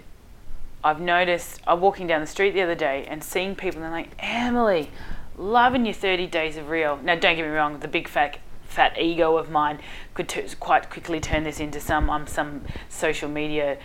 I've 0.84 1.02
noticed, 1.02 1.62
I'm 1.66 1.82
walking 1.82 2.06
down 2.08 2.22
the 2.22 2.28
street 2.28 2.52
the 2.52 2.62
other 2.62 2.76
day 2.76 3.06
and 3.08 3.24
seeing 3.24 3.56
people, 3.56 3.82
and 3.82 3.86
they're 3.86 4.00
like, 4.02 4.18
Emeli, 4.20 4.90
loving 5.38 5.86
your 5.86 5.94
30 5.96 6.28
days 6.28 6.58
of 6.58 6.70
real. 6.70 6.98
Now, 6.98 7.16
don't 7.16 7.36
get 7.36 7.44
me 7.46 7.52
wrong, 7.52 7.80
the 7.80 7.88
big 7.88 8.08
fat, 8.08 8.38
fat 8.66 9.00
ego 9.00 9.38
of 9.38 9.50
mine 9.50 9.80
could 10.14 10.30
t- 10.30 10.44
quite 10.60 10.90
quickly 10.92 11.20
turn 11.20 11.44
this 11.44 11.60
into 11.60 11.80
some, 11.80 12.10
I'm 12.10 12.28
some 12.28 12.62
social 12.90 13.30
media 13.30 13.78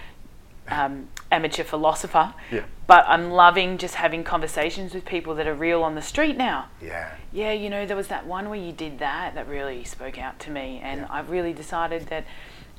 um, 0.69 1.09
amateur 1.31 1.63
philosopher. 1.65 2.33
Yeah. 2.51 2.65
But 2.87 3.05
I'm 3.07 3.31
loving 3.31 3.77
just 3.77 3.97
having 3.97 4.25
conversations 4.25 4.95
with 4.95 5.05
people 5.05 5.35
that 5.35 5.47
are 5.47 5.55
real 5.55 5.83
on 5.83 5.95
the 5.95 6.01
street 6.01 6.39
now 6.39 6.69
Yeah. 6.81 7.11
yeah, 7.33 7.53
you 7.53 7.69
know, 7.69 7.85
there 7.85 7.97
was 7.97 8.09
that 8.09 8.27
one 8.27 8.49
where 8.49 8.59
you 8.59 8.73
did 8.73 8.99
that 9.01 9.35
that 9.35 9.47
really 9.47 9.85
spoke 9.85 10.19
out 10.19 10.39
to 10.41 10.51
me, 10.51 10.81
and 10.83 11.03
Yeah. 11.03 11.07
I've 11.11 11.29
really 11.29 11.53
decided 11.53 12.07
that 12.07 12.25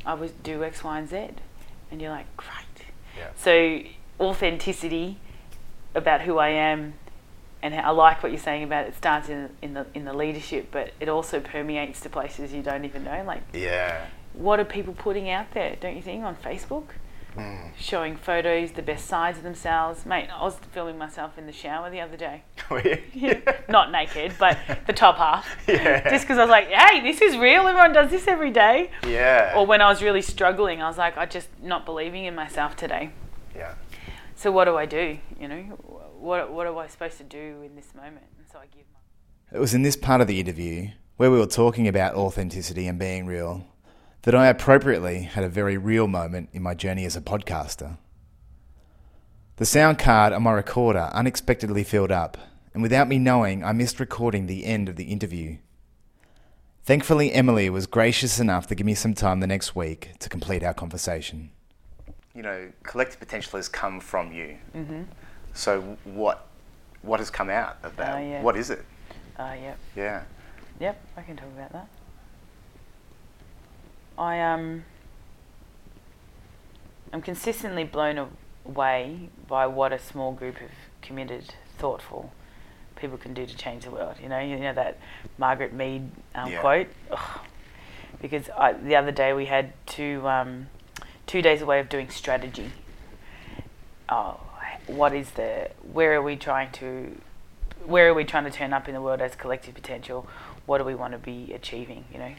I 0.05 0.15
would 0.15 0.41
do 0.41 0.63
X, 0.63 0.83
Y, 0.83 0.97
and 0.97 1.07
Z. 1.07 1.29
And 1.91 2.01
you're 2.01 2.11
like, 2.11 2.25
great. 2.37 2.87
Yeah. 3.17 3.27
So, 3.35 3.81
authenticity 4.19 5.17
about 5.95 6.21
who 6.21 6.37
I 6.37 6.49
am, 6.49 6.93
and 7.61 7.73
I 7.75 7.89
like 7.89 8.23
what 8.23 8.31
you're 8.31 8.39
saying 8.41 8.63
about 8.63 8.85
it 8.87 8.95
starts 8.95 9.27
in, 9.29 9.49
in, 9.61 9.73
the, 9.73 9.85
in 9.93 10.05
the 10.05 10.13
leadership, 10.13 10.69
but 10.71 10.91
it 10.99 11.09
also 11.09 11.39
permeates 11.39 11.99
to 12.01 12.09
places 12.09 12.53
you 12.53 12.61
don't 12.61 12.85
even 12.85 13.03
know. 13.03 13.23
Like, 13.25 13.41
Yeah. 13.53 14.05
what 14.33 14.59
are 14.59 14.65
people 14.65 14.93
putting 14.93 15.29
out 15.29 15.51
there, 15.51 15.75
don't 15.79 15.95
you 15.95 16.01
think, 16.01 16.23
on 16.23 16.35
Facebook? 16.35 16.85
Mm. 17.39 17.71
Showing 17.79 18.15
photos, 18.17 18.71
the 18.71 18.81
best 18.81 19.05
sides 19.07 19.37
of 19.37 19.43
themselves. 19.43 20.05
Mate, 20.05 20.27
I 20.33 20.43
was 20.43 20.57
filming 20.71 20.97
myself 20.97 21.37
in 21.37 21.45
the 21.45 21.51
shower 21.53 21.89
the 21.89 22.01
other 22.01 22.17
day. 22.17 22.43
yeah. 23.13 23.39
Not 23.69 23.91
naked, 23.91 24.33
but 24.39 24.57
the 24.87 24.93
top 24.93 25.17
half. 25.17 25.47
Yeah. 25.67 26.09
Just 26.09 26.25
because 26.25 26.37
I 26.37 26.41
was 26.41 26.49
like, 26.51 26.67
hey, 26.67 26.99
this 27.01 27.21
is 27.21 27.37
real. 27.37 27.67
Everyone 27.67 27.93
does 27.93 28.11
this 28.11 28.27
every 28.27 28.51
day. 28.51 28.91
Yeah. 29.07 29.53
Or 29.55 29.65
when 29.65 29.81
I 29.81 29.87
was 29.89 30.01
really 30.01 30.21
struggling, 30.21 30.81
I 30.81 30.87
was 30.87 30.97
like, 30.97 31.17
I 31.17 31.25
just 31.25 31.47
not 31.61 31.85
believing 31.85 32.25
in 32.25 32.35
myself 32.35 32.75
today. 32.75 33.11
yeah. 33.55 33.75
So 34.35 34.51
what 34.51 34.65
do 34.65 34.77
I 34.77 34.85
do? 34.85 35.17
You 35.39 35.47
know, 35.49 35.61
what 36.17 36.51
what 36.51 36.65
am 36.65 36.77
I 36.77 36.87
supposed 36.87 37.17
to 37.17 37.23
do 37.25 37.61
in 37.65 37.75
this 37.75 37.93
moment? 37.93 38.25
And 38.37 38.47
so 38.51 38.57
I 38.59 38.65
give. 38.67 38.85
My- 38.93 39.57
It 39.57 39.59
was 39.59 39.73
in 39.73 39.81
this 39.81 39.97
part 39.97 40.21
of 40.21 40.27
the 40.27 40.39
interview, 40.39 40.89
where 41.17 41.29
we 41.29 41.37
were 41.37 41.45
talking 41.45 41.87
about 41.89 42.15
authenticity 42.15 42.87
and 42.87 42.97
being 42.97 43.25
real, 43.25 43.65
that 44.23 44.35
I 44.35 44.47
appropriately 44.47 45.21
had 45.21 45.43
a 45.43 45.49
very 45.49 45.77
real 45.77 46.07
moment 46.07 46.49
in 46.53 46.61
my 46.61 46.73
journey 46.73 47.05
as 47.05 47.15
a 47.15 47.21
podcaster. 47.21 47.97
The 49.57 49.65
sound 49.65 49.99
card 49.99 50.33
on 50.33 50.43
my 50.43 50.51
recorder 50.51 51.09
unexpectedly 51.13 51.83
filled 51.83 52.11
up, 52.11 52.37
and 52.73 52.81
without 52.81 53.07
me 53.07 53.17
knowing, 53.17 53.63
I 53.63 53.73
missed 53.73 53.99
recording 53.99 54.45
the 54.45 54.65
end 54.65 54.89
of 54.89 54.95
the 54.95 55.05
interview. 55.05 55.57
Thankfully, 56.83 57.29
Emeli 57.31 57.69
was 57.69 57.85
gracious 57.85 58.39
enough 58.39 58.67
to 58.67 58.75
give 58.75 58.85
me 58.85 58.95
some 58.95 59.13
time 59.13 59.41
the 59.41 59.47
next 59.47 59.75
week 59.75 60.11
to 60.19 60.29
complete 60.29 60.63
our 60.63 60.73
conversation. 60.73 61.51
You 62.33 62.41
know, 62.43 62.71
collective 62.83 63.19
potential 63.19 63.57
has 63.57 63.67
come 63.67 63.99
from 63.99 64.31
you. 64.31 64.57
Mm-hmm. 64.75 65.03
So 65.53 65.97
what 66.03 66.47
what 67.01 67.19
has 67.19 67.29
come 67.29 67.49
out 67.49 67.77
of 67.83 67.95
that? 67.97 68.15
Oh, 68.15 68.19
yeah. 68.19 68.41
What 68.41 68.57
is 68.57 68.69
it? 68.69 68.83
Uh, 69.37 69.55
yep, 69.61 69.77
Yeah. 69.95 70.23
yep. 70.79 71.01
I 71.15 71.21
can 71.21 71.37
talk 71.37 71.47
about 71.55 71.71
that. 71.71 71.87
I 74.19 74.39
um. 74.41 74.83
I'm 77.11 77.23
consistently 77.23 77.83
blown 77.85 78.29
away 78.65 79.29
by 79.47 79.65
what 79.65 79.91
a 79.91 79.97
small 79.97 80.31
group 80.31 80.61
of 80.61 80.69
committed, 81.01 81.55
thoughtful 81.79 82.31
people 82.99 83.17
can 83.17 83.33
do 83.33 83.45
to 83.45 83.55
change 83.55 83.85
the 83.85 83.91
world. 83.91 84.15
You 84.21 84.29
know, 84.29 84.39
you 84.39 84.57
know 84.59 84.73
that 84.73 84.97
Margaret 85.37 85.73
Mead 85.73 86.11
um, 86.35 86.51
Yeah. 86.51 86.59
quote. 86.61 86.87
Ugh. 87.09 87.39
Because 88.21 88.49
I, 88.55 88.73
the 88.73 88.95
other 88.95 89.11
day 89.11 89.33
we 89.33 89.45
had 89.45 89.71
two 89.85 90.27
um, 90.27 90.67
two 91.25 91.41
days 91.41 91.61
away 91.61 91.79
of 91.79 91.87
doing 91.89 92.09
strategy. 92.09 92.71
Oh, 94.09 94.39
what 94.87 95.13
is 95.13 95.31
the? 95.31 95.69
Where 95.93 96.13
are 96.15 96.21
we 96.21 96.35
trying 96.35 96.71
to? 96.73 97.15
Where 97.85 98.09
are 98.09 98.13
we 98.13 98.25
trying 98.25 98.43
to 98.43 98.51
turn 98.51 98.73
up 98.73 98.87
in 98.89 98.93
the 98.93 99.01
world 99.01 99.21
as 99.21 99.35
collective 99.35 99.73
potential? 99.73 100.27
What 100.65 100.79
do 100.79 100.83
we 100.83 100.95
want 100.95 101.13
to 101.13 101.17
be 101.19 101.53
achieving? 101.53 102.03
You 102.11 102.19
know, 102.19 102.33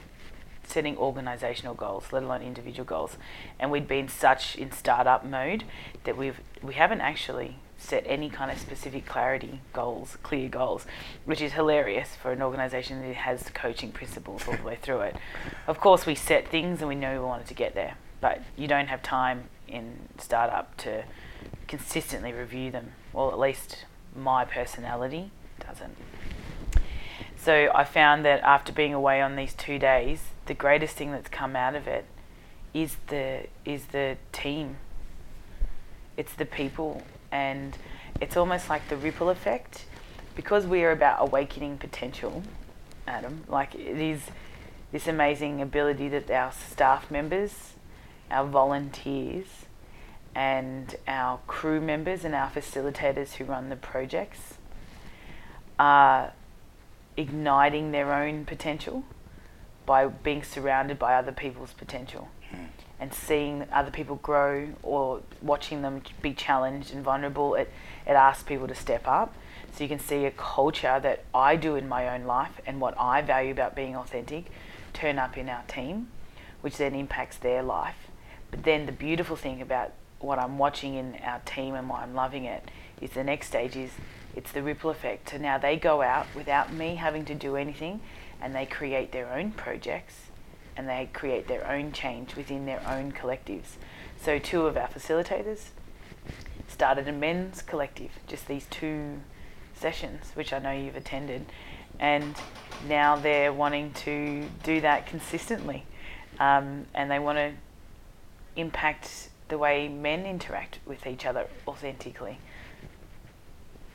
setting 0.70 0.96
organizational 0.96 1.74
goals, 1.74 2.06
let 2.12 2.22
alone 2.22 2.42
individual 2.42 2.84
goals. 2.84 3.16
And 3.58 3.70
we'd 3.70 3.88
been 3.88 4.08
such 4.08 4.56
in 4.56 4.72
startup 4.72 5.24
mode 5.24 5.64
that 6.04 6.16
we've 6.16 6.40
we 6.62 6.74
haven't 6.74 7.00
actually 7.00 7.56
set 7.80 8.04
any 8.06 8.28
kind 8.28 8.50
of 8.50 8.58
specific 8.58 9.06
clarity 9.06 9.60
goals, 9.72 10.18
clear 10.22 10.48
goals, 10.48 10.84
which 11.24 11.40
is 11.40 11.52
hilarious 11.52 12.14
for 12.14 12.30
an 12.30 12.42
organization 12.42 13.00
that 13.00 13.14
has 13.14 13.48
coaching 13.54 13.90
principles 13.90 14.46
all 14.46 14.56
the 14.56 14.62
way 14.62 14.76
through 14.80 15.00
it. 15.00 15.16
Of 15.66 15.80
course, 15.80 16.04
we 16.04 16.14
set 16.14 16.46
things 16.46 16.80
and 16.80 16.88
we 16.88 16.94
know 16.94 17.14
we 17.14 17.24
wanted 17.24 17.46
to 17.46 17.54
get 17.54 17.74
there, 17.74 17.96
but 18.20 18.42
you 18.56 18.68
don't 18.68 18.88
have 18.88 19.02
time 19.02 19.44
in 19.66 20.08
startup 20.18 20.76
to 20.78 21.04
consistently 21.68 22.32
review 22.32 22.70
them, 22.70 22.92
Well, 23.12 23.30
at 23.30 23.38
least 23.38 23.86
my 24.14 24.44
personality 24.44 25.30
doesn't. 25.66 25.96
So 27.36 27.70
I 27.74 27.84
found 27.84 28.24
that 28.26 28.42
after 28.42 28.72
being 28.72 28.92
away 28.92 29.22
on 29.22 29.36
these 29.36 29.54
two 29.54 29.78
days, 29.78 30.20
the 30.50 30.54
greatest 30.54 30.96
thing 30.96 31.12
that's 31.12 31.28
come 31.28 31.54
out 31.54 31.76
of 31.76 31.86
it 31.86 32.04
is 32.74 32.96
the 33.06 33.46
is 33.64 33.84
the 33.92 34.16
team. 34.32 34.78
It's 36.16 36.34
the 36.34 36.44
people. 36.44 37.02
And 37.30 37.78
it's 38.20 38.36
almost 38.36 38.68
like 38.68 38.88
the 38.88 38.96
ripple 38.96 39.30
effect. 39.30 39.84
Because 40.34 40.66
we 40.66 40.82
are 40.82 40.90
about 40.90 41.18
awakening 41.20 41.78
potential 41.78 42.42
adam 43.06 43.44
like 43.48 43.74
it 43.74 43.98
is 43.98 44.20
this 44.92 45.06
amazing 45.08 45.60
ability 45.60 46.08
that 46.08 46.30
our 46.30 46.52
staff 46.52 47.10
members 47.10 47.72
our 48.30 48.46
volunteers 48.46 49.46
and 50.34 50.96
our 51.08 51.38
crew 51.46 51.80
members 51.80 52.24
and 52.24 52.34
our 52.34 52.50
facilitators 52.50 53.34
who 53.34 53.44
run 53.44 53.68
the 53.68 53.76
projects 53.76 54.58
are 55.78 56.32
igniting 57.16 57.90
their 57.90 58.12
own 58.12 58.44
potential 58.44 59.02
by 59.86 60.06
being 60.06 60.42
surrounded 60.42 60.98
by 60.98 61.14
other 61.14 61.32
people's 61.32 61.72
potential 61.72 62.28
hmm. 62.50 62.64
and 62.98 63.12
seeing 63.12 63.66
other 63.72 63.90
people 63.90 64.16
grow 64.16 64.68
or 64.82 65.22
watching 65.42 65.82
them 65.82 66.02
be 66.22 66.32
challenged 66.32 66.92
and 66.92 67.02
vulnerable, 67.02 67.54
it, 67.54 67.72
it 68.06 68.12
asks 68.12 68.42
people 68.42 68.68
to 68.68 68.74
step 68.74 69.06
up. 69.06 69.34
So 69.72 69.84
you 69.84 69.88
can 69.88 69.98
see 69.98 70.24
a 70.24 70.30
culture 70.32 70.98
that 71.00 71.24
I 71.34 71.56
do 71.56 71.76
in 71.76 71.88
my 71.88 72.08
own 72.08 72.24
life 72.24 72.60
and 72.66 72.80
what 72.80 72.98
I 72.98 73.22
value 73.22 73.52
about 73.52 73.76
being 73.76 73.96
authentic 73.96 74.46
turn 74.92 75.18
up 75.18 75.38
in 75.38 75.48
our 75.48 75.62
team, 75.62 76.08
which 76.60 76.76
then 76.76 76.94
impacts 76.94 77.36
their 77.36 77.62
life. 77.62 78.08
But 78.50 78.64
then 78.64 78.86
the 78.86 78.92
beautiful 78.92 79.36
thing 79.36 79.62
about 79.62 79.92
what 80.18 80.38
I'm 80.38 80.58
watching 80.58 80.94
in 80.94 81.16
our 81.24 81.40
team 81.40 81.74
and 81.74 81.88
why 81.88 82.02
I'm 82.02 82.14
loving 82.14 82.44
it 82.44 82.70
is 83.00 83.10
the 83.10 83.24
next 83.24 83.46
stage 83.46 83.76
is 83.76 83.90
it's 84.36 84.52
the 84.52 84.62
ripple 84.62 84.90
effect. 84.90 85.30
So 85.30 85.38
now 85.38 85.58
they 85.58 85.76
go 85.76 86.02
out 86.02 86.26
without 86.34 86.72
me 86.72 86.96
having 86.96 87.24
to 87.26 87.34
do 87.34 87.56
anything 87.56 88.00
and 88.40 88.54
they 88.54 88.66
create 88.66 89.12
their 89.12 89.32
own 89.32 89.52
projects 89.52 90.30
and 90.76 90.88
they 90.88 91.08
create 91.12 91.48
their 91.48 91.66
own 91.70 91.92
change 91.92 92.36
within 92.36 92.66
their 92.66 92.82
own 92.86 93.12
collectives. 93.12 93.76
So, 94.20 94.38
two 94.38 94.66
of 94.66 94.76
our 94.76 94.88
facilitators 94.88 95.68
started 96.68 97.08
a 97.08 97.12
men's 97.12 97.62
collective, 97.62 98.10
just 98.26 98.46
these 98.46 98.66
two 98.70 99.20
sessions, 99.74 100.30
which 100.34 100.52
I 100.52 100.58
know 100.58 100.72
you've 100.72 100.96
attended, 100.96 101.46
and 101.98 102.34
now 102.88 103.16
they're 103.16 103.52
wanting 103.52 103.92
to 104.04 104.46
do 104.62 104.80
that 104.80 105.06
consistently, 105.06 105.84
um, 106.38 106.86
and 106.94 107.10
they 107.10 107.18
want 107.18 107.38
to 107.38 107.52
impact 108.56 109.30
the 109.48 109.58
way 109.58 109.88
men 109.88 110.24
interact 110.24 110.78
with 110.86 111.06
each 111.06 111.26
other 111.26 111.46
authentically. 111.66 112.38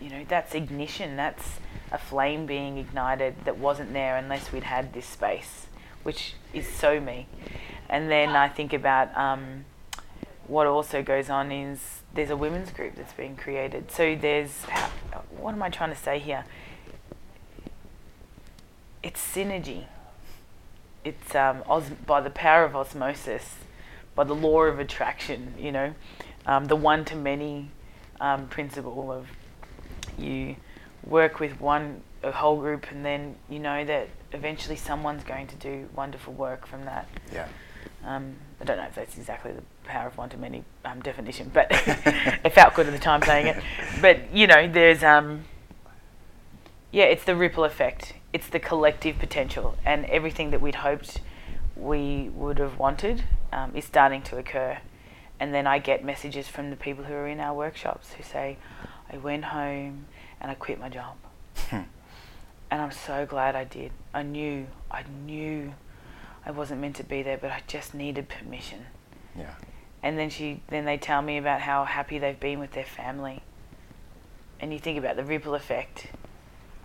You 0.05 0.11
know, 0.11 0.25
that's 0.27 0.53
ignition, 0.53 1.15
that's 1.17 1.59
a 1.91 1.97
flame 1.97 2.45
being 2.45 2.77
ignited 2.77 3.33
that 3.45 3.57
wasn't 3.57 3.93
there 3.93 4.17
unless 4.17 4.51
we'd 4.51 4.63
had 4.63 4.93
this 4.93 5.05
space 5.07 5.65
which 6.05 6.33
is 6.53 6.67
so 6.67 6.99
me. 6.99 7.25
And 7.89 8.11
then 8.11 8.29
I 8.29 8.47
think 8.47 8.73
about 8.73 9.15
um, 9.17 9.65
what 10.47 10.67
also 10.67 11.01
goes 11.01 11.31
on 11.31 11.51
is 11.51 12.03
there's 12.13 12.29
a 12.29 12.37
women's 12.37 12.69
group 12.69 12.95
that's 12.95 13.13
being 13.13 13.35
created. 13.35 13.89
So 13.89 14.15
there's, 14.15 14.51
what 15.35 15.55
am 15.55 15.63
I 15.63 15.69
trying 15.69 15.89
to 15.89 15.95
say 15.95 16.19
here? 16.19 16.45
It's 19.01 19.19
synergy. 19.19 19.85
It's 21.03 21.33
um, 21.33 21.63
os- 21.67 21.89
by 22.05 22.21
the 22.21 22.29
power 22.29 22.65
of 22.65 22.75
osmosis, 22.75 23.55
by 24.13 24.25
the 24.25 24.35
law 24.35 24.61
of 24.61 24.77
attraction, 24.77 25.55
you 25.57 25.71
know, 25.71 25.95
um, 26.45 26.65
the 26.65 26.75
one 26.75 27.03
to 27.05 27.15
many 27.15 27.71
um, 28.21 28.47
principle 28.47 29.11
of 29.11 29.25
you 30.17 30.55
work 31.05 31.39
with 31.39 31.59
one 31.59 32.01
a 32.23 32.31
whole 32.31 32.57
group 32.57 32.89
and 32.91 33.05
then 33.05 33.35
you 33.49 33.59
know 33.59 33.85
that 33.85 34.09
eventually 34.33 34.75
someone's 34.75 35.23
going 35.23 35.45
to 35.47 35.55
do 35.57 35.87
wonderful 35.95 36.33
work 36.33 36.65
from 36.65 36.85
that. 36.85 37.07
Yeah. 37.31 37.47
Um, 38.03 38.35
I 38.59 38.65
don't 38.65 38.77
know 38.77 38.85
if 38.85 38.95
that's 38.95 39.17
exactly 39.17 39.51
the 39.51 39.61
power 39.83 40.07
of 40.07 40.17
one 40.17 40.29
to 40.29 40.37
many 40.37 40.63
um, 40.83 41.01
definition, 41.01 41.51
but 41.53 41.67
it 41.71 42.53
felt 42.53 42.73
good 42.73 42.87
at 42.87 42.93
the 42.93 42.99
time 42.99 43.21
saying 43.21 43.47
it. 43.47 43.63
But 44.01 44.33
you 44.33 44.47
know, 44.47 44.67
there's 44.67 45.03
um, 45.03 45.43
yeah, 46.91 47.05
it's 47.05 47.23
the 47.23 47.35
ripple 47.35 47.63
effect. 47.63 48.13
It's 48.33 48.47
the 48.47 48.59
collective 48.59 49.19
potential, 49.19 49.77
and 49.85 50.05
everything 50.05 50.51
that 50.51 50.61
we'd 50.61 50.75
hoped 50.75 51.21
we 51.75 52.29
would 52.29 52.57
have 52.57 52.79
wanted 52.79 53.23
um, 53.51 53.75
is 53.75 53.85
starting 53.85 54.21
to 54.23 54.37
occur. 54.37 54.77
And 55.39 55.53
then 55.53 55.67
I 55.67 55.79
get 55.79 56.03
messages 56.03 56.47
from 56.47 56.69
the 56.69 56.77
people 56.77 57.03
who 57.03 57.13
are 57.13 57.27
in 57.27 57.39
our 57.39 57.53
workshops 57.53 58.13
who 58.13 58.23
say, 58.23 58.57
"I 59.11 59.17
went 59.17 59.45
home 59.45 60.05
and 60.39 60.51
I 60.51 60.53
quit 60.55 60.79
my 60.79 60.89
job." 60.89 61.15
Hmm. 61.69 61.81
And 62.71 62.81
I'm 62.81 62.91
so 62.91 63.25
glad 63.25 63.55
I 63.55 63.63
did. 63.63 63.91
I 64.13 64.23
knew, 64.23 64.67
I 64.89 65.03
knew 65.25 65.73
I 66.45 66.51
wasn't 66.51 66.81
meant 66.81 66.95
to 66.97 67.03
be 67.03 67.23
there, 67.23 67.37
but 67.37 67.51
I 67.51 67.61
just 67.67 67.93
needed 67.93 68.27
permission. 68.27 68.85
Yeah. 69.37 69.53
And 70.03 70.17
then 70.17 70.29
she, 70.29 70.61
then 70.67 70.85
they 70.85 70.97
tell 70.97 71.21
me 71.21 71.37
about 71.37 71.61
how 71.61 71.85
happy 71.85 72.19
they've 72.19 72.39
been 72.39 72.59
with 72.59 72.71
their 72.71 72.85
family. 72.85 73.41
And 74.59 74.71
you 74.71 74.79
think 74.79 74.97
about 74.97 75.15
the 75.15 75.23
ripple 75.23 75.55
effect, 75.55 76.07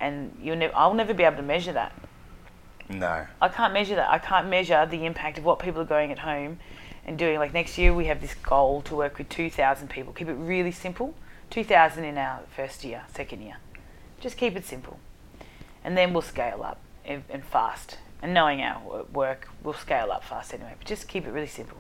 and 0.00 0.36
you'll 0.42 0.56
never, 0.56 0.74
I'll 0.74 0.94
never 0.94 1.14
be 1.14 1.24
able 1.24 1.36
to 1.36 1.42
measure 1.42 1.72
that. 1.72 1.92
No. 2.88 3.26
I 3.40 3.48
can't 3.48 3.72
measure 3.72 3.94
that. 3.94 4.10
I 4.10 4.18
can't 4.18 4.48
measure 4.48 4.86
the 4.86 5.06
impact 5.06 5.38
of 5.38 5.44
what 5.44 5.58
people 5.58 5.80
are 5.80 5.86
going 5.86 6.10
at 6.10 6.18
home 6.18 6.58
and 7.04 7.18
doing. 7.18 7.38
Like 7.38 7.52
next 7.52 7.78
year, 7.78 7.94
we 7.94 8.06
have 8.06 8.20
this 8.20 8.34
goal 8.34 8.82
to 8.82 8.96
work 8.96 9.18
with 9.18 9.28
2,000 9.28 9.88
people. 9.88 10.12
Keep 10.12 10.28
it 10.28 10.34
really 10.34 10.72
simple. 10.72 11.14
2,000 11.50 12.04
in 12.04 12.16
our 12.16 12.40
first 12.54 12.84
year, 12.84 13.02
second 13.14 13.42
year. 13.42 13.56
Just 14.20 14.36
keep 14.36 14.56
it 14.56 14.64
simple 14.64 14.98
and 15.84 15.96
then 15.96 16.12
we'll 16.12 16.22
scale 16.22 16.62
up 16.62 16.78
and, 17.04 17.44
fast. 17.44 17.98
And 18.22 18.34
knowing 18.34 18.60
our 18.60 19.04
work, 19.12 19.48
we'll 19.62 19.74
scale 19.74 20.12
up 20.12 20.24
fast 20.24 20.52
anyway. 20.52 20.74
But 20.78 20.86
just 20.86 21.08
keep 21.08 21.26
it 21.26 21.30
really 21.30 21.46
simple. 21.46 21.78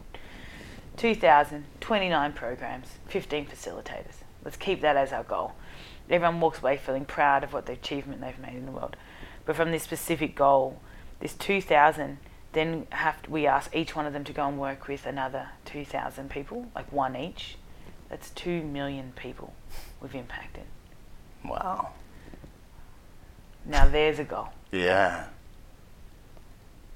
2,029 0.96 2.32
programs, 2.32 2.86
15 3.08 3.46
facilitators. 3.46 4.24
Let's 4.44 4.56
keep 4.56 4.80
that 4.80 4.96
as 4.96 5.12
our 5.12 5.22
goal. 5.22 5.52
Everyone 6.08 6.40
walks 6.40 6.58
away 6.58 6.76
feeling 6.76 7.04
proud 7.04 7.44
of 7.44 7.52
what 7.52 7.66
the 7.66 7.72
achievement 7.72 8.20
they've 8.20 8.38
made 8.38 8.56
in 8.56 8.66
the 8.66 8.72
world. 8.72 8.96
But 9.44 9.54
from 9.54 9.70
this 9.70 9.82
specific 9.82 10.34
goal, 10.34 10.80
this 11.20 11.34
2,000, 11.34 12.18
then 12.52 12.86
have 12.90 13.22
to, 13.22 13.30
we 13.30 13.46
ask 13.46 13.74
each 13.76 13.94
one 13.94 14.06
of 14.06 14.12
them 14.12 14.24
to 14.24 14.32
go 14.32 14.48
and 14.48 14.58
work 14.58 14.88
with 14.88 15.06
another 15.06 15.50
2,000 15.66 16.30
people, 16.30 16.66
like 16.74 16.90
one 16.90 17.14
each. 17.14 17.56
That's 18.10 18.30
2 18.30 18.62
million 18.62 19.12
people 19.16 19.54
we've 20.02 20.14
impacted. 20.14 20.64
Wow. 21.44 21.90
Now 23.64 23.88
there's 23.88 24.18
a 24.18 24.24
goal. 24.24 24.48
Yeah. 24.72 25.26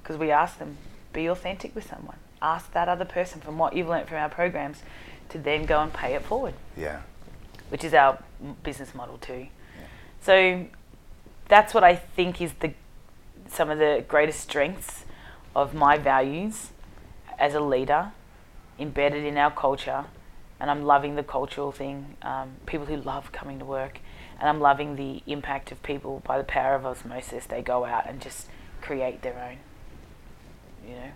Because 0.03 0.17
we 0.17 0.29
ask 0.29 0.59
them, 0.59 0.77
be 1.13 1.27
authentic 1.27 1.73
with 1.73 1.87
someone. 1.87 2.17
Ask 2.41 2.73
that 2.73 2.89
other 2.89 3.05
person 3.05 3.41
from 3.41 3.57
what 3.57 3.75
you've 3.75 3.87
learnt 3.87 4.07
from 4.07 4.17
our 4.17 4.29
programs 4.29 4.83
to 5.29 5.39
then 5.39 5.65
go 5.65 5.81
and 5.81 5.91
pay 5.91 6.13
it 6.13 6.21
forward. 6.21 6.53
Yeah. 6.77 7.01
Which 7.69 7.83
is 7.83 7.93
our 7.93 8.21
business 8.61 8.93
model 8.93 9.17
too. 9.17 9.47
Yeah. 9.47 9.87
So 10.21 10.65
that's 11.47 11.73
what 11.73 11.83
I 11.83 11.95
think 11.95 12.41
is 12.41 12.53
the 12.53 12.73
some 13.47 13.69
of 13.69 13.77
the 13.77 14.03
greatest 14.07 14.41
strengths 14.41 15.05
of 15.55 15.73
my 15.73 15.97
values 15.97 16.69
as 17.37 17.53
a 17.53 17.59
leader, 17.59 18.11
embedded 18.79 19.23
in 19.23 19.37
our 19.37 19.51
culture, 19.51 20.05
and 20.59 20.71
I'm 20.71 20.83
loving 20.83 21.15
the 21.15 21.23
cultural 21.23 21.71
thing. 21.71 22.17
Um, 22.21 22.53
people 22.65 22.85
who 22.85 22.97
love 22.97 23.31
coming 23.31 23.59
to 23.59 23.65
work, 23.65 23.99
and 24.39 24.49
I'm 24.49 24.59
loving 24.59 24.95
the 24.95 25.21
impact 25.27 25.71
of 25.71 25.81
people 25.83 26.21
by 26.25 26.37
the 26.37 26.43
power 26.43 26.75
of 26.75 26.85
osmosis. 26.85 27.45
They 27.45 27.61
go 27.61 27.85
out 27.85 28.07
and 28.07 28.21
just 28.21 28.47
create 28.81 29.21
their 29.21 29.37
own. 29.37 29.57
You 30.87 30.95
know, 30.95 31.11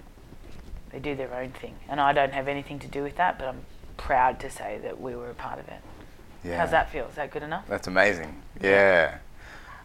they 0.91 0.99
do 0.99 1.15
their 1.15 1.33
own 1.33 1.51
thing, 1.51 1.75
and 1.87 2.01
I 2.01 2.13
don't 2.13 2.33
have 2.33 2.47
anything 2.47 2.79
to 2.79 2.87
do 2.87 3.03
with 3.03 3.17
that, 3.17 3.37
but 3.37 3.47
I'm 3.47 3.65
proud 3.97 4.39
to 4.39 4.49
say 4.49 4.79
that 4.83 4.99
we 4.99 5.15
were 5.15 5.29
a 5.29 5.35
part 5.35 5.59
of 5.59 5.67
it. 5.67 5.81
Yeah. 6.43 6.57
How's 6.57 6.71
that 6.71 6.89
feel? 6.89 7.05
Is 7.05 7.15
that 7.15 7.31
good 7.31 7.43
enough? 7.43 7.67
That's 7.67 7.87
amazing. 7.87 8.41
Yeah. 8.61 9.17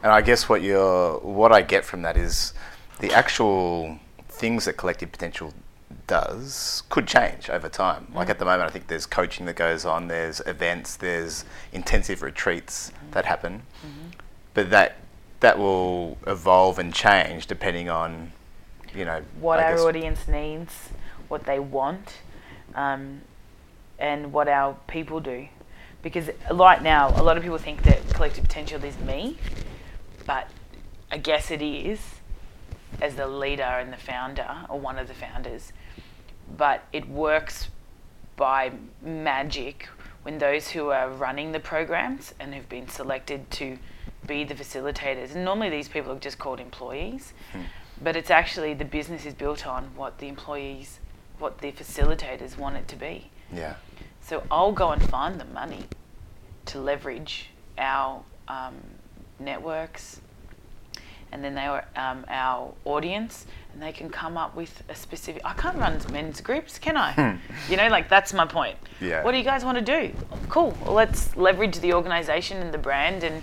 And 0.02 0.12
I 0.12 0.20
guess 0.20 0.48
what 0.48 0.62
you're, 0.62 1.18
what 1.18 1.50
I 1.50 1.62
get 1.62 1.84
from 1.84 2.02
that 2.02 2.16
is 2.16 2.54
the 3.00 3.12
actual 3.12 3.98
things 4.28 4.66
that 4.66 4.76
collective 4.76 5.10
potential 5.10 5.52
does 6.06 6.82
could 6.88 7.06
change 7.06 7.48
over 7.50 7.68
time. 7.68 8.08
Mm. 8.10 8.16
Like 8.16 8.30
at 8.30 8.38
the 8.38 8.44
moment, 8.44 8.68
I 8.68 8.72
think 8.72 8.88
there's 8.88 9.06
coaching 9.06 9.46
that 9.46 9.56
goes 9.56 9.84
on, 9.84 10.08
there's 10.08 10.40
events, 10.46 10.96
there's 10.96 11.44
intensive 11.72 12.22
retreats 12.22 12.90
mm. 12.90 13.12
that 13.12 13.24
happen, 13.24 13.62
mm-hmm. 13.84 14.10
but 14.54 14.70
that 14.70 14.96
that 15.40 15.58
will 15.58 16.16
evolve 16.26 16.78
and 16.78 16.94
change 16.94 17.46
depending 17.46 17.90
on 17.90 18.32
you 18.94 19.04
know 19.04 19.22
what 19.40 19.58
I 19.58 19.72
our 19.72 19.80
audience 19.80 20.28
needs, 20.28 20.90
what 21.28 21.44
they 21.44 21.58
want, 21.58 22.20
um, 22.74 23.22
and 23.98 24.32
what 24.32 24.48
our 24.48 24.76
people 24.86 25.20
do. 25.20 25.48
Because 26.02 26.28
right 26.52 26.82
now, 26.82 27.08
a 27.18 27.22
lot 27.22 27.38
of 27.38 27.42
people 27.42 27.58
think 27.58 27.82
that 27.84 28.06
collective 28.12 28.44
potential 28.44 28.82
is 28.84 28.98
me, 28.98 29.38
but 30.26 30.48
I 31.10 31.16
guess 31.16 31.50
it 31.50 31.62
is 31.62 32.00
as 33.00 33.16
the 33.16 33.26
leader 33.26 33.62
and 33.62 33.92
the 33.92 33.96
founder, 33.96 34.66
or 34.68 34.78
one 34.78 34.98
of 34.98 35.08
the 35.08 35.14
founders. 35.14 35.72
But 36.56 36.84
it 36.92 37.08
works 37.08 37.68
by 38.36 38.72
magic 39.02 39.88
when 40.22 40.38
those 40.38 40.68
who 40.70 40.88
are 40.88 41.10
running 41.10 41.52
the 41.52 41.60
programs 41.60 42.34
and 42.40 42.54
who've 42.54 42.68
been 42.68 42.88
selected 42.88 43.50
to 43.52 43.78
be 44.26 44.42
the 44.44 44.54
facilitators, 44.54 45.34
and 45.34 45.44
normally 45.44 45.68
these 45.68 45.88
people 45.88 46.12
are 46.12 46.18
just 46.18 46.38
called 46.38 46.58
employees, 46.60 47.34
but 48.02 48.16
it's 48.16 48.30
actually 48.30 48.72
the 48.72 48.84
business 48.84 49.26
is 49.26 49.34
built 49.34 49.66
on 49.66 49.84
what 49.96 50.18
the 50.18 50.28
employees, 50.28 50.98
what 51.38 51.58
the 51.58 51.72
facilitators 51.72 52.56
want 52.56 52.76
it 52.76 52.88
to 52.88 52.96
be. 52.96 53.30
yeah 53.52 53.74
So 54.22 54.42
I'll 54.50 54.72
go 54.72 54.90
and 54.92 55.02
find 55.10 55.38
the 55.38 55.44
money 55.44 55.84
to 56.66 56.80
leverage 56.80 57.50
our 57.76 58.22
um, 58.48 58.76
networks, 59.38 60.20
and 61.34 61.42
then 61.42 61.56
they 61.56 61.66
are 61.66 61.84
um, 61.96 62.24
our 62.28 62.72
audience, 62.84 63.44
and 63.72 63.82
they 63.82 63.90
can 63.90 64.08
come 64.08 64.38
up 64.38 64.54
with 64.54 64.84
a 64.88 64.94
specific. 64.94 65.42
I 65.44 65.52
can't 65.54 65.76
run 65.76 66.00
men's 66.12 66.40
groups, 66.40 66.78
can 66.78 66.96
I? 66.96 67.38
you 67.68 67.76
know, 67.76 67.88
like 67.88 68.08
that's 68.08 68.32
my 68.32 68.46
point. 68.46 68.78
Yeah. 69.00 69.24
What 69.24 69.32
do 69.32 69.38
you 69.38 69.42
guys 69.42 69.64
want 69.64 69.76
to 69.76 69.84
do? 69.84 70.14
Cool. 70.48 70.78
Well, 70.84 70.94
let's 70.94 71.36
leverage 71.36 71.80
the 71.80 71.92
organisation 71.92 72.58
and 72.58 72.72
the 72.72 72.78
brand 72.78 73.24
and 73.24 73.42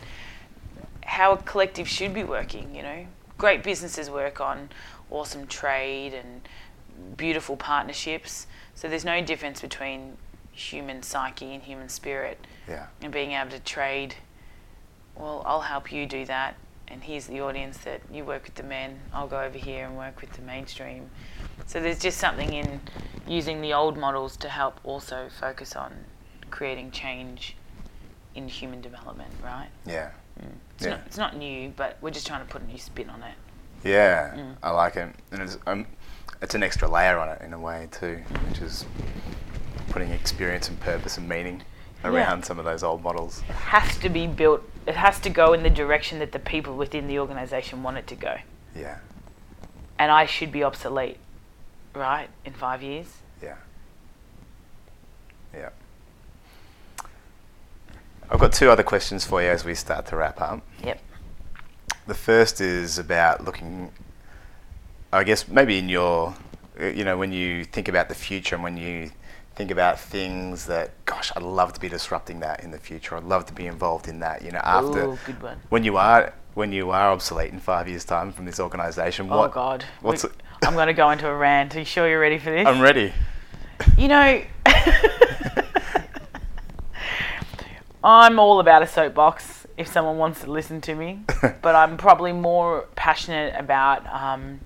how 1.06 1.34
a 1.34 1.38
collective 1.38 1.86
should 1.86 2.14
be 2.14 2.24
working. 2.24 2.74
You 2.74 2.84
know, 2.84 3.06
great 3.38 3.62
businesses 3.62 4.10
work 4.10 4.40
on 4.40 4.70
awesome 5.10 5.46
trade 5.46 6.14
and 6.14 6.48
beautiful 7.18 7.58
partnerships. 7.58 8.48
So 8.74 8.88
there's 8.88 9.06
no 9.06 9.22
difference 9.22 9.60
between 9.60 10.16
human 10.54 11.04
psyche 11.04 11.54
and 11.54 11.64
human 11.64 11.88
spirit 11.88 12.38
yeah 12.68 12.88
and 13.02 13.12
being 13.12 13.34
able 13.34 13.52
to 13.52 13.60
trade. 13.60 14.16
Well, 15.18 15.44
I'll 15.46 15.62
help 15.62 15.92
you 15.92 16.06
do 16.06 16.24
that. 16.26 16.56
And 16.92 17.02
here's 17.04 17.28
the 17.28 17.40
audience 17.42 17.78
that 17.80 18.02
you 18.12 18.26
work 18.26 18.44
with 18.44 18.56
the 18.56 18.64
men. 18.64 19.00
I'll 19.14 19.28
go 19.28 19.40
over 19.42 19.58
here 19.58 19.86
and 19.86 19.98
work 19.98 20.20
with 20.20 20.32
the 20.34 20.42
mainstream. 20.42 21.10
So 21.66 21.80
there's 21.80 22.00
just 22.00 22.18
something 22.18 22.54
in 22.54 22.82
using 23.28 23.62
the 23.62 23.74
old 23.74 23.98
models 23.98 24.36
to 24.38 24.50
help 24.50 24.80
also 24.84 25.30
focus 25.40 25.76
on 25.76 25.94
creating 26.50 26.92
change 26.92 27.56
in 28.36 28.48
human 28.48 28.82
development, 28.82 29.32
right? 29.44 29.70
yeah 29.86 30.10
It's, 30.76 30.84
Yeah. 30.86 30.90
not, 30.92 31.00
it's 31.06 31.18
not 31.18 31.38
new, 31.38 31.70
but 31.78 31.98
we're 32.02 32.12
just 32.12 32.28
trying 32.28 32.46
to 32.46 32.52
put 32.52 32.62
a 32.62 32.66
new 32.66 32.78
spin 32.78 33.10
on 33.10 33.24
it. 33.24 33.36
Yeah, 33.84 34.34
Mm. 34.36 34.56
I 34.62 34.70
like 34.72 34.96
it, 34.96 35.10
and 35.32 35.42
it's 35.42 35.58
um, 35.66 35.88
it's 36.42 36.54
an 36.56 36.62
extra 36.64 36.88
layer 36.88 37.18
on 37.18 37.30
it 37.30 37.42
in 37.42 37.54
a 37.54 37.60
way 37.60 37.88
too, 37.92 38.18
which 38.50 38.60
is 38.62 38.86
putting 39.90 40.12
experience 40.12 40.70
and 40.70 40.80
purpose 40.80 41.18
and 41.18 41.28
meaning 41.28 41.64
around 42.04 42.44
some 42.46 42.60
of 42.60 42.66
those 42.66 42.84
old 42.84 43.02
models. 43.04 43.40
It 43.50 43.56
has 43.56 43.98
to 44.00 44.10
be 44.10 44.28
built, 44.28 44.62
it 44.88 44.96
has 44.96 45.20
to 45.22 45.30
go 45.30 45.54
in 45.54 45.64
the 45.64 45.70
direction 45.70 46.20
that 46.20 46.32
the 46.32 46.40
people 46.40 46.76
within 46.76 47.08
the 47.08 47.20
organisation 47.20 47.84
want 47.84 47.98
it 47.98 48.08
to 48.08 48.16
go. 48.16 48.38
Yeah, 48.76 48.98
And 50.00 50.12
I 50.12 50.26
should 50.26 50.52
be 50.52 50.64
obsolete, 50.64 51.18
right, 51.94 52.30
in 52.46 52.54
five 52.54 52.82
years? 52.82 53.08
yeah, 53.42 53.56
yeah. 55.54 55.70
I've 58.30 58.40
got 58.40 58.54
two 58.54 58.70
other 58.70 58.84
questions 58.84 59.26
for 59.26 59.42
you 59.42 59.50
as 59.50 59.66
we 59.66 59.76
start 59.76 60.06
to 60.08 60.16
wrap 60.16 60.40
up. 60.40 60.62
Yep. 60.86 61.02
The 62.08 62.14
first 62.14 62.62
is 62.62 62.98
about 62.98 63.44
looking, 63.44 63.92
I 65.12 65.24
guess, 65.26 65.48
maybe 65.50 65.78
in 65.78 65.90
your, 65.90 66.34
you 66.80 67.04
know, 67.04 67.18
when 67.18 67.34
you 67.34 67.66
think 67.66 67.90
about 67.90 68.08
the 68.08 68.16
future 68.16 68.56
and 68.56 68.64
when 68.64 68.78
you 68.78 69.12
think 69.62 69.70
about 69.70 70.00
things 70.00 70.66
that, 70.66 70.90
gosh, 71.06 71.32
I'd 71.36 71.44
love 71.44 71.72
to 71.74 71.80
be 71.80 71.88
disrupting 71.88 72.40
that 72.40 72.64
in 72.64 72.72
the 72.72 72.80
future. 72.80 73.16
I'd 73.16 73.26
love 73.26 73.46
to 73.46 73.54
be 73.54 73.68
involved 73.68 74.08
in 74.08 74.20
that. 74.22 74.42
You 74.42 74.50
know, 74.52 74.62
after 74.64 75.06
Ooh, 75.06 75.20
good 75.24 75.40
one. 75.40 75.60
when 75.70 75.84
you 75.84 75.98
are 75.98 76.34
when 76.56 76.72
you 76.72 76.90
are 76.90 77.12
obsolete 77.12 77.54
in 77.54 77.60
five 77.60 77.88
years' 77.88 78.04
time 78.04 78.32
from 78.32 78.46
this 78.46 78.60
organisation, 78.60 79.28
Oh, 79.30 79.38
what? 79.38 79.54
God. 79.54 79.86
What's 80.02 80.24
We-? 80.24 80.32
I'm 80.66 80.74
going 80.74 80.88
to 80.88 80.94
go 80.94 81.12
into 81.12 81.28
a 81.28 81.36
rant. 81.36 81.76
Are 81.76 81.80
you 81.80 81.86
sure 81.86 82.10
you're 82.10 82.20
ready 82.20 82.40
for 82.40 82.50
this? 82.50 82.66
I'm 82.66 82.82
ready. 82.82 83.14
You 84.00 84.08
know, 84.08 84.44
I'm 88.04 88.40
all 88.40 88.60
about 88.60 88.82
a 88.82 88.88
soapbox 88.88 89.68
if 89.78 89.88
someone 89.88 90.18
wants 90.18 90.42
to 90.42 90.52
listen 90.52 90.82
to 90.82 90.96
me, 90.96 91.20
but 91.62 91.76
I'm 91.76 91.98
probably 91.98 92.34
more 92.34 92.88
passionate 92.96 93.54
about 93.60 94.08
um, 94.08 94.60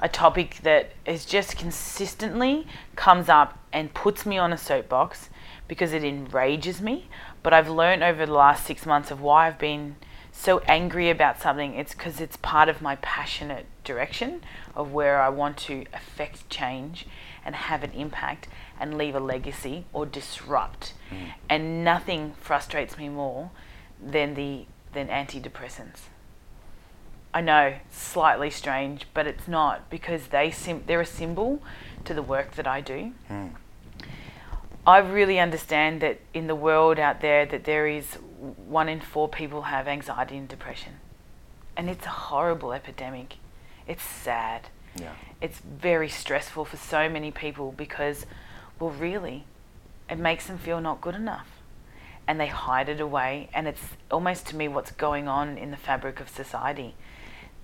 a 0.00 0.08
topic 0.08 0.58
that 0.62 0.92
is 1.06 1.24
just 1.24 1.56
consistently 1.56 2.66
comes 2.96 3.28
up 3.28 3.58
and 3.72 3.92
puts 3.94 4.26
me 4.26 4.38
on 4.38 4.52
a 4.52 4.58
soapbox 4.58 5.30
because 5.68 5.92
it 5.92 6.04
enrages 6.04 6.80
me. 6.80 7.08
But 7.42 7.52
I've 7.52 7.68
learned 7.68 8.02
over 8.02 8.26
the 8.26 8.32
last 8.32 8.66
six 8.66 8.86
months 8.86 9.10
of 9.10 9.20
why 9.20 9.46
I've 9.46 9.58
been 9.58 9.96
so 10.32 10.58
angry 10.60 11.10
about 11.10 11.40
something. 11.40 11.74
It's 11.74 11.94
because 11.94 12.20
it's 12.20 12.36
part 12.36 12.68
of 12.68 12.82
my 12.82 12.96
passionate 12.96 13.66
direction 13.84 14.42
of 14.74 14.92
where 14.92 15.20
I 15.20 15.28
want 15.28 15.56
to 15.58 15.84
affect 15.92 16.50
change 16.50 17.06
and 17.44 17.54
have 17.54 17.84
an 17.84 17.92
impact 17.92 18.48
and 18.80 18.98
leave 18.98 19.14
a 19.14 19.20
legacy 19.20 19.86
or 19.92 20.06
disrupt. 20.06 20.94
Mm. 21.10 21.32
And 21.48 21.84
nothing 21.84 22.34
frustrates 22.40 22.98
me 22.98 23.08
more 23.08 23.50
than 24.04 24.34
the 24.34 24.66
than 24.92 25.08
antidepressants. 25.08 26.08
I 27.34 27.40
know, 27.40 27.74
slightly 27.90 28.48
strange, 28.48 29.08
but 29.12 29.26
it's 29.26 29.48
not 29.48 29.90
because 29.90 30.28
they 30.28 30.52
sim- 30.52 30.84
they're 30.86 31.00
a 31.00 31.06
symbol 31.06 31.60
to 32.04 32.14
the 32.14 32.22
work 32.22 32.52
that 32.52 32.68
I 32.68 32.80
do. 32.80 33.12
Hmm. 33.26 33.48
I 34.86 34.98
really 34.98 35.40
understand 35.40 36.00
that 36.02 36.20
in 36.32 36.46
the 36.46 36.54
world 36.54 37.00
out 37.00 37.22
there 37.22 37.44
that 37.44 37.64
there 37.64 37.88
is 37.88 38.14
one 38.68 38.88
in 38.88 39.00
four 39.00 39.28
people 39.28 39.62
have 39.62 39.88
anxiety 39.88 40.36
and 40.36 40.46
depression. 40.46 40.94
And 41.76 41.90
it's 41.90 42.06
a 42.06 42.10
horrible 42.10 42.72
epidemic. 42.72 43.36
It's 43.88 44.04
sad. 44.04 44.68
Yeah. 45.00 45.14
It's 45.40 45.58
very 45.58 46.08
stressful 46.08 46.66
for 46.66 46.76
so 46.76 47.08
many 47.08 47.32
people 47.32 47.72
because 47.76 48.26
well 48.78 48.90
really 48.90 49.44
it 50.08 50.18
makes 50.18 50.46
them 50.46 50.58
feel 50.58 50.80
not 50.80 51.00
good 51.00 51.16
enough. 51.16 51.48
And 52.28 52.38
they 52.38 52.46
hide 52.46 52.88
it 52.88 53.00
away 53.00 53.48
and 53.52 53.66
it's 53.66 53.88
almost 54.08 54.46
to 54.48 54.56
me 54.56 54.68
what's 54.68 54.92
going 54.92 55.26
on 55.26 55.58
in 55.58 55.72
the 55.72 55.76
fabric 55.76 56.20
of 56.20 56.28
society 56.28 56.94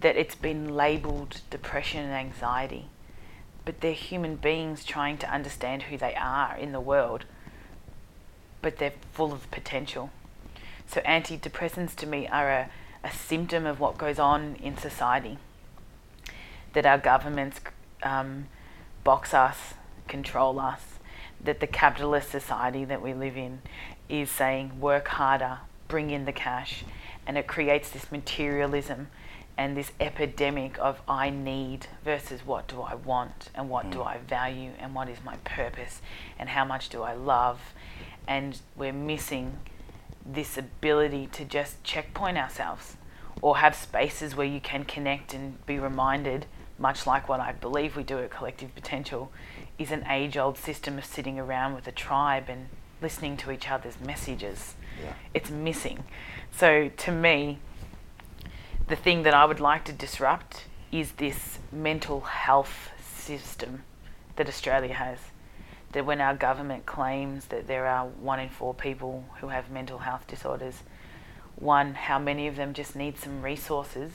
that 0.01 0.17
it's 0.17 0.35
been 0.35 0.75
labeled 0.75 1.41
depression 1.51 2.05
and 2.05 2.15
anxiety 2.15 2.87
but 3.65 3.81
they're 3.81 3.93
human 3.93 4.37
beings 4.37 4.85
trying 4.85 5.19
to 5.19 5.33
understand 5.33 5.85
who 5.85 5.97
they 5.97 6.15
are 6.15 6.57
in 6.57 6.73
the 6.73 6.81
world, 6.81 7.25
but 8.63 8.79
they're 8.79 8.95
full 9.13 9.33
of 9.33 9.51
potential. 9.51 10.11
So, 10.87 11.01
antidepressants 11.03 11.95
to 11.97 12.07
me 12.07 12.27
are 12.27 12.51
a, 12.51 12.71
a 13.05 13.13
symptom 13.13 13.67
of 13.67 13.79
what 13.79 13.99
goes 13.99 14.19
on 14.19 14.57
in 14.57 14.77
society. 14.77 15.39
That 16.73 16.87
our 16.87 16.99
governments 16.99 17.61
um, 18.03 18.49
box 19.05 19.35
us, 19.35 19.75
control 20.09 20.59
us, 20.59 20.99
that 21.43 21.61
the 21.61 21.67
capitalist 21.67 22.31
society 22.31 22.85
that 22.85 23.03
we 23.03 23.15
live 23.15 23.37
in 23.37 23.61
is 24.09 24.31
saying 24.31 24.81
work 24.81 25.09
harder, 25.09 25.59
bring 25.87 26.11
in 26.11 26.25
the 26.25 26.33
cash, 26.33 26.85
and 27.27 27.39
it 27.39 27.47
creates 27.47 27.91
this 27.91 28.11
materialism 28.11 29.09
and 29.57 29.77
this 29.77 29.93
epidemic 30.01 30.79
of 30.79 31.01
I 31.07 31.31
need 31.31 31.87
versus 32.05 32.47
what 32.47 32.67
do 32.69 32.81
I 32.81 32.95
want 32.95 33.51
and 33.55 33.69
what 33.69 33.91
do 33.91 33.99
hmm. 33.99 34.09
I 34.09 34.19
value 34.19 34.73
and 34.79 34.95
what 34.95 35.09
is 35.09 35.19
my 35.25 35.37
purpose 35.39 36.01
and 36.39 36.49
how 36.49 36.65
much 36.65 36.89
do 36.89 37.03
I 37.03 37.15
love. 37.15 37.61
And 38.27 38.59
we're 38.77 38.93
missing 38.93 39.59
this 40.25 40.57
ability 40.57 41.29
to 41.33 41.45
just 41.45 41.83
checkpoint 41.85 42.39
ourselves 42.39 42.97
or 43.43 43.59
have 43.59 43.75
spaces 43.75 44.37
where 44.37 44.47
you 44.47 44.61
can 44.61 44.85
connect 44.85 45.35
and 45.35 45.65
be 45.67 45.79
reminded, 45.79 46.47
much 46.79 47.07
like 47.07 47.29
what 47.29 47.41
I 47.41 47.53
believe 47.53 47.97
we 47.97 48.03
do 48.03 48.19
at 48.19 48.31
Collective 48.31 48.75
Potential, 48.75 49.33
is 49.79 49.91
an 49.91 50.07
age 50.09 50.37
old 50.37 50.59
system 50.59 50.99
of 50.99 51.05
sitting 51.05 51.39
around 51.39 51.75
with 51.75 51.87
a 51.87 51.93
tribe 51.93 52.45
and 52.49 52.69
listening 53.01 53.37
to 53.39 53.51
each 53.51 53.71
other's 53.71 53.99
messages. 54.01 54.75
Yeah. 55.03 55.15
It's 55.33 55.51
missing. 55.51 56.05
So 56.51 56.91
to 56.95 57.13
me, 57.13 57.59
the 58.91 58.97
thing 58.97 59.23
that 59.23 59.35
I 59.35 59.45
would 59.45 59.61
like 59.61 59.85
to 59.85 59.93
disrupt 59.93 60.65
is 60.91 61.13
this 61.13 61.61
mental 61.71 62.23
health 62.23 62.91
system 63.01 63.85
that 64.35 64.49
Australia 64.49 64.95
has. 64.95 65.19
That 65.93 66.05
when 66.05 66.21
our 66.21 66.35
government 66.35 66.87
claims 66.87 67.47
that 67.47 67.69
there 67.69 67.87
are 67.87 68.07
one 68.07 68.41
in 68.41 68.49
four 68.49 68.75
people 68.75 69.27
who 69.41 69.49
have 69.49 69.71
mental 69.71 69.99
health 69.99 70.27
disorders, 70.27 70.83
one, 71.55 71.95
how 71.95 72.19
many 72.19 72.49
of 72.49 72.57
them 72.57 72.75
just 72.75 72.97
need 72.97 73.17
some 73.17 73.43
resources, 73.43 74.11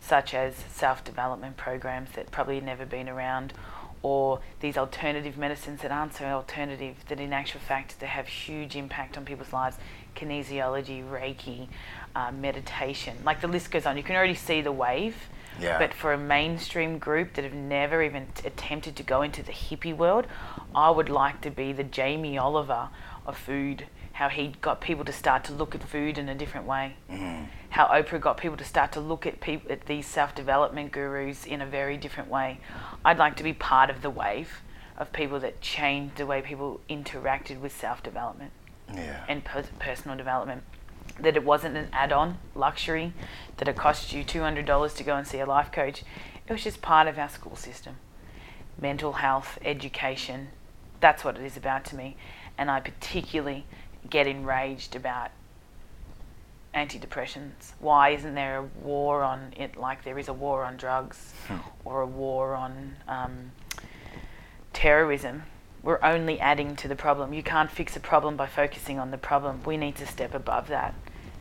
such 0.00 0.32
as 0.32 0.54
self 0.56 1.04
development 1.04 1.58
programs 1.58 2.12
that 2.12 2.30
probably 2.30 2.62
never 2.62 2.86
been 2.86 3.08
around, 3.08 3.52
or 4.00 4.40
these 4.60 4.78
alternative 4.78 5.36
medicines 5.36 5.82
that 5.82 5.92
aren't 5.92 6.14
so 6.14 6.24
alternative, 6.24 6.96
that 7.08 7.20
in 7.20 7.34
actual 7.34 7.60
fact 7.60 8.00
they 8.00 8.06
have 8.06 8.28
huge 8.28 8.76
impact 8.76 9.18
on 9.18 9.26
people's 9.26 9.52
lives 9.52 9.76
kinesiology, 10.14 11.04
Reiki, 11.04 11.68
uh, 12.14 12.30
meditation. 12.32 13.16
Like 13.24 13.40
the 13.40 13.48
list 13.48 13.70
goes 13.70 13.86
on. 13.86 13.96
You 13.96 14.02
can 14.02 14.16
already 14.16 14.34
see 14.34 14.60
the 14.60 14.72
wave 14.72 15.16
Yeah. 15.60 15.78
But 15.78 15.94
for 15.94 16.12
a 16.12 16.18
mainstream 16.18 16.98
group 16.98 17.34
that 17.34 17.44
have 17.44 17.54
never 17.54 18.02
even 18.02 18.26
t- 18.34 18.46
attempted 18.46 18.96
to 18.96 19.02
go 19.04 19.22
into 19.22 19.42
the 19.42 19.52
hippie 19.52 19.96
world, 19.96 20.26
I 20.74 20.90
would 20.90 21.08
like 21.08 21.40
to 21.42 21.50
be 21.50 21.72
the 21.72 21.84
Jamie 21.84 22.36
Oliver 22.38 22.88
of 23.26 23.36
food. 23.36 23.86
How 24.14 24.28
he 24.28 24.54
got 24.60 24.80
people 24.80 25.04
to 25.04 25.12
start 25.12 25.42
to 25.44 25.52
look 25.52 25.74
at 25.74 25.82
food 25.82 26.18
in 26.18 26.28
a 26.28 26.34
different 26.34 26.66
way. 26.66 26.96
Mm. 27.10 27.46
How 27.70 27.86
Oprah 27.86 28.20
got 28.20 28.36
people 28.36 28.56
to 28.56 28.64
start 28.64 28.92
to 28.92 29.00
look 29.00 29.26
at 29.26 29.40
people 29.40 29.70
at 29.72 29.86
these 29.86 30.06
self 30.06 30.34
development 30.34 30.92
gurus 30.92 31.46
in 31.46 31.60
a 31.60 31.66
very 31.66 31.96
different 31.96 32.28
way. 32.30 32.58
I'd 33.04 33.18
like 33.18 33.36
to 33.36 33.42
be 33.44 33.52
part 33.52 33.90
of 33.90 34.02
the 34.02 34.10
wave 34.10 34.60
of 34.96 35.12
people 35.12 35.40
that 35.40 35.60
changed 35.60 36.16
the 36.16 36.26
way 36.26 36.42
people 36.42 36.80
interacted 36.88 37.60
with 37.60 37.72
self 37.76 38.02
development 38.04 38.52
Yeah. 38.92 39.24
and 39.28 39.44
per- 39.44 39.64
personal 39.80 40.16
development. 40.16 40.62
That 41.20 41.36
it 41.36 41.44
wasn't 41.44 41.76
an 41.76 41.88
add 41.92 42.12
on 42.12 42.38
luxury, 42.54 43.12
that 43.58 43.68
it 43.68 43.76
cost 43.76 44.12
you 44.12 44.24
$200 44.24 44.96
to 44.96 45.04
go 45.04 45.16
and 45.16 45.26
see 45.26 45.38
a 45.38 45.46
life 45.46 45.70
coach. 45.70 46.02
It 46.46 46.52
was 46.52 46.64
just 46.64 46.82
part 46.82 47.08
of 47.08 47.18
our 47.18 47.28
school 47.28 47.56
system. 47.56 47.96
Mental 48.80 49.12
health, 49.12 49.58
education, 49.64 50.48
that's 51.00 51.22
what 51.22 51.36
it 51.36 51.44
is 51.44 51.56
about 51.56 51.84
to 51.86 51.96
me. 51.96 52.16
And 52.56 52.70
I 52.70 52.80
particularly 52.80 53.66
get 54.08 54.26
enraged 54.26 54.96
about 54.96 55.30
antidepressants. 56.74 57.72
Why 57.78 58.10
isn't 58.10 58.34
there 58.34 58.58
a 58.58 58.62
war 58.82 59.22
on 59.22 59.52
it 59.56 59.76
like 59.76 60.04
there 60.04 60.18
is 60.18 60.28
a 60.28 60.32
war 60.32 60.64
on 60.64 60.76
drugs 60.76 61.34
or 61.84 62.00
a 62.00 62.06
war 62.06 62.54
on 62.54 62.96
um, 63.06 63.52
terrorism? 64.72 65.42
We're 65.82 66.02
only 66.02 66.40
adding 66.40 66.74
to 66.76 66.88
the 66.88 66.96
problem. 66.96 67.34
You 67.34 67.42
can't 67.42 67.70
fix 67.70 67.94
a 67.96 68.00
problem 68.00 68.36
by 68.36 68.46
focusing 68.46 68.98
on 68.98 69.10
the 69.10 69.18
problem. 69.18 69.62
We 69.64 69.76
need 69.76 69.96
to 69.96 70.06
step 70.06 70.34
above 70.34 70.68
that. 70.68 70.94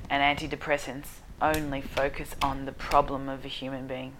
And 0.09 0.21
antidepressants 0.21 1.07
only 1.41 1.81
focus 1.81 2.35
on 2.41 2.65
the 2.65 2.71
problem 2.71 3.29
of 3.29 3.45
a 3.45 3.47
human 3.47 3.87
being. 3.87 4.13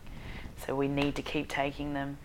So 0.65 0.75
we 0.75 0.87
need 0.87 1.15
to 1.15 1.21
keep 1.21 1.47
taking 1.47 1.93
them. 1.93 2.17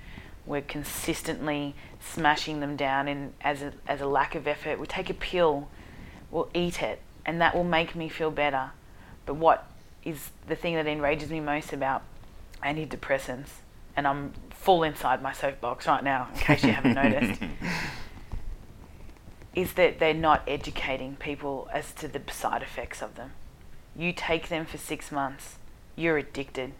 We're 0.47 0.63
consistently 0.63 1.75
smashing 2.01 2.61
them 2.61 2.77
down 2.77 3.09
in 3.09 3.35
as 3.41 3.63
a, 3.63 3.73
as 3.87 4.01
a 4.01 4.07
lack 4.07 4.35
of 4.35 4.47
effort. 4.47 4.79
We 4.79 4.87
take 4.87 5.11
a 5.11 5.15
pill, 5.15 5.69
we'll 6.31 6.49
eat 6.55 6.83
it, 6.83 7.01
and 7.27 7.41
that 7.41 7.55
will 7.55 7.65
make 7.65 7.95
me 7.95 8.09
feel 8.09 8.31
better. 8.31 8.71
But 9.27 9.35
what 9.35 9.71
is 10.05 10.31
the 10.47 10.57
thing 10.57 10.75
that 10.75 10.87
enrages 10.87 11.31
me 11.31 11.41
most 11.41 11.73
about 11.73 12.03
antidepressants, 12.63 13.49
and 13.95 14.07
I'm 14.07 14.33
full 14.51 14.83
inside 14.83 15.23
my 15.23 15.33
soapbox 15.33 15.87
right 15.87 16.03
now, 16.03 16.29
in 16.33 16.41
case 16.41 16.65
you 16.65 16.73
haven't 16.73 16.95
noticed, 16.95 17.43
is 19.55 19.75
that 19.75 19.99
they're 19.99 20.15
not 20.15 20.43
educating 20.47 21.17
people 21.17 21.69
as 21.73 21.93
to 21.93 22.09
the 22.09 22.21
side 22.33 22.63
effects 22.63 23.03
of 23.03 23.17
them. 23.17 23.33
You 23.99 24.12
take 24.12 24.49
them 24.49 24.64
for 24.64 24.78
six 24.78 25.11
months, 25.12 25.57
you're 25.96 26.16
addicted. 26.16 26.72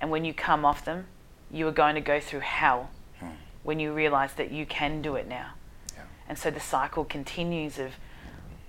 And 0.00 0.10
when 0.10 0.24
you 0.24 0.32
come 0.32 0.64
off 0.64 0.84
them, 0.84 1.06
you 1.50 1.68
are 1.68 1.72
going 1.72 1.94
to 1.94 2.00
go 2.00 2.18
through 2.18 2.40
hell 2.40 2.90
Hmm. 3.20 3.32
when 3.62 3.78
you 3.78 3.92
realize 3.92 4.32
that 4.34 4.50
you 4.50 4.64
can 4.64 5.02
do 5.02 5.14
it 5.16 5.28
now. 5.28 5.50
Yeah. 5.94 6.02
And 6.28 6.38
so 6.38 6.50
the 6.50 6.60
cycle 6.60 7.04
continues 7.04 7.78
of, 7.78 7.92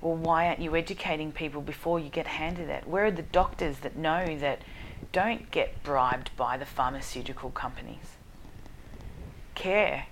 well, 0.02 0.16
why 0.16 0.48
aren't 0.48 0.60
you 0.60 0.76
educating 0.76 1.32
people 1.32 1.62
before 1.62 2.00
you 2.00 2.10
get 2.10 2.28
handed 2.28 2.70
it? 2.70 2.86
Where 2.88 3.06
are 3.06 3.12
the 3.12 3.22
doctors 3.22 3.80
that 3.80 3.96
know 3.96 4.38
that 4.40 4.62
don't 5.12 5.50
get 5.52 5.82
bribed 5.84 6.32
by 6.36 6.58
the 6.58 6.66
pharmaceutical 6.66 7.50
companies? 7.52 8.16
Care, 9.56 10.08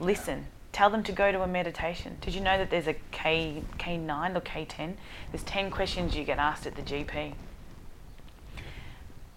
listen, 0.00 0.46
tell 0.78 0.90
them 0.90 1.02
to 1.02 1.10
go 1.10 1.32
to 1.32 1.42
a 1.42 1.46
meditation. 1.48 2.16
Did 2.20 2.36
you 2.36 2.40
know 2.40 2.56
that 2.56 2.70
there's 2.70 2.86
a 2.86 2.94
K, 3.10 3.64
K9 3.80 4.36
or 4.36 4.40
K10? 4.40 4.94
There's 5.32 5.42
10 5.42 5.72
questions 5.72 6.14
you 6.14 6.22
get 6.22 6.38
asked 6.38 6.68
at 6.68 6.76
the 6.76 6.82
GP. 6.82 7.34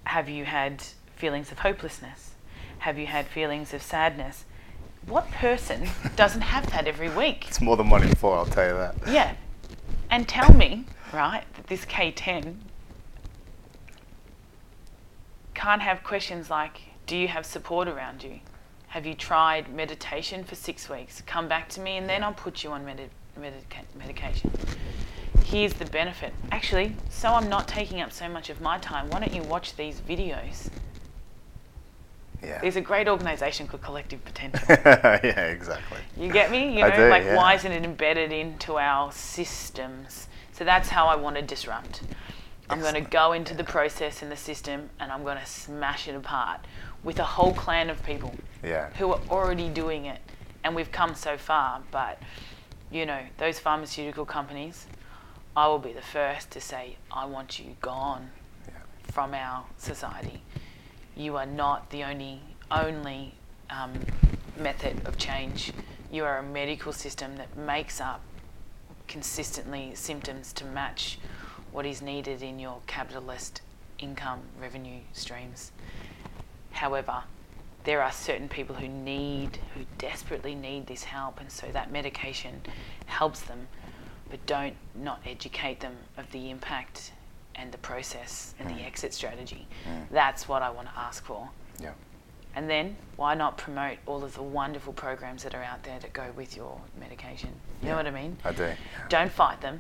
Have 0.04 0.30
you 0.30 0.46
had 0.46 0.84
feelings 1.16 1.52
of 1.52 1.58
hopelessness? 1.58 2.36
Have 2.78 3.00
you 3.00 3.08
had 3.08 3.26
feelings 3.26 3.74
of 3.74 3.82
sadness? 3.82 4.46
What 5.08 5.32
person 5.32 5.90
doesn't 6.16 6.42
have 6.42 6.70
that 6.74 6.86
every 6.86 7.10
week? 7.10 7.48
It's 7.48 7.60
more 7.60 7.76
than 7.76 7.90
one 7.90 8.04
in 8.04 8.14
four, 8.14 8.38
I'll 8.38 8.46
tell 8.46 8.68
you 8.68 8.78
that. 8.78 8.96
Yeah. 9.08 9.34
And 10.12 10.30
tell 10.30 10.54
me, 10.54 10.86
right, 11.12 11.44
that 11.56 11.66
this 11.66 11.86
K10 11.86 12.58
can't 15.56 15.82
have 15.82 16.04
questions 16.04 16.52
like 16.52 16.82
Do 17.08 17.18
you 17.18 17.30
have 17.30 17.48
support 17.48 17.88
around 17.88 18.22
you? 18.22 18.42
Have 18.92 19.06
you 19.06 19.16
tried 19.16 19.74
meditation 19.74 20.44
for 20.44 20.56
six 20.56 20.90
weeks? 20.90 21.22
Come 21.22 21.48
back 21.48 21.70
to 21.70 21.80
me 21.80 21.96
and 21.96 22.10
then 22.10 22.26
I'll 22.26 22.34
put 22.34 22.62
you 22.62 22.72
on 22.72 22.84
medi- 22.84 23.10
medica- 23.38 23.86
medication. 23.98 24.52
Here's 25.46 25.72
the 25.72 25.86
benefit. 25.86 26.34
Actually, 26.52 26.98
so 27.10 27.30
I'm 27.30 27.48
not 27.48 27.70
taking 27.70 28.02
up 28.02 28.12
so 28.12 28.28
much 28.28 28.50
of 28.50 28.60
my 28.60 28.80
time, 28.80 29.10
why 29.10 29.22
don't 29.22 29.34
you 29.34 29.44
watch 29.44 29.78
these 29.78 30.02
videos? 30.02 30.70
Yeah. 32.44 32.60
There's 32.60 32.76
a 32.76 32.82
great 32.82 33.08
organisation 33.08 33.66
called 33.66 33.82
Collective 33.82 34.26
Potential. 34.26 34.60
yeah, 34.70 35.46
exactly. 35.46 36.00
You 36.18 36.30
get 36.30 36.52
me? 36.52 36.76
You 36.76 36.82
know, 36.82 36.94
do, 36.94 37.08
like 37.08 37.24
yeah. 37.24 37.38
why 37.38 37.54
isn't 37.54 37.72
it 37.72 37.86
embedded 37.86 38.34
into 38.34 38.78
our 38.78 39.10
systems? 39.14 40.28
So 40.52 40.66
that's 40.66 40.90
how 40.90 41.08
I 41.08 41.16
want 41.16 41.38
to 41.38 41.42
disrupt. 41.42 42.02
I'm 42.70 42.82
going 42.82 42.96
to 42.96 43.10
go 43.10 43.32
into 43.32 43.54
the 43.54 43.64
process 43.64 44.22
in 44.22 44.28
the 44.28 44.36
system 44.36 44.90
and 45.00 45.14
I'm 45.14 45.24
going 45.24 45.38
to 45.38 45.46
smash 45.46 46.10
it 46.10 46.16
apart 46.16 46.60
with 47.06 47.20
a 47.20 47.24
whole 47.24 47.54
clan 47.54 47.90
of 47.90 48.04
people 48.04 48.36
Yeah. 48.64 48.90
who 48.94 49.12
are 49.14 49.22
already 49.30 49.70
doing 49.70 50.06
it. 50.06 50.20
And 50.64 50.76
we've 50.76 50.92
come 50.92 51.16
so 51.16 51.38
far, 51.38 51.82
but 51.92 52.20
you 52.92 53.06
know, 53.06 53.22
those 53.38 53.58
pharmaceutical 53.58 54.26
companies, 54.26 54.86
I 55.56 55.68
will 55.68 55.80
be 55.80 55.94
the 55.94 56.02
first 56.02 56.52
to 56.52 56.62
say, 56.62 56.98
I 57.12 57.26
want 57.26 57.60
you 57.60 57.76
gone 57.82 58.30
Yeah. 58.68 58.74
from 59.12 59.34
our 59.34 59.66
society. 59.78 60.44
You 61.16 61.38
are 61.38 61.46
not 61.46 61.90
the 61.90 62.04
only 62.04 62.42
only 62.70 63.34
um, 63.70 63.94
method 64.58 65.06
of 65.06 65.18
change. 65.18 65.74
You 66.12 66.24
are 66.26 66.38
a 66.38 66.44
medical 66.44 66.94
system 66.94 67.36
that 67.38 67.58
makes 67.58 68.00
up 68.00 68.22
consistently 69.08 69.92
symptoms 69.96 70.54
to 70.54 70.66
match 70.66 71.20
what 71.72 71.86
is 71.86 72.02
needed 72.02 72.42
in 72.42 72.60
your 72.60 72.80
capitalist 72.88 73.62
income 74.00 74.40
revenue 74.60 75.00
streams. 75.14 75.72
However, 76.72 77.24
there 77.84 78.02
are 78.02 78.12
certain 78.12 78.48
people 78.48 78.76
who 78.76 78.88
need, 78.88 79.58
who 79.76 79.86
desperately 79.98 80.56
need 80.56 80.88
this 80.88 81.04
help, 81.04 81.40
and 81.40 81.52
so 81.52 81.68
that 81.74 81.92
medication 81.92 82.62
helps 83.08 83.42
them, 83.42 83.68
but 84.30 84.46
don't 84.46 84.76
not 84.96 85.20
educate 85.26 85.80
them 85.80 85.96
of 86.18 86.32
the 86.32 86.50
impact 86.50 87.12
and 87.56 87.72
the 87.72 87.78
process 87.80 88.54
and 88.60 88.70
the 88.70 88.74
Mm. 88.82 88.86
exit 88.86 89.14
strategy. 89.14 89.68
Mm. 89.88 90.08
That's 90.12 90.48
what 90.48 90.62
I 90.62 90.70
want 90.70 90.88
to 90.88 90.98
ask 90.98 91.24
for. 91.24 91.50
Yeah. 91.80 91.92
And 92.56 92.70
then 92.70 92.98
why 93.16 93.34
not 93.34 93.58
promote 93.58 93.98
all 94.06 94.24
of 94.24 94.34
the 94.36 94.44
wonderful 94.44 94.94
programs 94.94 95.44
that 95.44 95.54
are 95.56 95.64
out 95.64 95.84
there 95.84 96.00
that 96.00 96.14
go 96.14 96.32
with 96.36 96.56
your 96.56 96.80
medication? 97.00 97.54
You 97.82 97.90
know 97.90 97.96
what 97.96 98.08
I 98.08 98.12
mean? 98.12 98.38
I 98.44 98.52
do. 98.52 98.74
Don't 99.10 99.32
fight 99.32 99.62
them, 99.62 99.80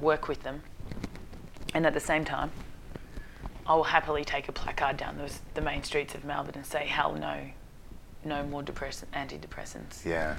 work 0.00 0.28
with 0.28 0.42
them. 0.42 0.62
And 1.74 1.86
at 1.86 1.94
the 1.94 2.00
same 2.00 2.24
time, 2.24 2.50
I 3.66 3.74
will 3.74 3.84
happily 3.84 4.24
take 4.24 4.48
a 4.48 4.52
placard 4.52 4.96
down 4.96 5.18
those, 5.18 5.40
the 5.54 5.60
main 5.60 5.82
streets 5.84 6.14
of 6.14 6.24
Melbourne 6.24 6.54
and 6.56 6.66
say, 6.66 6.86
hell 6.86 7.14
no, 7.14 7.40
no 8.24 8.42
more 8.44 8.62
depress- 8.62 9.04
antidepressants. 9.14 10.04
Yeah. 10.04 10.36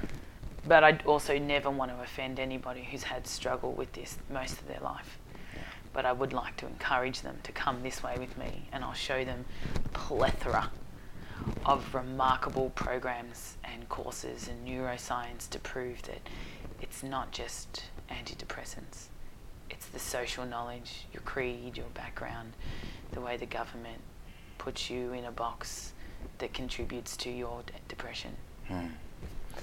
But 0.66 0.84
I 0.84 0.98
also 1.06 1.38
never 1.38 1.70
want 1.70 1.90
to 1.90 2.02
offend 2.02 2.38
anybody 2.38 2.86
who's 2.90 3.04
had 3.04 3.26
struggle 3.26 3.72
with 3.72 3.92
this 3.92 4.18
most 4.30 4.60
of 4.60 4.68
their 4.68 4.80
life. 4.80 5.18
But 5.92 6.04
I 6.04 6.12
would 6.12 6.32
like 6.32 6.56
to 6.58 6.66
encourage 6.66 7.20
them 7.20 7.38
to 7.44 7.52
come 7.52 7.82
this 7.82 8.02
way 8.02 8.16
with 8.18 8.36
me 8.36 8.68
and 8.72 8.82
I'll 8.84 8.94
show 8.94 9.24
them 9.24 9.44
plethora 9.92 10.70
of 11.64 11.94
remarkable 11.94 12.70
programs 12.70 13.56
and 13.64 13.88
courses 13.88 14.48
and 14.48 14.66
neuroscience 14.66 15.48
to 15.50 15.58
prove 15.58 16.02
that 16.02 16.20
it's 16.80 17.02
not 17.02 17.30
just 17.32 17.84
antidepressants. 18.10 19.08
The 19.94 20.00
social 20.00 20.44
knowledge, 20.44 21.06
your 21.12 21.22
creed, 21.22 21.76
your 21.78 21.86
background, 21.94 22.52
the 23.12 23.20
way 23.20 23.36
the 23.36 23.46
government 23.46 24.00
puts 24.58 24.90
you 24.90 25.12
in 25.12 25.24
a 25.24 25.30
box 25.30 25.92
that 26.38 26.52
contributes 26.52 27.16
to 27.18 27.30
your 27.30 27.62
de- 27.62 27.72
depression 27.88 28.36
Mm. 28.70 28.90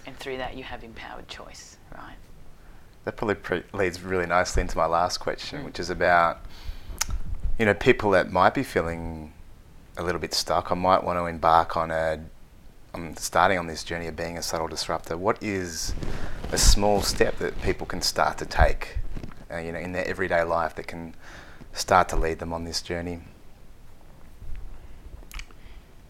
and 0.05 0.17
through 0.17 0.37
that 0.37 0.55
you 0.55 0.63
have 0.63 0.83
empowered 0.83 1.27
choice, 1.27 1.75
right? 1.95 2.15
That 3.03 3.17
probably 3.17 3.35
pre- 3.35 3.63
leads 3.73 4.01
really 4.01 4.25
nicely 4.27 4.61
into 4.61 4.77
my 4.77 4.85
last 4.85 5.17
question, 5.19 5.61
Mm. 5.61 5.65
which 5.65 5.79
is 5.79 5.89
about, 5.89 6.39
you 7.59 7.65
know, 7.65 7.73
people 7.73 8.11
that 8.11 8.31
might 8.31 8.53
be 8.53 8.63
feeling 8.63 9.33
a 9.97 10.03
little 10.03 10.21
bit 10.21 10.33
stuck. 10.33 10.71
I 10.71 10.75
might 10.75 11.03
want 11.03 11.19
to 11.19 11.25
embark 11.25 11.75
on 11.75 11.91
a, 11.91 12.19
I'm 12.93 13.17
starting 13.17 13.57
on 13.59 13.67
this 13.67 13.83
journey 13.83 14.07
of 14.07 14.15
being 14.15 14.37
a 14.37 14.41
subtle 14.43 14.67
disruptor. 14.69 15.17
What 15.17 15.41
is 15.43 15.93
a 16.53 16.57
small 16.57 17.01
step 17.01 17.37
that 17.39 17.61
people 17.61 17.85
can 17.87 18.01
start 18.01 18.37
to 18.37 18.45
take, 18.45 18.99
uh, 19.51 19.57
you 19.57 19.71
know, 19.71 19.79
in 19.79 19.91
their 19.91 20.07
everyday 20.07 20.43
life 20.43 20.75
that 20.75 20.87
can 20.87 21.15
start 21.73 22.09
to 22.09 22.15
lead 22.15 22.39
them 22.39 22.53
on 22.53 22.63
this 22.63 22.81
journey? 22.81 23.19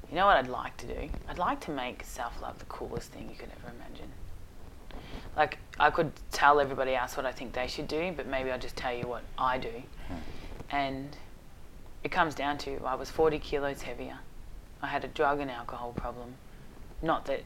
You 0.09 0.15
know 0.17 0.25
what 0.25 0.37
I'd 0.37 0.49
like 0.49 0.75
to 0.77 0.87
do? 0.87 1.09
I'd 1.29 1.37
like 1.37 1.61
to 1.61 1.71
make 1.71 2.03
self 2.03 2.41
love 2.41 2.59
the 2.59 2.65
coolest 2.65 3.11
thing 3.11 3.29
you 3.29 3.35
could 3.35 3.49
ever 3.59 3.73
imagine. 3.75 4.11
Like, 5.37 5.57
I 5.79 5.89
could 5.89 6.11
tell 6.31 6.59
everybody 6.59 6.95
else 6.95 7.15
what 7.15 7.25
I 7.25 7.31
think 7.31 7.53
they 7.53 7.67
should 7.67 7.87
do, 7.87 8.11
but 8.15 8.27
maybe 8.27 8.51
I'll 8.51 8.59
just 8.59 8.75
tell 8.75 8.93
you 8.93 9.07
what 9.07 9.23
I 9.37 9.57
do. 9.57 9.71
And 10.69 11.15
it 12.03 12.11
comes 12.11 12.35
down 12.35 12.57
to 12.59 12.81
I 12.85 12.95
was 12.95 13.09
40 13.09 13.39
kilos 13.39 13.81
heavier. 13.81 14.19
I 14.81 14.87
had 14.87 15.05
a 15.05 15.07
drug 15.07 15.39
and 15.39 15.49
alcohol 15.49 15.93
problem. 15.93 16.35
Not 17.01 17.25
that 17.25 17.43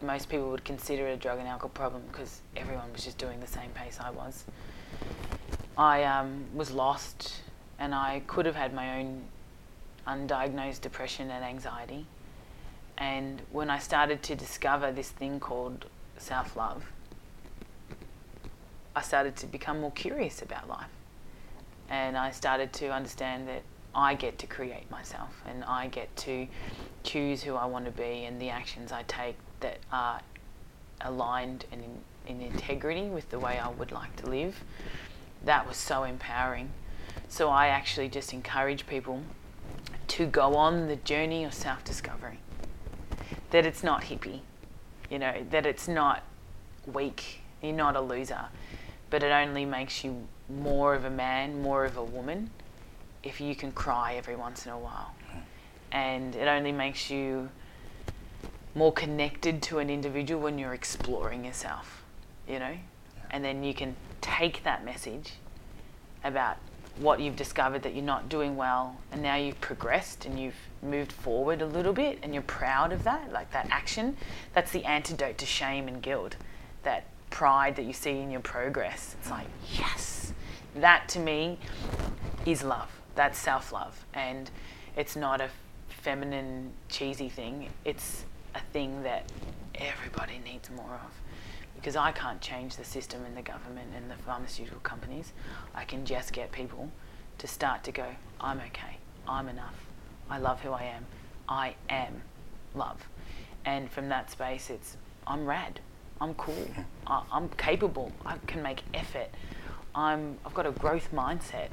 most 0.00 0.28
people 0.28 0.50
would 0.50 0.64
consider 0.64 1.08
it 1.08 1.12
a 1.12 1.16
drug 1.16 1.38
and 1.38 1.48
alcohol 1.48 1.70
problem 1.70 2.02
because 2.10 2.40
everyone 2.56 2.92
was 2.92 3.04
just 3.04 3.18
doing 3.18 3.40
the 3.40 3.46
same 3.46 3.70
pace 3.70 3.98
I 4.00 4.10
was. 4.10 4.44
I 5.76 6.04
um, 6.04 6.44
was 6.54 6.70
lost 6.70 7.42
and 7.78 7.94
I 7.94 8.22
could 8.26 8.46
have 8.46 8.56
had 8.56 8.72
my 8.72 8.98
own 9.00 9.22
undiagnosed 10.06 10.80
depression 10.80 11.30
and 11.30 11.44
anxiety. 11.44 12.06
And 12.98 13.42
when 13.52 13.68
I 13.68 13.78
started 13.78 14.22
to 14.24 14.34
discover 14.34 14.90
this 14.90 15.10
thing 15.10 15.38
called 15.38 15.86
self 16.16 16.56
love, 16.56 16.84
I 18.94 19.02
started 19.02 19.36
to 19.36 19.46
become 19.46 19.80
more 19.80 19.92
curious 19.92 20.40
about 20.40 20.68
life. 20.68 20.88
And 21.90 22.16
I 22.16 22.30
started 22.30 22.72
to 22.74 22.88
understand 22.92 23.46
that 23.48 23.62
I 23.94 24.14
get 24.14 24.38
to 24.40 24.46
create 24.46 24.90
myself 24.90 25.42
and 25.46 25.64
I 25.64 25.88
get 25.88 26.14
to 26.16 26.46
choose 27.02 27.42
who 27.42 27.54
I 27.54 27.66
want 27.66 27.84
to 27.84 27.90
be 27.90 28.24
and 28.24 28.40
the 28.40 28.50
actions 28.50 28.92
I 28.92 29.02
take 29.04 29.36
that 29.60 29.78
are 29.92 30.20
aligned 31.00 31.66
and 31.70 31.82
in, 32.26 32.40
in 32.40 32.52
integrity 32.52 33.08
with 33.08 33.30
the 33.30 33.38
way 33.38 33.58
I 33.58 33.68
would 33.68 33.92
like 33.92 34.16
to 34.16 34.26
live. 34.28 34.62
That 35.44 35.66
was 35.66 35.76
so 35.76 36.04
empowering. 36.04 36.70
So 37.28 37.48
I 37.48 37.68
actually 37.68 38.08
just 38.08 38.32
encourage 38.32 38.86
people 38.86 39.22
to 40.08 40.26
go 40.26 40.54
on 40.54 40.88
the 40.88 40.96
journey 40.96 41.44
of 41.44 41.52
self 41.52 41.84
discovery. 41.84 42.38
That 43.50 43.66
it's 43.66 43.82
not 43.82 44.02
hippie, 44.02 44.40
you 45.10 45.18
know, 45.18 45.44
that 45.50 45.66
it's 45.66 45.88
not 45.88 46.22
weak, 46.92 47.40
you're 47.62 47.72
not 47.72 47.96
a 47.96 48.00
loser, 48.00 48.46
but 49.10 49.22
it 49.22 49.30
only 49.30 49.64
makes 49.64 50.04
you 50.04 50.26
more 50.48 50.94
of 50.94 51.04
a 51.04 51.10
man, 51.10 51.62
more 51.62 51.84
of 51.84 51.96
a 51.96 52.04
woman, 52.04 52.50
if 53.22 53.40
you 53.40 53.54
can 53.54 53.72
cry 53.72 54.14
every 54.14 54.36
once 54.36 54.66
in 54.66 54.72
a 54.72 54.78
while. 54.78 55.14
And 55.92 56.34
it 56.34 56.46
only 56.48 56.72
makes 56.72 57.10
you 57.10 57.48
more 58.74 58.92
connected 58.92 59.62
to 59.62 59.78
an 59.78 59.88
individual 59.88 60.42
when 60.42 60.58
you're 60.58 60.74
exploring 60.74 61.44
yourself, 61.44 62.04
you 62.48 62.58
know? 62.58 62.76
And 63.30 63.44
then 63.44 63.64
you 63.64 63.74
can 63.74 63.96
take 64.20 64.62
that 64.64 64.84
message 64.84 65.32
about 66.24 66.56
what 66.98 67.20
you've 67.20 67.36
discovered 67.36 67.82
that 67.82 67.94
you're 67.94 68.04
not 68.04 68.28
doing 68.28 68.56
well 68.56 68.96
and 69.12 69.22
now 69.22 69.36
you've 69.36 69.60
progressed 69.60 70.24
and 70.24 70.40
you've 70.40 70.56
moved 70.82 71.12
forward 71.12 71.60
a 71.60 71.66
little 71.66 71.92
bit 71.92 72.18
and 72.22 72.32
you're 72.32 72.42
proud 72.44 72.90
of 72.90 73.04
that 73.04 73.30
like 73.30 73.50
that 73.52 73.68
action 73.70 74.16
that's 74.54 74.72
the 74.72 74.82
antidote 74.86 75.36
to 75.36 75.44
shame 75.44 75.88
and 75.88 76.00
guilt 76.00 76.36
that 76.84 77.04
pride 77.30 77.76
that 77.76 77.84
you 77.84 77.92
see 77.92 78.18
in 78.20 78.30
your 78.30 78.40
progress. 78.40 79.14
It's 79.20 79.30
like 79.30 79.46
yes! 79.74 80.32
That 80.76 81.08
to 81.10 81.18
me 81.18 81.58
is 82.46 82.62
love. 82.62 82.90
That's 83.14 83.38
self-love. 83.38 84.06
And 84.14 84.50
it's 84.96 85.16
not 85.16 85.40
a 85.40 85.50
feminine 85.88 86.72
cheesy 86.88 87.28
thing. 87.28 87.68
It's 87.84 88.24
a 88.54 88.60
thing 88.72 89.02
that 89.02 89.30
everybody 89.74 90.40
needs 90.44 90.70
more 90.70 91.00
of 91.04 91.25
because 91.86 91.94
I 91.94 92.10
can't 92.10 92.40
change 92.40 92.74
the 92.74 92.82
system 92.82 93.24
and 93.24 93.36
the 93.36 93.42
government 93.42 93.92
and 93.96 94.10
the 94.10 94.16
pharmaceutical 94.16 94.80
companies. 94.80 95.32
I 95.72 95.84
can 95.84 96.04
just 96.04 96.32
get 96.32 96.50
people 96.50 96.90
to 97.38 97.46
start 97.46 97.84
to 97.84 97.92
go, 97.92 98.06
I'm 98.40 98.58
okay, 98.58 98.96
I'm 99.28 99.46
enough, 99.46 99.86
I 100.28 100.38
love 100.38 100.60
who 100.62 100.72
I 100.72 100.82
am, 100.82 101.06
I 101.48 101.76
am 101.88 102.22
love. 102.74 103.06
And 103.64 103.88
from 103.88 104.08
that 104.08 104.32
space, 104.32 104.68
it's, 104.68 104.96
I'm 105.28 105.46
rad, 105.46 105.78
I'm 106.20 106.34
cool, 106.34 106.66
I, 107.06 107.22
I'm 107.30 107.48
capable, 107.50 108.10
I 108.24 108.38
can 108.48 108.64
make 108.64 108.82
effort, 108.92 109.28
I'm, 109.94 110.38
I've 110.44 110.54
got 110.54 110.66
a 110.66 110.72
growth 110.72 111.10
mindset. 111.14 111.68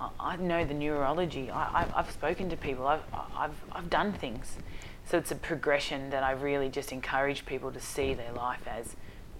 I, 0.00 0.10
I 0.18 0.36
know 0.38 0.64
the 0.64 0.74
neurology. 0.74 1.52
I, 1.52 1.82
I've, 1.82 1.94
I've 1.94 2.10
spoken 2.10 2.50
to 2.50 2.56
people. 2.56 2.88
I've, 2.88 3.04
I've, 3.36 3.54
I've 3.70 3.88
done 3.88 4.12
things. 4.12 4.56
So 5.04 5.18
it's 5.18 5.30
a 5.30 5.36
progression 5.36 6.10
that 6.10 6.24
I 6.24 6.32
really 6.32 6.68
just 6.68 6.90
encourage 6.90 7.46
people 7.46 7.70
to 7.70 7.80
see 7.80 8.12
their 8.12 8.32
life 8.32 8.66
as 8.66 8.96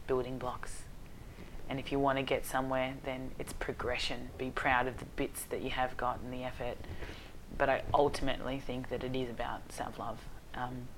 building 0.07 0.39
blocks. 0.39 0.83
And 1.69 1.79
if 1.79 1.91
you 1.91 1.99
want 1.99 2.19
to 2.19 2.23
get 2.23 2.45
somewhere, 2.45 2.95
then 3.05 3.31
it's 3.39 3.53
progression. 3.55 4.31
Be 4.37 4.51
proud 4.51 4.87
of 4.87 4.99
the 4.99 5.05
bits 5.05 5.45
that 5.45 5.63
you 5.63 5.71
have 5.71 5.97
got 5.97 6.21
and 6.21 6.33
the 6.33 6.45
effort. 6.45 6.77
But 7.57 7.69
I 7.69 7.83
ultimately 7.95 8.61
think 8.61 8.89
that 8.91 9.05
it 9.05 9.15
is 9.15 9.31
about 9.31 9.73
self 9.73 9.99
love 9.99 10.19
um, 10.55 10.89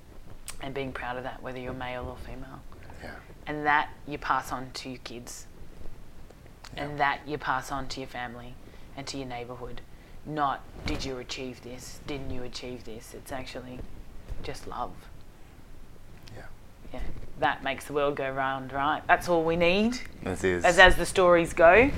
and 0.60 0.74
being 0.74 0.92
proud 0.92 1.16
of 1.16 1.24
that, 1.24 1.42
whether 1.42 1.58
you're 1.58 1.72
male 1.72 2.06
or 2.08 2.16
female. 2.26 2.60
Yeah. 3.02 3.14
And 3.46 3.66
that 3.66 3.90
you 4.06 4.18
pass 4.18 4.50
on 4.52 4.70
to 4.74 4.88
your 4.88 4.98
kids. 5.04 5.46
Yeah. 6.74 6.84
And 6.84 7.00
that 7.00 7.20
you 7.26 7.38
pass 7.38 7.70
on 7.70 7.86
to 7.88 8.00
your 8.00 8.08
family 8.08 8.54
and 8.96 9.06
to 9.08 9.18
your 9.18 9.26
neighbourhood. 9.26 9.80
Not, 10.26 10.62
did 10.86 11.04
you 11.04 11.18
achieve 11.18 11.62
this? 11.62 12.00
Didn't 12.06 12.30
you 12.30 12.42
achieve 12.42 12.84
this? 12.84 13.12
It's 13.14 13.30
actually 13.30 13.80
just 14.42 14.66
love. 14.66 14.92
Yeah. 16.94 17.00
Yeah, 17.00 17.04
that 17.40 17.64
makes 17.64 17.84
the 17.86 17.92
world 17.92 18.16
go 18.16 18.30
round, 18.30 18.72
right? 18.72 19.02
That's 19.06 19.28
all 19.28 19.44
we 19.44 19.56
need, 19.56 19.98
This 20.22 20.44
is. 20.44 20.64
as 20.64 20.78
as 20.78 20.96
the 20.96 21.06
stories 21.06 21.52
go. 21.52 21.90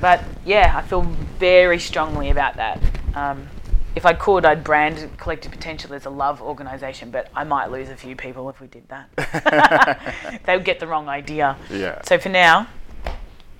But 0.00 0.22
yeah, 0.44 0.72
I 0.76 0.82
feel 0.82 1.02
very 1.38 1.78
strongly 1.78 2.30
about 2.30 2.56
that. 2.56 2.80
Um, 3.14 3.48
if 3.94 4.06
I 4.06 4.14
could, 4.14 4.44
I'd 4.44 4.64
brand 4.64 5.10
Collective 5.18 5.50
Potential 5.52 5.92
as 5.94 6.06
a 6.06 6.10
love 6.10 6.40
organisation, 6.40 7.10
but 7.10 7.28
I 7.34 7.44
might 7.44 7.70
lose 7.70 7.88
a 7.88 7.96
few 7.96 8.16
people 8.16 8.48
if 8.48 8.60
we 8.60 8.66
did 8.68 8.88
that. 8.88 10.40
they 10.46 10.56
would 10.56 10.64
get 10.64 10.80
the 10.80 10.86
wrong 10.86 11.08
idea. 11.08 11.56
Yeah. 11.68 12.00
So 12.02 12.18
for 12.18 12.28
now, 12.28 12.68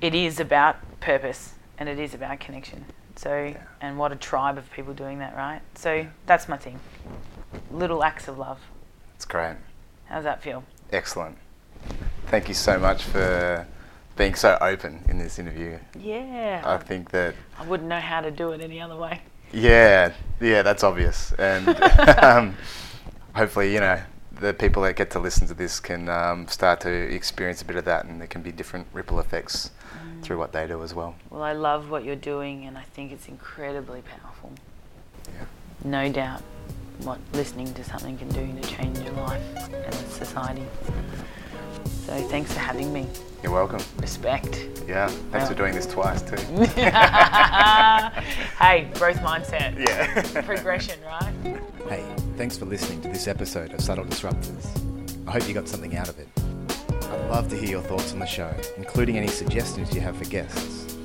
it 0.01 0.15
is 0.15 0.41
about 0.41 0.77
purpose 1.01 1.55
and 1.79 1.89
it 1.89 1.99
is 1.99 2.15
about 2.15 2.41
connection. 2.41 2.85
So, 3.17 3.55
and 3.81 3.99
what 3.99 4.13
a 4.13 4.17
tribe 4.17 4.57
of 4.57 4.71
people 4.73 4.95
doing 4.95 5.19
that, 5.19 5.37
right? 5.37 5.61
So 5.75 6.07
that's 6.27 6.49
my 6.49 6.57
thing. 6.57 6.79
Little 7.71 8.03
acts 8.05 8.29
of 8.29 8.39
love. 8.39 8.61
It's 9.17 9.25
great. 9.25 9.57
How's 10.11 10.25
that 10.25 10.43
feel? 10.43 10.65
Excellent. 10.93 11.39
Thank 12.27 12.49
you 12.49 12.55
so 12.55 12.81
much 12.81 13.05
for 13.05 13.65
being 14.17 14.35
so 14.35 14.59
open 14.61 15.05
in 15.09 15.19
this 15.19 15.39
interview. 15.39 15.79
Yeah. 15.97 16.63
I 16.67 16.79
think 16.79 17.11
that 17.13 17.37
I 17.57 17.65
wouldn't 17.65 17.89
know 17.89 18.01
how 18.01 18.21
to 18.21 18.33
do 18.33 18.51
it 18.51 18.61
any 18.61 18.81
other 18.81 18.97
way. 18.97 19.23
Yeah, 19.53 20.13
yeah, 20.41 20.63
that's 20.63 20.85
obvious, 20.85 21.33
and 21.33 21.69
um, 22.23 22.57
hopefully, 23.35 23.73
you 23.73 23.81
know, 23.81 24.01
the 24.33 24.53
people 24.53 24.83
that 24.83 24.95
get 24.95 25.11
to 25.13 25.19
listen 25.19 25.47
to 25.49 25.55
this 25.55 25.81
can 25.81 26.09
um, 26.09 26.47
start 26.47 26.81
to 26.83 26.91
experience 26.91 27.63
a 27.63 27.65
bit 27.65 27.77
of 27.77 27.85
that, 27.85 28.05
and 28.05 28.21
there 28.21 28.29
can 28.29 28.43
be 28.43 28.53
different 28.53 28.87
ripple 28.93 29.19
effects 29.19 29.71
through 30.23 30.39
what 30.39 30.53
they 30.53 30.67
do 30.67 30.83
as 30.83 30.95
well. 30.95 31.17
Well, 31.31 31.43
I 31.43 31.53
love 31.53 31.91
what 31.91 32.05
you're 32.05 32.15
doing, 32.15 32.65
and 32.65 32.79
I 32.79 32.83
think 32.83 33.11
it's 33.11 33.27
incredibly 33.27 34.03
powerful. 34.03 34.53
Yeah. 35.27 35.47
No 35.85 36.13
doubt 36.13 36.43
what 37.05 37.19
listening 37.33 37.73
to 37.75 37.85
something 37.85 38.17
can 38.19 38.29
do 38.29 38.61
to 38.61 38.69
change 38.69 38.99
your 38.99 39.13
life 39.15 39.43
and 39.73 39.95
society. 39.95 40.67
So 42.07 42.21
thanks 42.29 42.53
for 42.53 42.59
having 42.59 42.93
me. 42.93 43.07
You're 43.43 43.53
welcome. 43.53 43.81
Respect. 43.99 44.69
Yeah, 44.87 45.09
thanks 45.31 45.49
for 45.49 45.55
doing 45.55 45.75
this 45.75 45.87
twice 45.87 46.21
too. 46.23 46.37
hey, 48.59 48.91
growth 48.95 49.21
mindset. 49.21 49.79
Yeah. 49.79 50.43
Progression, 50.45 50.99
right? 51.05 51.33
Hey, 51.89 52.05
thanks 52.37 52.59
for 52.59 52.67
listening 52.67 53.01
to 53.03 53.09
this 53.09 53.29
episode 53.29 53.73
of 53.73 53.81
Subtle 53.81 54.05
Disruptors. 54.05 54.67
I 55.27 55.33
hope 55.33 55.49
you 55.49 55.55
got 55.55 55.69
something 55.69 55.97
out 55.97 56.09
of 56.09 56.19
it. 56.19 56.29
I'd 57.11 57.31
love 57.31 57.49
to 57.51 57.57
hear 57.57 57.71
your 57.71 57.83
thoughts 57.83 58.13
on 58.13 58.19
the 58.19 58.27
show, 58.27 58.53
including 58.77 59.17
any 59.17 59.29
suggestions 59.29 59.95
you 59.95 60.01
have 60.01 60.17
for 60.17 60.25
guests. 60.25 60.97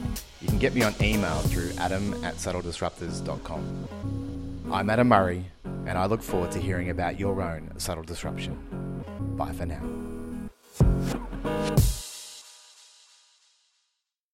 You 0.41 0.47
can 0.47 0.59
get 0.59 0.75
me 0.75 0.83
on 0.83 0.93
email 1.01 1.39
through 1.39 1.71
adam 1.79 2.13
at 2.23 2.35
subtledisruptors.com. 2.35 3.87
I'm 4.71 4.89
Adam 4.89 5.07
Murray, 5.07 5.45
and 5.85 5.97
I 5.97 6.05
look 6.05 6.21
forward 6.21 6.51
to 6.51 6.59
hearing 6.59 6.89
about 6.89 7.19
your 7.19 7.41
own 7.41 7.71
subtle 7.77 8.03
disruption. 8.03 8.57
Bye 9.37 9.53
for 9.53 9.65
now. 9.65 9.81